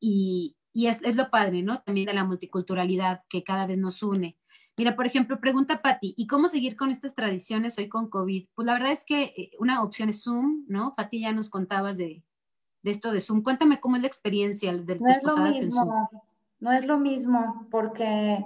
y, 0.00 0.56
y 0.72 0.88
es, 0.88 0.98
es, 1.04 1.14
lo 1.14 1.30
padre, 1.30 1.62
¿no? 1.62 1.80
También 1.82 2.08
de 2.08 2.12
la 2.12 2.24
multiculturalidad 2.24 3.22
que 3.28 3.44
cada 3.44 3.66
vez 3.66 3.78
nos 3.78 4.02
une. 4.02 4.36
Mira, 4.76 4.96
por 4.96 5.06
ejemplo, 5.06 5.38
pregunta 5.38 5.80
Patti, 5.80 6.12
¿y 6.16 6.26
cómo 6.26 6.48
seguir 6.48 6.74
con 6.74 6.90
estas 6.90 7.14
tradiciones 7.14 7.78
hoy 7.78 7.88
con 7.88 8.10
COVID? 8.10 8.48
Pues 8.56 8.66
la 8.66 8.72
verdad 8.72 8.90
es 8.90 9.04
que 9.04 9.22
eh, 9.36 9.50
una 9.60 9.84
opción 9.84 10.08
es 10.08 10.24
Zoom, 10.24 10.64
¿no? 10.66 10.96
Patti, 10.96 11.20
ya 11.20 11.30
nos 11.30 11.50
contabas 11.50 11.96
de, 11.96 12.24
de 12.82 12.90
esto 12.90 13.12
de 13.12 13.20
Zoom. 13.20 13.44
Cuéntame 13.44 13.78
cómo 13.78 13.94
es 13.94 14.02
la 14.02 14.08
experiencia 14.08 14.76
del 14.76 15.00
No 15.00 15.08
es 15.08 15.22
lo 15.22 15.36
mismo, 15.36 16.10
no 16.58 16.72
es 16.72 16.84
lo 16.84 16.98
mismo, 16.98 17.68
porque 17.70 18.44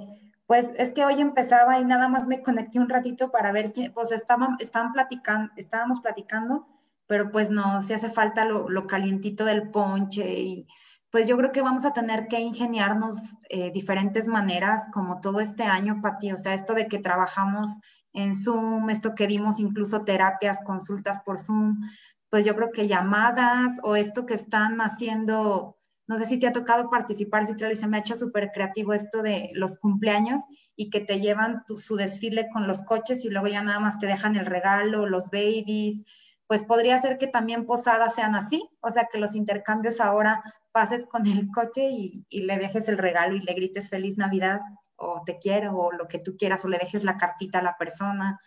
pues 0.53 0.71
es 0.77 0.93
que 0.93 1.03
hoy 1.03 1.19
empezaba 1.19 1.81
y 1.81 1.85
nada 1.87 2.09
más 2.09 2.27
me 2.27 2.43
conecté 2.43 2.79
un 2.79 2.91
ratito 2.91 3.31
para 3.31 3.53
ver 3.53 3.73
quién, 3.73 3.91
pues 3.95 4.13
estaban, 4.13 4.57
estaban 4.59 4.93
platicando, 4.93 5.51
estábamos 5.57 6.01
platicando, 6.03 6.67
pero 7.07 7.31
pues 7.31 7.49
no, 7.49 7.81
si 7.81 7.95
hace 7.95 8.11
falta 8.11 8.45
lo, 8.45 8.69
lo 8.69 8.87
calientito 8.87 9.47
del 9.47 9.71
ponche 9.71 10.41
y 10.41 10.67
pues 11.09 11.27
yo 11.27 11.39
creo 11.39 11.53
que 11.53 11.63
vamos 11.63 11.87
a 11.87 11.95
tener 11.95 12.29
que 12.29 12.39
ingeniarnos 12.39 13.17
eh, 13.49 13.71
diferentes 13.73 14.29
maneras, 14.29 14.89
como 14.93 15.23
todo 15.23 15.41
este 15.41 15.63
año, 15.63 16.03
Pati, 16.03 16.33
o 16.33 16.37
sea, 16.37 16.53
esto 16.53 16.75
de 16.75 16.87
que 16.87 16.99
trabajamos 16.99 17.71
en 18.13 18.35
Zoom, 18.35 18.91
esto 18.91 19.15
que 19.15 19.27
dimos 19.27 19.59
incluso 19.59 20.05
terapias, 20.05 20.59
consultas 20.67 21.21
por 21.25 21.41
Zoom, 21.41 21.81
pues 22.29 22.45
yo 22.45 22.55
creo 22.55 22.73
que 22.73 22.89
llamadas 22.89 23.81
o 23.83 23.97
esto 23.97 24.27
que 24.27 24.35
están 24.35 24.83
haciendo, 24.83 25.79
no 26.13 26.19
sé 26.19 26.27
si 26.27 26.39
te 26.39 26.47
ha 26.47 26.53
tocado 26.53 26.91
participar, 26.91 27.47
si 27.47 27.57
te 27.57 27.75
se 27.75 27.87
me 27.87 27.97
ha 27.97 28.01
hecho 28.01 28.17
súper 28.17 28.51
creativo 28.53 28.93
esto 28.93 29.23
de 29.23 29.49
los 29.55 29.79
cumpleaños 29.79 30.43
y 30.77 30.91
que 30.91 31.01
te 31.01 31.21
llevan 31.21 31.63
su 31.75 31.97
desfile 31.97 32.51
con 32.53 32.69
los 32.69 32.83
coches 32.83 33.25
y 33.25 33.31
luego 33.31 33.49
ya 33.49 33.63
nada 33.63 33.81
más 33.81 33.99
te 33.99 34.07
dejan 34.07 34.37
el 34.37 34.45
regalo, 34.45 35.07
los 35.07 35.31
babies, 35.31 36.03
pues 36.47 36.65
podría 36.65 36.99
ser 36.99 37.17
que 37.17 37.29
también 37.29 37.65
posadas 37.65 38.15
sean 38.15 38.35
así, 38.35 38.69
o 38.81 38.91
sea, 38.91 39.09
que 39.11 39.19
los 39.19 39.35
intercambios 39.35 40.01
ahora 40.01 40.43
pases 40.71 41.07
con 41.07 41.27
el 41.27 41.49
coche 41.51 41.89
y, 41.91 42.27
le 42.31 42.59
dejes 42.59 42.91
el 42.91 42.99
regalo 42.99 43.35
y 43.35 43.41
le 43.41 43.55
grites 43.55 43.89
feliz 43.89 44.19
Navidad 44.19 44.61
o 44.97 45.23
te 45.25 45.39
quiero 45.39 45.75
o 45.79 45.93
lo 45.93 46.09
que 46.09 46.19
tú 46.19 46.37
quieras 46.37 46.63
o 46.67 46.69
le 46.69 46.77
dejes 46.77 47.05
la 47.05 47.17
cartita 47.17 47.61
a 47.61 47.63
la 47.63 47.79
persona 47.79 48.39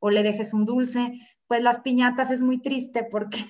o 0.00 0.10
le 0.10 0.24
dejes 0.24 0.52
un 0.52 0.64
dulce. 0.64 1.12
Pues 1.46 1.62
las 1.62 1.78
piñatas 1.78 2.32
es 2.32 2.42
muy 2.42 2.60
triste 2.60 3.06
porque 3.08 3.46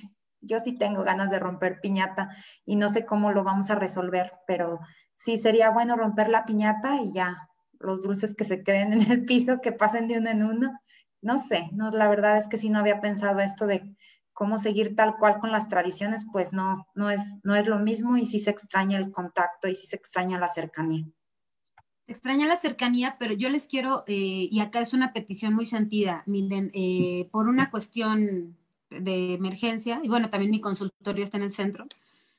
yo 0.46 0.60
sí 0.60 0.76
tengo 0.76 1.02
ganas 1.02 1.30
de 1.30 1.38
romper 1.38 1.80
piñata 1.80 2.30
y 2.64 2.76
no 2.76 2.88
sé 2.88 3.04
cómo 3.04 3.32
lo 3.32 3.44
vamos 3.44 3.70
a 3.70 3.74
resolver, 3.74 4.30
pero 4.46 4.80
sí 5.14 5.38
sería 5.38 5.70
bueno 5.70 5.96
romper 5.96 6.28
la 6.28 6.44
piñata 6.44 7.00
y 7.02 7.12
ya 7.12 7.48
los 7.78 8.02
dulces 8.02 8.34
que 8.34 8.44
se 8.44 8.62
queden 8.62 8.92
en 8.92 9.10
el 9.10 9.24
piso, 9.24 9.60
que 9.60 9.72
pasen 9.72 10.08
de 10.08 10.18
uno 10.18 10.30
en 10.30 10.42
uno. 10.42 10.80
No 11.22 11.38
sé, 11.38 11.68
no, 11.72 11.90
la 11.90 12.08
verdad 12.08 12.36
es 12.36 12.48
que 12.48 12.58
sí 12.58 12.68
no 12.68 12.78
había 12.78 13.00
pensado 13.00 13.40
esto 13.40 13.66
de 13.66 13.96
cómo 14.34 14.58
seguir 14.58 14.96
tal 14.96 15.16
cual 15.16 15.38
con 15.38 15.52
las 15.52 15.68
tradiciones, 15.68 16.26
pues 16.30 16.52
no, 16.52 16.86
no 16.94 17.10
es, 17.10 17.22
no 17.44 17.54
es 17.54 17.66
lo 17.66 17.78
mismo 17.78 18.16
y 18.16 18.26
sí 18.26 18.40
se 18.40 18.50
extraña 18.50 18.98
el 18.98 19.10
contacto 19.12 19.68
y 19.68 19.76
sí 19.76 19.86
se 19.86 19.96
extraña 19.96 20.38
la 20.38 20.48
cercanía. 20.48 21.06
Se 22.06 22.12
extraña 22.12 22.46
la 22.46 22.56
cercanía, 22.56 23.16
pero 23.18 23.32
yo 23.32 23.48
les 23.48 23.66
quiero, 23.66 24.04
eh, 24.06 24.48
y 24.50 24.60
acá 24.60 24.80
es 24.80 24.92
una 24.92 25.14
petición 25.14 25.54
muy 25.54 25.64
sentida, 25.64 26.22
miren, 26.26 26.70
eh, 26.74 27.30
por 27.32 27.48
una 27.48 27.70
cuestión 27.70 28.58
de 29.00 29.34
emergencia, 29.34 30.00
y 30.02 30.08
bueno, 30.08 30.30
también 30.30 30.50
mi 30.50 30.60
consultorio 30.60 31.24
está 31.24 31.36
en 31.36 31.44
el 31.44 31.52
centro, 31.52 31.86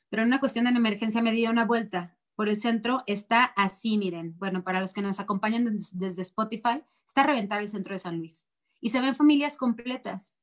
pero 0.10 0.24
en 0.24 0.28
una 0.28 0.40
cuestión 0.40 0.66
de 0.66 0.72
emergencia 0.72 1.22
me 1.22 1.32
di 1.32 1.48
una 1.48 1.66
vuelta 1.66 2.18
por 2.36 2.50
el 2.50 2.60
centro, 2.60 3.04
está 3.08 3.44
así, 3.44 3.98
miren, 3.98 4.36
bueno, 4.38 4.64
para 4.64 4.82
los 4.82 4.94
que 4.94 5.02
nos 5.02 5.20
acompañan 5.20 5.78
desde 5.94 6.22
Spotify, 6.22 6.84
está 7.06 7.22
a 7.22 7.28
reventar 7.28 7.62
el 7.62 7.68
centro 7.68 7.94
de 7.94 8.00
San 8.00 8.18
Luis. 8.18 8.50
Y 8.82 8.90
se 8.90 9.00
ven 9.00 9.16
familias 9.16 9.58
completas 9.58 10.38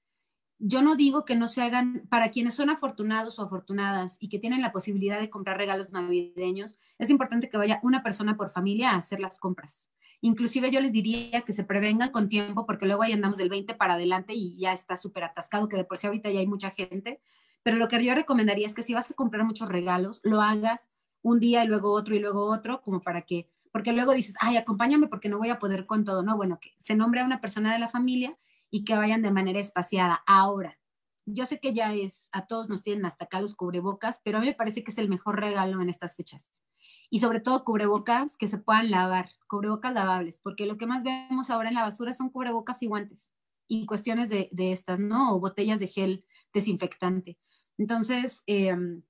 yo 0.65 0.81
no 0.81 0.95
digo 0.95 1.25
que 1.25 1.35
no 1.35 1.49
se 1.49 1.61
hagan, 1.61 2.07
para 2.09 2.31
quienes 2.31 2.55
son 2.55 2.71
afortunados 2.71 3.39
o 3.39 3.43
afortunadas 3.43 4.17
y 4.21 4.29
que 4.29 4.39
tienen 4.39 4.63
la 4.63 4.71
posibilidad 4.71 5.21
de 5.21 5.29
comprar 5.29 5.59
regalos 5.59 5.91
navideños, 5.91 6.79
es 6.99 7.11
importante 7.11 7.51
que 7.51 7.57
vaya 7.57 7.81
una 7.83 8.05
persona 8.05 8.37
por 8.37 8.51
familia 8.51 8.93
a 8.93 8.97
hacer 8.97 9.19
las 9.19 9.41
compras. 9.41 9.91
Inclusive 10.25 10.70
yo 10.70 10.81
les 10.81 10.93
diría 10.93 11.41
que 11.43 11.53
se 11.53 11.64
prevengan 11.64 12.11
con 12.11 12.29
tiempo 12.29 12.64
porque 12.64 12.87
luego 12.87 13.03
ahí 13.03 13.12
andamos 13.12 13.37
del 13.37 13.49
20 13.49 13.75
para 13.75 13.95
adelante 13.95 14.35
y 14.35 14.57
ya 14.57 14.73
está 14.73 14.97
súper 14.97 15.25
atascado, 15.25 15.68
que 15.68 15.77
de 15.77 15.85
por 15.85 15.99
sí 15.99 16.07
ahorita 16.07 16.31
ya 16.31 16.39
hay 16.39 16.47
mucha 16.47 16.70
gente. 16.70 17.20
Pero 17.64 17.77
lo 17.77 17.89
que 17.89 18.03
yo 18.05 18.14
recomendaría 18.14 18.66
es 18.66 18.75
que 18.77 18.85
si 18.85 18.95
vas 18.95 19.11
a 19.11 19.14
comprar 19.14 19.45
muchos 19.45 19.68
regalos, 19.68 20.20
lo 20.23 20.41
hagas 20.41 20.91
un 21.23 21.41
día 21.41 21.64
y 21.64 21.66
luego 21.66 21.93
otro 21.93 22.14
y 22.14 22.20
luego 22.20 22.45
otro, 22.45 22.83
como 22.83 23.01
para 23.01 23.23
que, 23.23 23.51
porque 23.73 23.93
luego 23.93 24.12
dices, 24.12 24.37
ay, 24.41 24.57
acompáñame 24.57 25.09
porque 25.09 25.29
no 25.29 25.39
voy 25.39 25.51
a 25.51 25.59
poder 25.59 25.87
con 25.87 26.05
todo. 26.05 26.23
No, 26.23 26.37
bueno, 26.37 26.61
que 26.61 26.70
se 26.79 26.95
nombre 26.95 27.20
a 27.20 27.25
una 27.25 27.41
persona 27.41 27.73
de 27.73 27.81
la 27.81 27.89
familia 27.89 28.39
y 28.70 28.85
que 28.85 28.95
vayan 28.95 29.23
de 29.23 29.33
manera 29.33 29.59
espaciada. 29.59 30.23
Ahora, 30.29 30.79
yo 31.27 31.47
sé 31.47 31.59
que 31.59 31.73
ya 31.73 31.95
es, 31.95 32.29
a 32.31 32.47
todos 32.47 32.68
nos 32.68 32.85
tienen 32.85 33.07
hasta 33.07 33.25
acá 33.25 33.41
los 33.41 33.55
cubrebocas, 33.55 34.20
pero 34.23 34.39
a 34.39 34.41
mí 34.41 34.47
me 34.47 34.55
parece 34.55 34.85
que 34.85 34.93
es 34.93 34.99
el 34.99 35.09
mejor 35.09 35.41
regalo 35.41 35.81
en 35.81 35.89
estas 35.89 36.14
fechas. 36.14 36.49
Y 37.13 37.19
sobre 37.19 37.41
todo 37.41 37.63
cubrebocas 37.63 38.39
que 38.39 38.49
se 38.49 38.57
puedan 38.57 38.91
lavar, 38.91 39.29
cubrebocas 39.47 39.93
lavables, 39.93 40.41
porque 40.43 40.65
lo 40.65 40.79
que 40.79 40.87
más 40.87 41.03
vemos 41.03 41.51
ahora 41.51 41.69
en 41.69 41.75
la 41.75 41.83
basura 41.83 42.15
son 42.15 42.31
cubrebocas 42.31 42.83
y 42.83 42.87
guantes 42.87 43.35
y 43.69 43.85
cuestiones 43.85 44.31
de, 44.31 44.49
estas, 44.73 44.99
¿no? 44.99 45.35
O 45.35 45.39
botellas 45.39 45.79
de 45.79 45.89
gel 45.89 46.25
desinfectante. 46.55 47.39
Entonces, 47.77 48.43
em, 48.47 49.03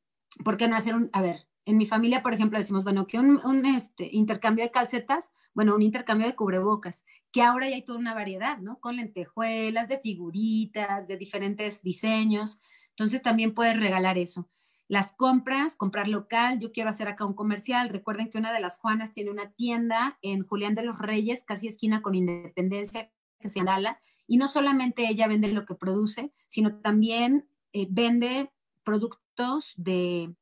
¿por 0.44 0.56
qué 0.56 0.66
no 0.66 0.74
hacer 0.74 0.96
un, 0.96 1.10
a 1.12 1.22
ver, 1.22 1.46
en 1.64 1.76
mi 1.76 1.86
familia, 1.86 2.24
por 2.24 2.34
ejemplo, 2.34 2.58
decimos, 2.58 2.82
bueno, 2.82 3.06
que 3.06 3.20
un, 3.20 3.66
este, 3.66 4.08
intercambio 4.10 4.64
de 4.64 4.72
calcetas, 4.72 5.30
bueno, 5.54 5.76
un 5.76 5.82
intercambio 5.82 6.26
de 6.26 6.34
cubrebocas, 6.34 7.04
que 7.30 7.42
ahora 7.42 7.68
ya 7.68 7.76
hay 7.76 7.84
toda 7.84 8.00
una 8.00 8.14
variedad, 8.14 8.58
¿no? 8.58 8.80
Con 8.80 8.96
lentejuelas, 8.96 9.88
de 9.88 10.00
figuritas, 10.00 11.06
de 11.06 11.16
diferentes 11.18 11.84
diseños. 11.84 12.58
Entonces 12.90 13.22
también 13.22 13.54
puedes 13.54 13.78
regalar 13.78 14.18
eso. 14.18 14.48
Las 14.88 15.12
compras, 15.12 15.76
comprar 15.76 16.08
local, 16.08 16.58
yo 16.58 16.72
quiero 16.72 16.90
hacer 16.90 17.08
acá 17.08 17.24
un 17.24 17.34
comercial. 17.34 17.88
Recuerden 17.88 18.30
que 18.30 18.38
una 18.38 18.52
de 18.52 18.60
las 18.60 18.78
Juanas 18.78 19.12
tiene 19.12 19.30
una 19.30 19.50
tienda 19.52 20.18
en 20.22 20.46
Julián 20.46 20.74
de 20.74 20.82
los 20.82 20.98
Reyes, 20.98 21.44
casi 21.44 21.66
esquina 21.66 22.02
con 22.02 22.14
Independencia, 22.14 23.10
que 23.40 23.48
se 23.48 23.60
llama 23.60 23.98
y 24.26 24.36
no 24.36 24.48
solamente 24.48 25.08
ella 25.08 25.28
vende 25.28 25.48
lo 25.48 25.66
que 25.66 25.74
produce, 25.74 26.32
sino 26.46 26.76
también 26.80 27.48
eh, 27.72 27.86
vende 27.90 28.50
productos 28.84 29.74
de 29.76 30.34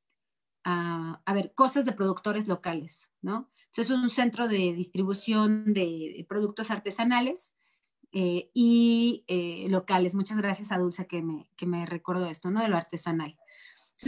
a, 0.63 1.21
ver, 1.35 1.55
cosas 1.55 1.87
de 1.87 1.93
productores 1.93 2.47
locales, 2.47 3.11
¿no? 3.23 3.51
Entonces 3.67 3.87
es 3.87 3.91
un 3.91 4.11
centro 4.11 4.47
de 4.47 4.75
distribución 4.75 5.73
de 5.73 6.25
productos 6.29 6.71
artesanales 6.71 7.53
eh, 8.13 8.51
y 8.53 9.25
eh, 9.27 9.67
locales. 9.71 10.15
Muchas 10.15 10.37
gracias 10.37 10.71
a 10.71 10.79
Dulce 10.79 11.07
que 11.07 11.23
me, 11.23 11.49
que 11.57 11.67
me 11.67 11.87
recordó 11.87 12.27
esto, 12.27 12.51
¿no? 12.51 12.61
De 12.61 12.69
lo 12.69 12.77
artesanal. 12.77 13.39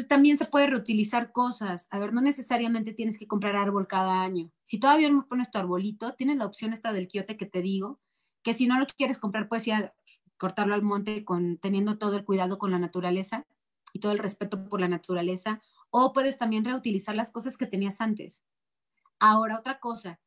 También 0.09 0.39
se 0.39 0.47
puede 0.47 0.69
reutilizar 0.69 1.33
cosas. 1.33 1.89
A 1.91 1.99
ver, 1.99 2.15
no 2.15 2.21
necesariamente 2.21 2.95
tienes 2.95 3.19
que 3.19 3.27
comprar 3.27 3.57
árbol 3.57 3.87
cada 3.87 4.23
año. 4.23 4.51
Si 4.63 4.79
todavía 4.79 5.11
no 5.11 5.27
pones 5.27 5.51
tu 5.51 5.59
arbolito, 5.59 6.15
tienes 6.15 6.37
la 6.37 6.47
opción 6.47 6.73
esta 6.73 6.93
del 6.93 7.09
quiote 7.09 7.37
que 7.37 7.47
te 7.47 7.61
digo, 7.61 8.01
que 8.43 8.55
si 8.55 8.67
no 8.67 8.79
lo 8.79 8.87
quieres 8.87 9.19
comprar, 9.19 9.49
puedes 9.49 9.67
ir 9.67 9.75
a 9.75 9.95
cortarlo 10.39 10.75
al 10.75 10.83
monte 10.83 11.25
con, 11.25 11.59
teniendo 11.59 11.99
todo 11.99 12.17
el 12.17 12.25
cuidado 12.25 12.59
con 12.59 12.71
la 12.71 12.79
naturaleza 12.79 13.47
y 13.93 14.01
todo 14.01 14.13
el 14.13 14.19
respeto 14.19 14.69
por 14.69 14.81
la 14.81 14.89
naturaleza 14.89 15.61
o 15.91 16.13
puedes 16.13 16.39
también 16.39 16.65
reutilizar 16.65 17.15
las 17.15 17.31
cosas 17.31 17.57
que 17.59 17.67
tenías 17.67 18.01
antes. 18.01 18.45
Ahora, 19.19 19.59
otra 19.59 19.79
cosa, 19.79 20.19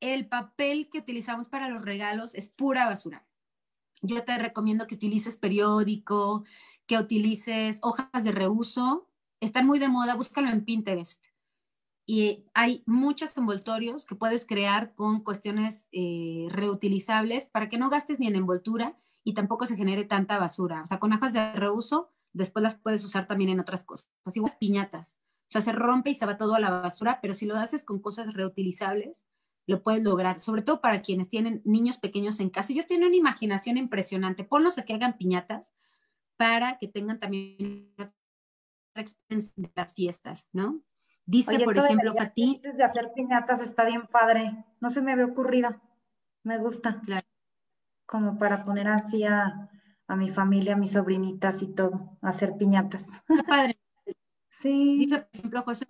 el 0.00 0.26
papel 0.26 0.88
que 0.90 0.98
utilizamos 0.98 1.48
para 1.48 1.68
los 1.68 1.82
regalos 1.82 2.34
es 2.34 2.48
pura 2.48 2.86
basura. 2.86 3.26
Yo 4.02 4.24
te 4.24 4.36
recomiendo 4.38 4.86
que 4.86 4.96
utilices 4.96 5.36
periódico, 5.36 6.44
que 6.86 6.98
utilices 6.98 7.78
hojas 7.82 8.24
de 8.24 8.32
reuso. 8.32 9.08
Están 9.40 9.66
muy 9.66 9.78
de 9.78 9.88
moda, 9.88 10.14
búscalo 10.14 10.48
en 10.48 10.64
Pinterest. 10.64 11.24
Y 12.06 12.44
hay 12.52 12.82
muchos 12.86 13.36
envoltorios 13.36 14.04
que 14.04 14.14
puedes 14.14 14.46
crear 14.46 14.94
con 14.94 15.22
cuestiones 15.22 15.88
eh, 15.92 16.46
reutilizables 16.50 17.46
para 17.46 17.68
que 17.68 17.78
no 17.78 17.88
gastes 17.88 18.18
ni 18.20 18.26
en 18.26 18.36
envoltura 18.36 18.98
y 19.22 19.32
tampoco 19.32 19.66
se 19.66 19.76
genere 19.76 20.04
tanta 20.04 20.38
basura. 20.38 20.82
O 20.82 20.86
sea, 20.86 20.98
con 20.98 21.12
hojas 21.12 21.32
de 21.32 21.52
reuso 21.54 22.10
después 22.34 22.62
las 22.62 22.74
puedes 22.74 23.02
usar 23.04 23.26
también 23.26 23.50
en 23.50 23.60
otras 23.60 23.84
cosas, 23.84 24.10
así 24.24 24.40
las 24.40 24.56
piñatas. 24.56 25.18
O 25.46 25.50
sea, 25.54 25.62
se 25.62 25.72
rompe 25.72 26.10
y 26.10 26.14
se 26.14 26.26
va 26.26 26.36
todo 26.36 26.54
a 26.54 26.60
la 26.60 26.70
basura, 26.70 27.20
pero 27.22 27.34
si 27.34 27.46
lo 27.46 27.56
haces 27.56 27.84
con 27.84 28.00
cosas 28.00 28.34
reutilizables, 28.34 29.26
lo 29.66 29.82
puedes 29.82 30.02
lograr, 30.02 30.40
sobre 30.40 30.62
todo 30.62 30.80
para 30.80 31.00
quienes 31.00 31.28
tienen 31.28 31.62
niños 31.64 31.96
pequeños 31.96 32.40
en 32.40 32.50
casa. 32.50 32.72
Ellos 32.72 32.86
tienen 32.86 33.08
una 33.08 33.16
imaginación 33.16 33.78
impresionante. 33.78 34.44
Ponlos 34.44 34.76
a 34.76 34.84
que 34.84 34.94
hagan 34.94 35.16
piñatas 35.16 35.72
para 36.36 36.78
que 36.78 36.88
tengan 36.88 37.18
también 37.20 37.92
otra 37.98 38.12
experiencia 38.96 39.54
de 39.56 39.70
las 39.74 39.94
fiestas, 39.94 40.48
¿no? 40.52 40.82
Dice, 41.26 41.58
por 41.60 41.76
ejemplo, 41.78 42.14
Fatih. 42.14 42.60
de 42.60 42.84
hacer 42.84 43.12
piñatas 43.14 43.62
está 43.62 43.84
bien 43.84 44.06
padre. 44.06 44.64
No 44.80 44.90
se 44.90 45.00
me 45.00 45.12
había 45.12 45.26
ocurrido. 45.26 45.80
Me 46.42 46.58
gusta. 46.58 47.00
Claro. 47.00 47.26
Como 48.06 48.36
para 48.36 48.64
poner 48.64 48.88
así 48.88 49.24
a, 49.24 49.70
a 50.06 50.16
mi 50.16 50.30
familia, 50.30 50.74
a 50.74 50.76
mis 50.76 50.92
sobrinitas 50.92 51.62
y 51.62 51.68
todo, 51.68 52.18
hacer 52.20 52.56
piñatas. 52.56 53.06
padre. 53.48 53.78
Sí. 54.48 54.98
Dice, 54.98 55.18
por 55.18 55.28
ejemplo, 55.34 55.62
José 55.62 55.84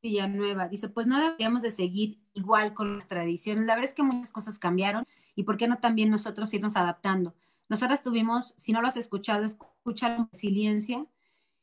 Villanueva 0.00 0.68
dice, 0.68 0.88
pues 0.88 1.06
no 1.06 1.18
deberíamos 1.20 1.60
de 1.60 1.70
seguir 1.70 2.22
igual 2.32 2.72
con 2.72 2.96
las 2.96 3.08
tradiciones. 3.08 3.66
La 3.66 3.74
verdad 3.74 3.90
es 3.90 3.94
que 3.94 4.02
muchas 4.02 4.30
cosas 4.30 4.58
cambiaron 4.58 5.04
y 5.34 5.42
por 5.42 5.58
qué 5.58 5.68
no 5.68 5.78
también 5.78 6.08
nosotros 6.08 6.54
irnos 6.54 6.76
adaptando. 6.76 7.34
Nosotras 7.68 8.02
tuvimos, 8.02 8.54
si 8.56 8.72
no 8.72 8.80
lo 8.80 8.88
has 8.88 8.96
escuchado, 8.96 9.44
escucha 9.44 9.67
la 10.02 10.28
resiliencia 10.32 11.06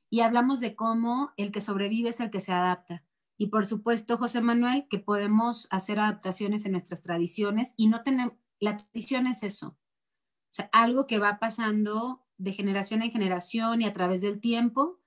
y 0.10 0.22
hablamos 0.22 0.60
de 0.60 0.76
cómo 0.76 1.34
el 1.38 1.52
que 1.52 1.62
sobrevive 1.62 2.10
es 2.10 2.20
el 2.20 2.32
que 2.32 2.40
se 2.40 2.54
adapta. 2.54 3.04
Y 3.38 3.48
por 3.48 3.66
supuesto, 3.66 4.18
José 4.18 4.42
Manuel, 4.42 4.88
que 4.90 5.00
podemos 5.00 5.68
hacer 5.72 6.00
adaptaciones 6.00 6.66
en 6.66 6.72
nuestras 6.72 7.02
tradiciones 7.02 7.74
y 7.76 7.88
no 7.88 8.02
tenemos, 8.04 8.36
la 8.60 8.78
tradición 8.78 9.28
es 9.28 9.44
eso. 9.44 9.78
Algo 10.72 11.06
que 11.06 11.20
va 11.20 11.40
pasando 11.40 12.26
de 12.38 12.54
generación 12.54 13.02
en 13.02 13.12
generación 13.12 13.82
y 13.82 13.86
a 13.86 13.94
través 13.94 14.22
del 14.22 14.40
tiempo, 14.40 15.02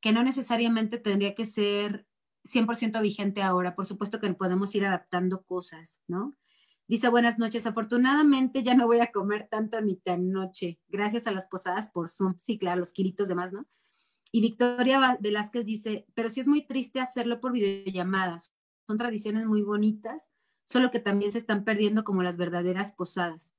que 0.00 0.12
no 0.12 0.22
necesariamente 0.22 0.98
tendría 0.98 1.34
que 1.34 1.44
ser 1.44 2.06
100% 2.44 3.00
vigente 3.02 3.42
ahora. 3.42 3.74
Por 3.74 3.86
supuesto 3.86 4.20
que 4.20 4.32
podemos 4.34 4.74
ir 4.74 4.86
adaptando 4.86 5.44
cosas, 5.44 6.00
¿no? 6.06 6.36
Dice, 6.88 7.10
buenas 7.10 7.38
noches. 7.38 7.66
Afortunadamente 7.66 8.62
ya 8.62 8.74
no 8.74 8.86
voy 8.86 9.00
a 9.00 9.12
comer 9.12 9.46
tanto 9.50 9.78
ni 9.82 9.96
tan 9.96 10.30
noche. 10.30 10.80
Gracias 10.88 11.26
a 11.26 11.32
las 11.32 11.46
posadas 11.46 11.90
por 11.90 12.08
Zoom. 12.08 12.36
Sí, 12.38 12.58
claro, 12.58 12.80
los 12.80 12.92
kilitos 12.92 13.28
de 13.28 13.34
más, 13.34 13.52
¿no? 13.52 13.66
Y 14.32 14.40
Victoria 14.40 15.18
Velázquez 15.20 15.66
dice, 15.66 16.06
pero 16.14 16.30
sí 16.30 16.40
es 16.40 16.46
muy 16.46 16.66
triste 16.66 17.00
hacerlo 17.00 17.40
por 17.40 17.52
videollamadas. 17.52 18.54
Son 18.86 18.96
tradiciones 18.96 19.46
muy 19.46 19.60
bonitas, 19.60 20.30
solo 20.64 20.90
que 20.90 20.98
también 20.98 21.30
se 21.30 21.38
están 21.38 21.64
perdiendo 21.64 22.04
como 22.04 22.22
las 22.22 22.38
verdaderas 22.38 22.92
posadas. 22.92 23.54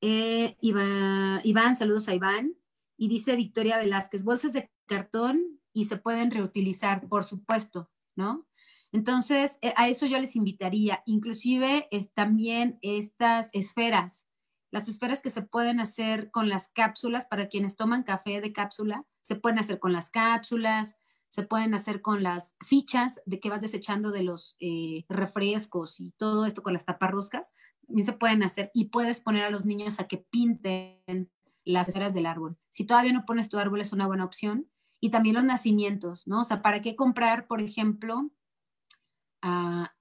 Eh, 0.00 0.56
Iván, 0.62 1.42
Iván, 1.44 1.76
saludos 1.76 2.08
a 2.08 2.14
Iván. 2.14 2.54
Y 2.96 3.08
dice 3.08 3.36
Victoria 3.36 3.76
Velázquez, 3.76 4.24
bolsas 4.24 4.54
de 4.54 4.70
cartón 4.86 5.60
y 5.74 5.84
se 5.84 5.98
pueden 5.98 6.30
reutilizar, 6.30 7.08
por 7.08 7.24
supuesto, 7.24 7.90
¿no? 8.16 8.46
Entonces, 8.94 9.58
eh, 9.60 9.74
a 9.76 9.88
eso 9.88 10.06
yo 10.06 10.20
les 10.20 10.36
invitaría, 10.36 11.02
inclusive 11.04 11.88
es 11.90 12.12
también 12.12 12.78
estas 12.80 13.50
esferas, 13.52 14.24
las 14.70 14.88
esferas 14.88 15.20
que 15.20 15.30
se 15.30 15.42
pueden 15.42 15.80
hacer 15.80 16.30
con 16.30 16.48
las 16.48 16.68
cápsulas, 16.68 17.26
para 17.26 17.48
quienes 17.48 17.74
toman 17.74 18.04
café 18.04 18.40
de 18.40 18.52
cápsula, 18.52 19.04
se 19.20 19.34
pueden 19.34 19.58
hacer 19.58 19.80
con 19.80 19.92
las 19.92 20.10
cápsulas, 20.10 20.96
se 21.28 21.42
pueden 21.42 21.74
hacer 21.74 22.02
con 22.02 22.22
las 22.22 22.54
fichas 22.64 23.20
de 23.26 23.40
que 23.40 23.50
vas 23.50 23.60
desechando 23.60 24.12
de 24.12 24.22
los 24.22 24.54
eh, 24.60 25.04
refrescos 25.08 25.98
y 25.98 26.12
todo 26.12 26.46
esto 26.46 26.62
con 26.62 26.72
las 26.72 26.84
taparroscas, 26.84 27.50
también 27.88 28.06
se 28.06 28.12
pueden 28.12 28.44
hacer 28.44 28.70
y 28.74 28.90
puedes 28.90 29.20
poner 29.20 29.42
a 29.42 29.50
los 29.50 29.64
niños 29.64 29.98
a 29.98 30.06
que 30.06 30.18
pinten 30.18 31.32
las 31.64 31.88
esferas 31.88 32.14
del 32.14 32.26
árbol. 32.26 32.58
Si 32.70 32.84
todavía 32.84 33.12
no 33.12 33.24
pones 33.24 33.48
tu 33.48 33.58
árbol 33.58 33.80
es 33.80 33.92
una 33.92 34.06
buena 34.06 34.24
opción. 34.24 34.70
Y 35.00 35.10
también 35.10 35.34
los 35.34 35.44
nacimientos, 35.44 36.26
¿no? 36.26 36.40
O 36.40 36.44
sea, 36.44 36.62
¿para 36.62 36.80
qué 36.80 36.96
comprar, 36.96 37.46
por 37.46 37.60
ejemplo, 37.60 38.30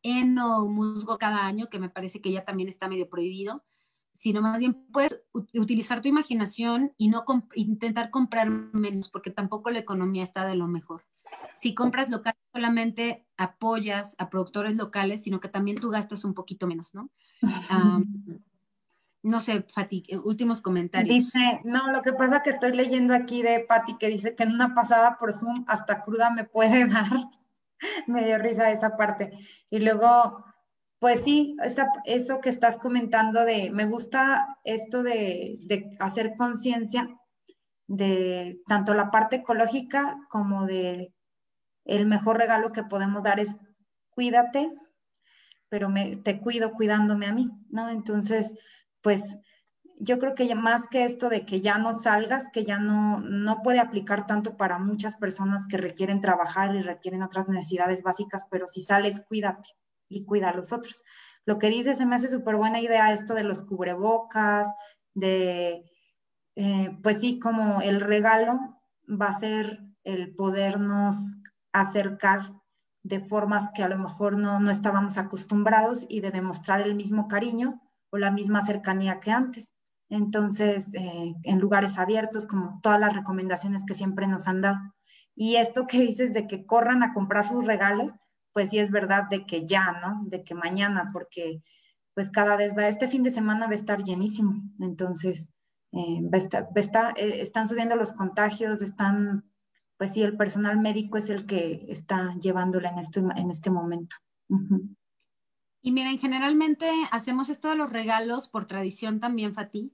heno 0.02 0.60
o 0.60 0.70
musgo 0.70 1.18
cada 1.18 1.46
año, 1.46 1.70
que 1.70 1.80
me 1.80 1.90
parece 1.90 2.22
que 2.22 2.32
ya 2.32 2.46
también 2.46 2.70
está 2.70 2.88
medio 2.88 3.10
prohibido, 3.10 3.64
sino 4.14 4.42
más 4.42 4.60
bien 4.60 4.86
puedes 4.92 5.22
utilizar 5.34 6.02
tu 6.02 6.08
imaginación 6.08 6.94
y 6.98 7.10
no 7.10 7.26
intentar 7.56 8.10
comprar 8.10 8.50
menos, 8.50 9.10
porque 9.10 9.32
tampoco 9.32 9.72
la 9.72 9.80
economía 9.80 10.24
está 10.24 10.46
de 10.46 10.56
lo 10.56 10.68
mejor. 10.68 11.06
Si 11.56 11.74
compras 11.74 12.10
local, 12.10 12.36
solamente 12.54 13.26
apoyas 13.38 14.16
a 14.20 14.30
productores 14.30 14.76
locales, 14.76 15.24
sino 15.24 15.40
que 15.40 15.48
también 15.48 15.80
tú 15.80 15.90
gastas 15.90 16.24
un 16.24 16.34
poquito 16.34 16.68
menos, 16.68 16.94
¿no? 16.94 17.10
no 19.24 19.40
sé, 19.40 19.64
Fati, 19.64 20.06
últimos 20.24 20.62
comentarios. 20.62 21.10
Dice, 21.10 21.62
no, 21.64 21.92
lo 21.92 22.02
que 22.02 22.12
pasa 22.14 22.44
que 22.44 22.50
estoy 22.50 22.76
leyendo 22.76 23.14
aquí 23.14 23.42
de 23.42 23.62
Pati 23.62 23.98
que 23.98 24.10
dice 24.10 24.36
que 24.36 24.44
en 24.44 24.52
una 24.52 24.76
pasada 24.76 25.18
por 25.18 25.32
Zoom 25.32 25.64
hasta 25.68 26.04
cruda 26.04 26.30
me 26.30 26.44
puede 26.44 26.86
dar. 26.88 27.10
me 28.08 28.26
dio 28.26 28.38
risa 28.38 28.72
esa 28.72 28.96
parte. 28.98 29.32
Y 29.70 29.80
luego, 29.80 30.44
pues 31.00 31.22
sí, 31.24 31.56
eso 32.06 32.42
que 32.42 32.50
estás 32.50 32.78
comentando 32.78 33.46
de, 33.46 33.72
me 33.72 33.86
gusta 33.86 34.58
esto 34.64 35.04
de, 35.04 35.58
de 35.62 35.96
hacer 36.00 36.34
conciencia 36.38 37.08
de 37.88 38.60
tanto 38.68 38.94
la 38.94 39.12
parte 39.12 39.38
ecológica 39.38 40.18
como 40.30 40.66
de 40.66 41.14
el 41.86 42.06
mejor 42.06 42.38
regalo 42.38 42.72
que 42.72 42.84
podemos 42.84 43.24
dar 43.24 43.40
es 43.40 43.56
cuídate, 44.10 44.72
pero 45.70 45.90
me, 45.90 46.16
te 46.18 46.40
cuido 46.40 46.72
cuidándome 46.72 47.26
a 47.26 47.34
mí, 47.34 47.50
¿no? 47.70 47.90
Entonces, 47.90 48.54
pues 49.02 49.22
yo 50.00 50.20
creo 50.20 50.36
que 50.36 50.54
más 50.56 50.88
que 50.88 51.06
esto 51.06 51.30
de 51.30 51.46
que 51.46 51.62
ya 51.62 51.78
no 51.78 51.94
salgas, 51.94 52.50
que 52.52 52.64
ya 52.64 52.80
no, 52.80 53.20
no 53.20 53.62
puede 53.62 53.80
aplicar 53.80 54.28
tanto 54.28 54.58
para 54.58 54.80
muchas 54.80 55.16
personas 55.16 55.66
que 55.68 55.78
requieren 55.78 56.22
trabajar 56.22 56.76
y 56.76 56.82
requieren 56.82 57.24
otras 57.24 57.48
necesidades 57.48 58.04
básicas, 58.04 58.46
pero 58.50 58.68
si 58.68 58.82
sales, 58.82 59.22
cuídate 59.28 59.70
y 60.10 60.26
cuida 60.26 60.50
a 60.50 60.56
los 60.56 60.74
otros. 60.74 61.04
Lo 61.46 61.60
que 61.60 61.70
dice 61.70 61.96
se 61.96 62.06
me 62.06 62.16
hace 62.16 62.28
súper 62.28 62.56
buena 62.56 62.80
idea 62.80 63.14
esto 63.14 63.34
de 63.34 63.44
los 63.44 63.64
cubrebocas, 63.64 64.68
de, 65.14 65.84
eh, 66.56 66.98
pues 67.02 67.20
sí, 67.20 67.40
como 67.40 67.82
el 67.82 68.02
regalo 68.02 68.60
va 69.10 69.28
a 69.28 69.40
ser 69.40 69.80
el 70.04 70.36
podernos 70.36 71.16
acercar 71.72 72.54
de 73.04 73.20
formas 73.20 73.70
que 73.76 73.84
a 73.84 73.90
lo 73.90 73.98
mejor 73.98 74.38
no, 74.38 74.60
no 74.60 74.72
estábamos 74.72 75.18
acostumbrados 75.18 76.06
y 76.08 76.22
de 76.22 76.32
demostrar 76.32 76.82
el 76.82 76.96
mismo 76.96 77.28
cariño 77.28 77.82
o 78.10 78.18
la 78.18 78.32
misma 78.32 78.66
cercanía 78.66 79.20
que 79.20 79.32
antes. 79.32 79.73
Entonces, 80.14 80.94
eh, 80.94 81.34
en 81.42 81.60
lugares 81.60 81.98
abiertos, 81.98 82.46
como 82.46 82.80
todas 82.84 83.00
las 83.00 83.16
recomendaciones 83.16 83.84
que 83.84 83.96
siempre 83.96 84.28
nos 84.28 84.48
han 84.48 84.62
dado. 84.62 84.78
Y 85.36 85.56
esto 85.56 85.88
que 85.88 86.00
dices 86.00 86.36
de 86.36 86.46
que 86.46 86.68
corran 86.68 87.02
a 87.02 87.14
comprar 87.14 87.46
sus 87.46 87.66
regalos, 87.66 88.12
pues 88.54 88.70
sí 88.70 88.78
es 88.78 88.92
verdad 88.92 89.24
de 89.32 89.48
que 89.48 89.66
ya, 89.66 89.92
¿no? 90.02 90.24
De 90.26 90.44
que 90.44 90.54
mañana, 90.54 91.10
porque 91.12 91.62
pues 92.14 92.30
cada 92.30 92.56
vez 92.56 92.78
va, 92.78 92.88
este 92.88 93.08
fin 93.08 93.24
de 93.24 93.32
semana 93.32 93.66
va 93.66 93.72
a 93.72 93.76
estar 93.76 94.04
llenísimo. 94.04 94.62
Entonces, 94.80 95.52
eh, 95.92 96.22
va 96.22 97.14
eh, 97.16 97.42
están 97.42 97.68
subiendo 97.68 97.96
los 97.96 98.14
contagios, 98.14 98.84
están, 98.84 99.50
pues 99.98 100.14
sí, 100.14 100.22
el 100.22 100.38
personal 100.38 100.80
médico 100.80 101.18
es 101.18 101.32
el 101.32 101.48
que 101.48 101.88
está 101.90 102.36
llevándola 102.40 102.90
en 102.90 103.00
este, 103.00 103.20
en 103.20 103.50
este 103.50 103.72
momento. 103.72 104.16
Y 105.82 105.92
miren, 105.92 106.20
generalmente 106.20 106.88
hacemos 107.12 107.50
esto 107.50 107.70
de 107.70 107.76
los 107.76 107.92
regalos 107.92 108.48
por 108.48 108.68
tradición 108.68 109.20
también, 109.20 109.56
Fati, 109.56 109.92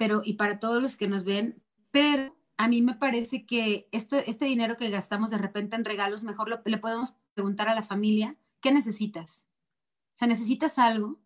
pero 0.00 0.22
y 0.24 0.32
para 0.32 0.58
todos 0.58 0.80
los 0.80 0.96
que 0.96 1.08
nos 1.08 1.24
ven, 1.24 1.62
pero 1.90 2.34
a 2.56 2.68
mí 2.68 2.80
me 2.80 2.94
parece 2.94 3.44
que 3.44 3.86
este, 3.92 4.30
este 4.30 4.46
dinero 4.46 4.78
que 4.78 4.88
gastamos 4.88 5.28
de 5.28 5.36
repente 5.36 5.76
en 5.76 5.84
regalos, 5.84 6.24
mejor 6.24 6.48
le 6.64 6.78
podemos 6.78 7.16
preguntar 7.34 7.68
a 7.68 7.74
la 7.74 7.82
familia, 7.82 8.38
¿qué 8.62 8.72
necesitas? 8.72 9.46
O 10.14 10.16
sea, 10.16 10.26
¿necesitas 10.26 10.78
algo? 10.78 11.20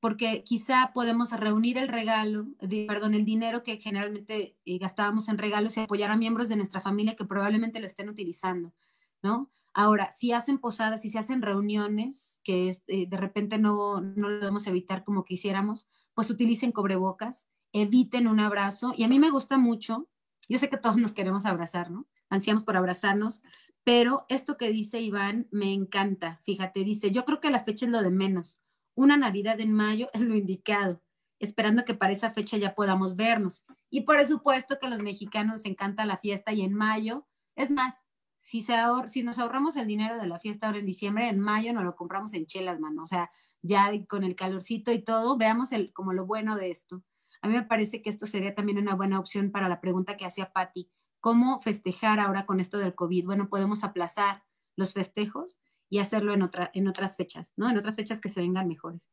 Porque 0.00 0.42
quizá 0.42 0.90
podemos 0.92 1.30
reunir 1.30 1.78
el 1.78 1.86
regalo, 1.86 2.48
perdón, 2.88 3.14
el 3.14 3.24
dinero 3.24 3.62
que 3.62 3.76
generalmente 3.76 4.58
eh, 4.64 4.78
gastábamos 4.78 5.28
en 5.28 5.38
regalos 5.38 5.76
y 5.76 5.80
apoyar 5.82 6.10
a 6.10 6.16
miembros 6.16 6.48
de 6.48 6.56
nuestra 6.56 6.80
familia 6.80 7.14
que 7.14 7.24
probablemente 7.24 7.78
lo 7.78 7.86
estén 7.86 8.08
utilizando, 8.08 8.74
¿no? 9.22 9.48
Ahora, 9.74 10.10
si 10.10 10.32
hacen 10.32 10.58
posadas, 10.58 11.02
si 11.02 11.10
se 11.10 11.20
hacen 11.20 11.40
reuniones, 11.40 12.40
que 12.42 12.74
eh, 12.88 13.06
de 13.06 13.16
repente 13.16 13.58
no, 13.58 14.00
no 14.00 14.28
lo 14.28 14.40
podemos 14.40 14.66
evitar 14.66 15.04
como 15.04 15.24
quisiéramos, 15.24 15.88
pues 16.14 16.30
utilicen 16.30 16.72
cobrebocas, 16.72 17.46
eviten 17.72 18.26
un 18.28 18.40
abrazo. 18.40 18.94
Y 18.96 19.04
a 19.04 19.08
mí 19.08 19.18
me 19.18 19.30
gusta 19.30 19.58
mucho, 19.58 20.08
yo 20.48 20.58
sé 20.58 20.68
que 20.68 20.76
todos 20.76 20.96
nos 20.96 21.12
queremos 21.12 21.44
abrazar, 21.44 21.90
¿no? 21.90 22.06
Ansiamos 22.30 22.64
por 22.64 22.76
abrazarnos, 22.76 23.42
pero 23.84 24.26
esto 24.28 24.56
que 24.56 24.70
dice 24.70 25.00
Iván 25.00 25.48
me 25.50 25.72
encanta. 25.72 26.40
Fíjate, 26.44 26.84
dice, 26.84 27.10
yo 27.10 27.24
creo 27.24 27.40
que 27.40 27.50
la 27.50 27.64
fecha 27.64 27.86
es 27.86 27.92
lo 27.92 28.02
de 28.02 28.10
menos. 28.10 28.58
Una 28.94 29.16
Navidad 29.16 29.60
en 29.60 29.72
mayo 29.72 30.08
es 30.12 30.20
lo 30.20 30.34
indicado, 30.34 31.02
esperando 31.38 31.84
que 31.84 31.94
para 31.94 32.12
esa 32.12 32.32
fecha 32.32 32.56
ya 32.56 32.74
podamos 32.74 33.16
vernos. 33.16 33.64
Y 33.90 34.02
por 34.02 34.24
supuesto 34.26 34.78
que 34.78 34.86
a 34.86 34.90
los 34.90 35.02
mexicanos 35.02 35.52
nos 35.52 35.64
encanta 35.64 36.04
la 36.04 36.18
fiesta 36.18 36.52
y 36.52 36.62
en 36.62 36.74
mayo, 36.74 37.26
es 37.54 37.70
más, 37.70 38.02
si 38.38 39.22
nos 39.22 39.38
ahorramos 39.38 39.76
el 39.76 39.86
dinero 39.86 40.18
de 40.18 40.26
la 40.26 40.38
fiesta 40.38 40.66
ahora 40.66 40.78
en 40.78 40.86
diciembre, 40.86 41.28
en 41.28 41.40
mayo 41.40 41.72
nos 41.72 41.84
lo 41.84 41.96
compramos 41.96 42.34
en 42.34 42.46
chelas, 42.46 42.80
mano. 42.80 43.02
O 43.02 43.06
sea, 43.06 43.30
ya 43.62 43.90
con 44.06 44.24
el 44.24 44.36
calorcito 44.36 44.92
y 44.92 45.02
todo, 45.02 45.36
veamos 45.36 45.72
el, 45.72 45.92
como 45.92 46.12
lo 46.12 46.26
bueno 46.26 46.56
de 46.56 46.70
esto. 46.70 47.02
A 47.42 47.48
mí 47.48 47.54
me 47.54 47.62
parece 47.62 48.02
que 48.02 48.10
esto 48.10 48.26
sería 48.26 48.54
también 48.54 48.78
una 48.78 48.94
buena 48.94 49.18
opción 49.18 49.50
para 49.50 49.68
la 49.68 49.80
pregunta 49.80 50.16
que 50.16 50.26
hacía 50.26 50.52
Patti. 50.52 50.90
¿Cómo 51.20 51.58
festejar 51.58 52.20
ahora 52.20 52.46
con 52.46 52.60
esto 52.60 52.78
del 52.78 52.94
COVID? 52.94 53.26
Bueno, 53.26 53.48
podemos 53.48 53.84
aplazar 53.84 54.44
los 54.76 54.92
festejos 54.92 55.60
y 55.90 55.98
hacerlo 55.98 56.34
en, 56.34 56.42
otra, 56.42 56.70
en 56.74 56.88
otras 56.88 57.16
fechas, 57.16 57.52
¿no? 57.56 57.68
En 57.68 57.78
otras 57.78 57.96
fechas 57.96 58.20
que 58.20 58.28
se 58.28 58.40
vengan 58.40 58.68
mejores. 58.68 59.10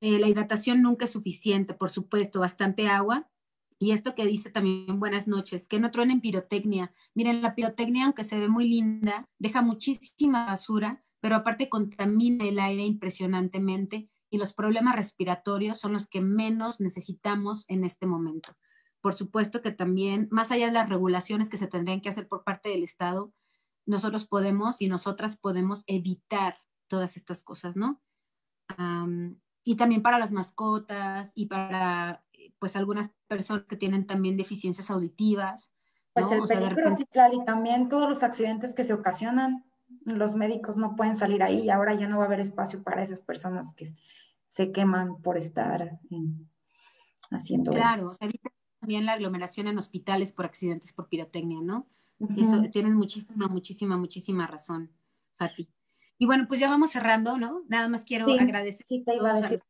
Eh, 0.00 0.18
la 0.18 0.28
hidratación 0.28 0.82
nunca 0.82 1.04
es 1.04 1.12
suficiente, 1.12 1.74
por 1.74 1.90
supuesto, 1.90 2.40
bastante 2.40 2.88
agua 2.88 3.30
y 3.78 3.92
esto 3.92 4.14
que 4.14 4.26
dice 4.26 4.50
también 4.50 4.98
buenas 4.98 5.28
noches, 5.28 5.68
que 5.68 5.78
no 5.78 5.90
truenen 5.90 6.20
pirotecnia. 6.20 6.92
Miren, 7.14 7.42
la 7.42 7.54
pirotecnia, 7.54 8.06
aunque 8.06 8.24
se 8.24 8.38
ve 8.38 8.48
muy 8.48 8.68
linda, 8.68 9.24
deja 9.38 9.62
muchísima 9.62 10.46
basura, 10.46 11.04
pero 11.20 11.36
aparte 11.36 11.68
contamina 11.68 12.44
el 12.44 12.58
aire 12.58 12.82
impresionantemente 12.82 14.10
y 14.30 14.38
los 14.38 14.52
problemas 14.52 14.96
respiratorios 14.96 15.78
son 15.78 15.92
los 15.92 16.06
que 16.06 16.20
menos 16.20 16.80
necesitamos 16.80 17.64
en 17.68 17.84
este 17.84 18.06
momento. 18.06 18.56
Por 19.00 19.14
supuesto 19.14 19.62
que 19.62 19.70
también, 19.70 20.28
más 20.30 20.50
allá 20.50 20.66
de 20.66 20.72
las 20.72 20.88
regulaciones 20.88 21.50
que 21.50 21.56
se 21.56 21.68
tendrían 21.68 22.00
que 22.00 22.08
hacer 22.08 22.28
por 22.28 22.44
parte 22.44 22.68
del 22.68 22.82
Estado, 22.82 23.32
nosotros 23.86 24.26
podemos 24.26 24.82
y 24.82 24.88
nosotras 24.88 25.36
podemos 25.36 25.84
evitar 25.86 26.58
todas 26.88 27.16
estas 27.16 27.42
cosas, 27.42 27.76
¿no? 27.76 28.02
y 29.64 29.76
también 29.76 30.02
para 30.02 30.18
las 30.18 30.32
mascotas 30.32 31.32
y 31.34 31.46
para 31.46 32.24
pues 32.58 32.76
algunas 32.76 33.10
personas 33.26 33.64
que 33.66 33.76
tienen 33.76 34.06
también 34.06 34.36
deficiencias 34.36 34.90
auditivas. 34.90 35.72
Pues 36.12 36.30
el 36.32 36.42
peligro, 36.42 36.92
sí, 36.92 37.04
claro, 37.06 37.34
y 37.34 37.44
también 37.44 37.88
todos 37.88 38.08
los 38.08 38.22
accidentes 38.22 38.74
que 38.74 38.84
se 38.84 38.94
ocasionan, 38.94 39.67
los 40.04 40.36
médicos 40.36 40.76
no 40.76 40.96
pueden 40.96 41.16
salir 41.16 41.42
ahí 41.42 41.62
y 41.62 41.70
ahora 41.70 41.94
ya 41.94 42.08
no 42.08 42.18
va 42.18 42.24
a 42.24 42.26
haber 42.26 42.40
espacio 42.40 42.82
para 42.82 43.02
esas 43.02 43.20
personas 43.22 43.72
que 43.74 43.94
se 44.44 44.72
queman 44.72 45.20
por 45.22 45.36
estar 45.36 45.98
haciendo 47.30 47.70
eso. 47.70 47.80
Claro, 47.80 48.14
se 48.14 48.24
evita 48.24 48.50
también 48.80 49.06
la 49.06 49.12
aglomeración 49.12 49.66
en 49.68 49.78
hospitales 49.78 50.32
por 50.32 50.46
accidentes 50.46 50.92
por 50.92 51.08
pirotecnia, 51.08 51.60
¿no? 51.60 51.88
Eso 52.36 52.62
tienes 52.72 52.94
muchísima, 52.94 53.46
muchísima, 53.48 53.96
muchísima 53.96 54.46
razón, 54.46 54.90
Fati. 55.36 55.68
Y 56.18 56.26
bueno, 56.26 56.46
pues 56.48 56.58
ya 56.58 56.68
vamos 56.68 56.90
cerrando, 56.90 57.38
¿no? 57.38 57.62
Nada 57.68 57.88
más 57.88 58.04
quiero 58.04 58.26
agradecer. 58.26 58.84
Sí, 58.84 59.04
te 59.04 59.14
iba 59.14 59.34
a 59.34 59.40
decir. 59.40 59.60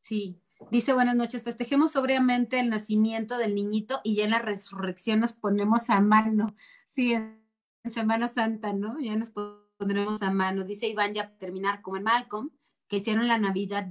Sí, 0.00 0.40
dice 0.70 0.92
buenas 0.92 1.16
noches, 1.16 1.44
festejemos 1.44 1.92
sobriamente 1.92 2.60
el 2.60 2.70
nacimiento 2.70 3.38
del 3.38 3.54
niñito 3.54 4.00
y 4.04 4.16
ya 4.16 4.24
en 4.24 4.30
la 4.30 4.38
resurrección 4.38 5.20
nos 5.20 5.32
ponemos 5.32 5.90
a 5.90 6.00
mano. 6.00 6.54
Sí, 6.86 7.12
en 7.12 7.40
Semana 7.84 8.28
Santa, 8.28 8.72
¿no? 8.72 8.98
Ya 9.00 9.16
nos 9.16 9.30
pondremos 9.30 10.22
a 10.22 10.30
mano. 10.30 10.64
Dice 10.64 10.88
Iván, 10.88 11.14
ya 11.14 11.36
terminar, 11.38 11.82
como 11.82 11.96
en 11.96 12.04
Malcolm, 12.04 12.50
que 12.88 12.96
hicieron 12.96 13.28
la 13.28 13.38
Navidad 13.38 13.88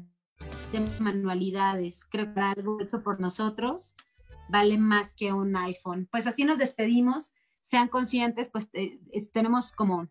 de 0.71 0.85
manualidades. 0.99 2.05
Creo 2.09 2.33
que 2.33 2.39
algo 2.39 2.79
hecho 2.81 3.01
por 3.01 3.19
nosotros 3.19 3.95
vale 4.49 4.77
más 4.77 5.13
que 5.13 5.33
un 5.33 5.55
iPhone. 5.55 6.07
Pues 6.11 6.27
así 6.27 6.43
nos 6.43 6.57
despedimos. 6.57 7.33
Sean 7.61 7.87
conscientes, 7.87 8.49
pues 8.49 8.69
eh, 8.73 8.99
tenemos 9.31 9.71
como, 9.71 10.07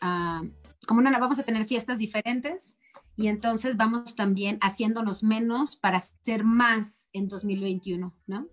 ah, 0.00 0.42
como 0.86 1.00
una, 1.00 1.16
vamos 1.18 1.38
a 1.38 1.44
tener 1.44 1.66
fiestas 1.66 1.98
diferentes 1.98 2.76
y 3.16 3.28
entonces 3.28 3.76
vamos 3.76 4.16
también 4.16 4.58
haciéndonos 4.60 5.22
menos 5.22 5.76
para 5.76 6.00
ser 6.00 6.44
más 6.44 7.08
en 7.12 7.28
2021, 7.28 8.14
¿no? 8.26 8.48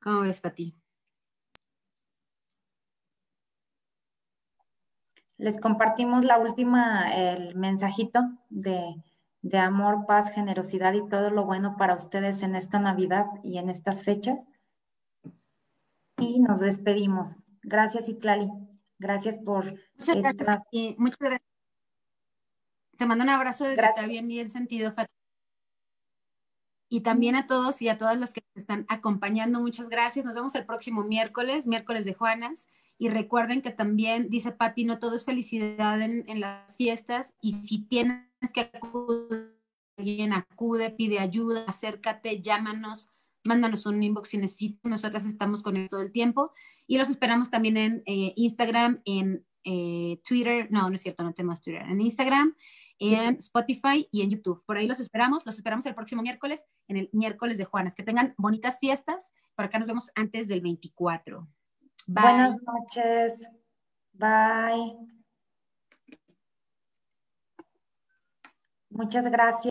¿Cómo 0.00 0.20
ves, 0.20 0.40
Pati? 0.40 0.74
Les 5.38 5.60
compartimos 5.60 6.24
la 6.24 6.38
última, 6.38 7.12
el 7.12 7.56
mensajito 7.56 8.20
de, 8.48 8.94
de 9.42 9.58
amor, 9.58 10.06
paz, 10.06 10.30
generosidad 10.30 10.94
y 10.94 11.06
todo 11.08 11.30
lo 11.30 11.44
bueno 11.44 11.76
para 11.76 11.94
ustedes 11.94 12.42
en 12.42 12.54
esta 12.54 12.78
Navidad 12.78 13.26
y 13.42 13.58
en 13.58 13.68
estas 13.68 14.04
fechas. 14.04 14.46
Y 16.18 16.40
nos 16.40 16.60
despedimos. 16.60 17.36
Gracias, 17.62 18.08
Itlali. 18.08 18.50
Gracias 18.98 19.36
por... 19.36 19.74
Muchas 19.98 20.16
gracias. 20.16 20.60
muchas 20.96 21.18
gracias 21.18 21.45
te 22.96 23.06
mando 23.06 23.24
un 23.24 23.30
abrazo 23.30 23.64
desde 23.64 23.84
acá, 23.84 24.06
bien, 24.06 24.26
bien 24.28 24.50
sentido, 24.50 24.94
Y 26.88 27.00
también 27.00 27.34
a 27.36 27.46
todos 27.46 27.82
y 27.82 27.88
a 27.88 27.98
todas 27.98 28.18
las 28.18 28.32
que 28.32 28.42
nos 28.54 28.62
están 28.62 28.86
acompañando, 28.88 29.60
muchas 29.60 29.88
gracias. 29.88 30.24
Nos 30.24 30.34
vemos 30.34 30.54
el 30.54 30.66
próximo 30.66 31.02
miércoles, 31.02 31.66
miércoles 31.66 32.04
de 32.04 32.14
Juanas. 32.14 32.68
Y 32.98 33.08
recuerden 33.08 33.60
que 33.60 33.70
también, 33.70 34.30
dice 34.30 34.52
Pati, 34.52 34.84
no 34.84 34.98
todo 34.98 35.16
es 35.16 35.24
felicidad 35.24 36.00
en, 36.00 36.40
las 36.40 36.76
fiestas. 36.76 37.34
Y 37.40 37.52
si 37.52 37.86
tienes 37.86 38.24
que 38.54 38.60
acudir, 38.60 39.58
alguien 39.98 40.32
acude, 40.32 40.90
pide 40.90 41.18
ayuda, 41.18 41.64
acércate, 41.66 42.40
llámanos, 42.40 43.10
mándanos 43.44 43.84
un 43.86 44.02
inbox 44.02 44.30
si 44.30 44.38
necesitas. 44.38 44.80
Nosotras 44.84 45.26
estamos 45.26 45.62
con 45.62 45.76
él 45.76 45.88
todo 45.90 46.00
el 46.00 46.12
tiempo. 46.12 46.52
Y 46.86 46.96
los 46.96 47.10
esperamos 47.10 47.50
también 47.50 47.76
en 47.76 48.02
eh, 48.06 48.32
Instagram, 48.36 49.02
en 49.04 49.44
eh, 49.64 50.20
Twitter. 50.26 50.68
No, 50.70 50.88
no 50.88 50.94
es 50.94 51.02
cierto, 51.02 51.22
no 51.22 51.34
tenemos 51.34 51.60
Twitter. 51.60 51.82
En 51.82 52.00
Instagram 52.00 52.54
en 52.98 53.36
Spotify 53.36 54.08
y 54.10 54.22
en 54.22 54.30
YouTube. 54.30 54.62
Por 54.66 54.76
ahí 54.76 54.86
los 54.86 55.00
esperamos, 55.00 55.44
los 55.46 55.56
esperamos 55.56 55.86
el 55.86 55.94
próximo 55.94 56.22
miércoles, 56.22 56.64
en 56.88 56.96
el 56.96 57.10
miércoles 57.12 57.58
de 57.58 57.64
Juanas. 57.64 57.94
Que 57.94 58.02
tengan 58.02 58.34
bonitas 58.38 58.78
fiestas. 58.78 59.32
Por 59.54 59.66
acá 59.66 59.78
nos 59.78 59.88
vemos 59.88 60.10
antes 60.14 60.48
del 60.48 60.60
24. 60.60 61.46
Bye. 62.06 62.22
Buenas 62.22 62.56
noches. 62.62 63.48
Bye. 64.12 64.96
Muchas 68.90 69.28
gracias. 69.30 69.64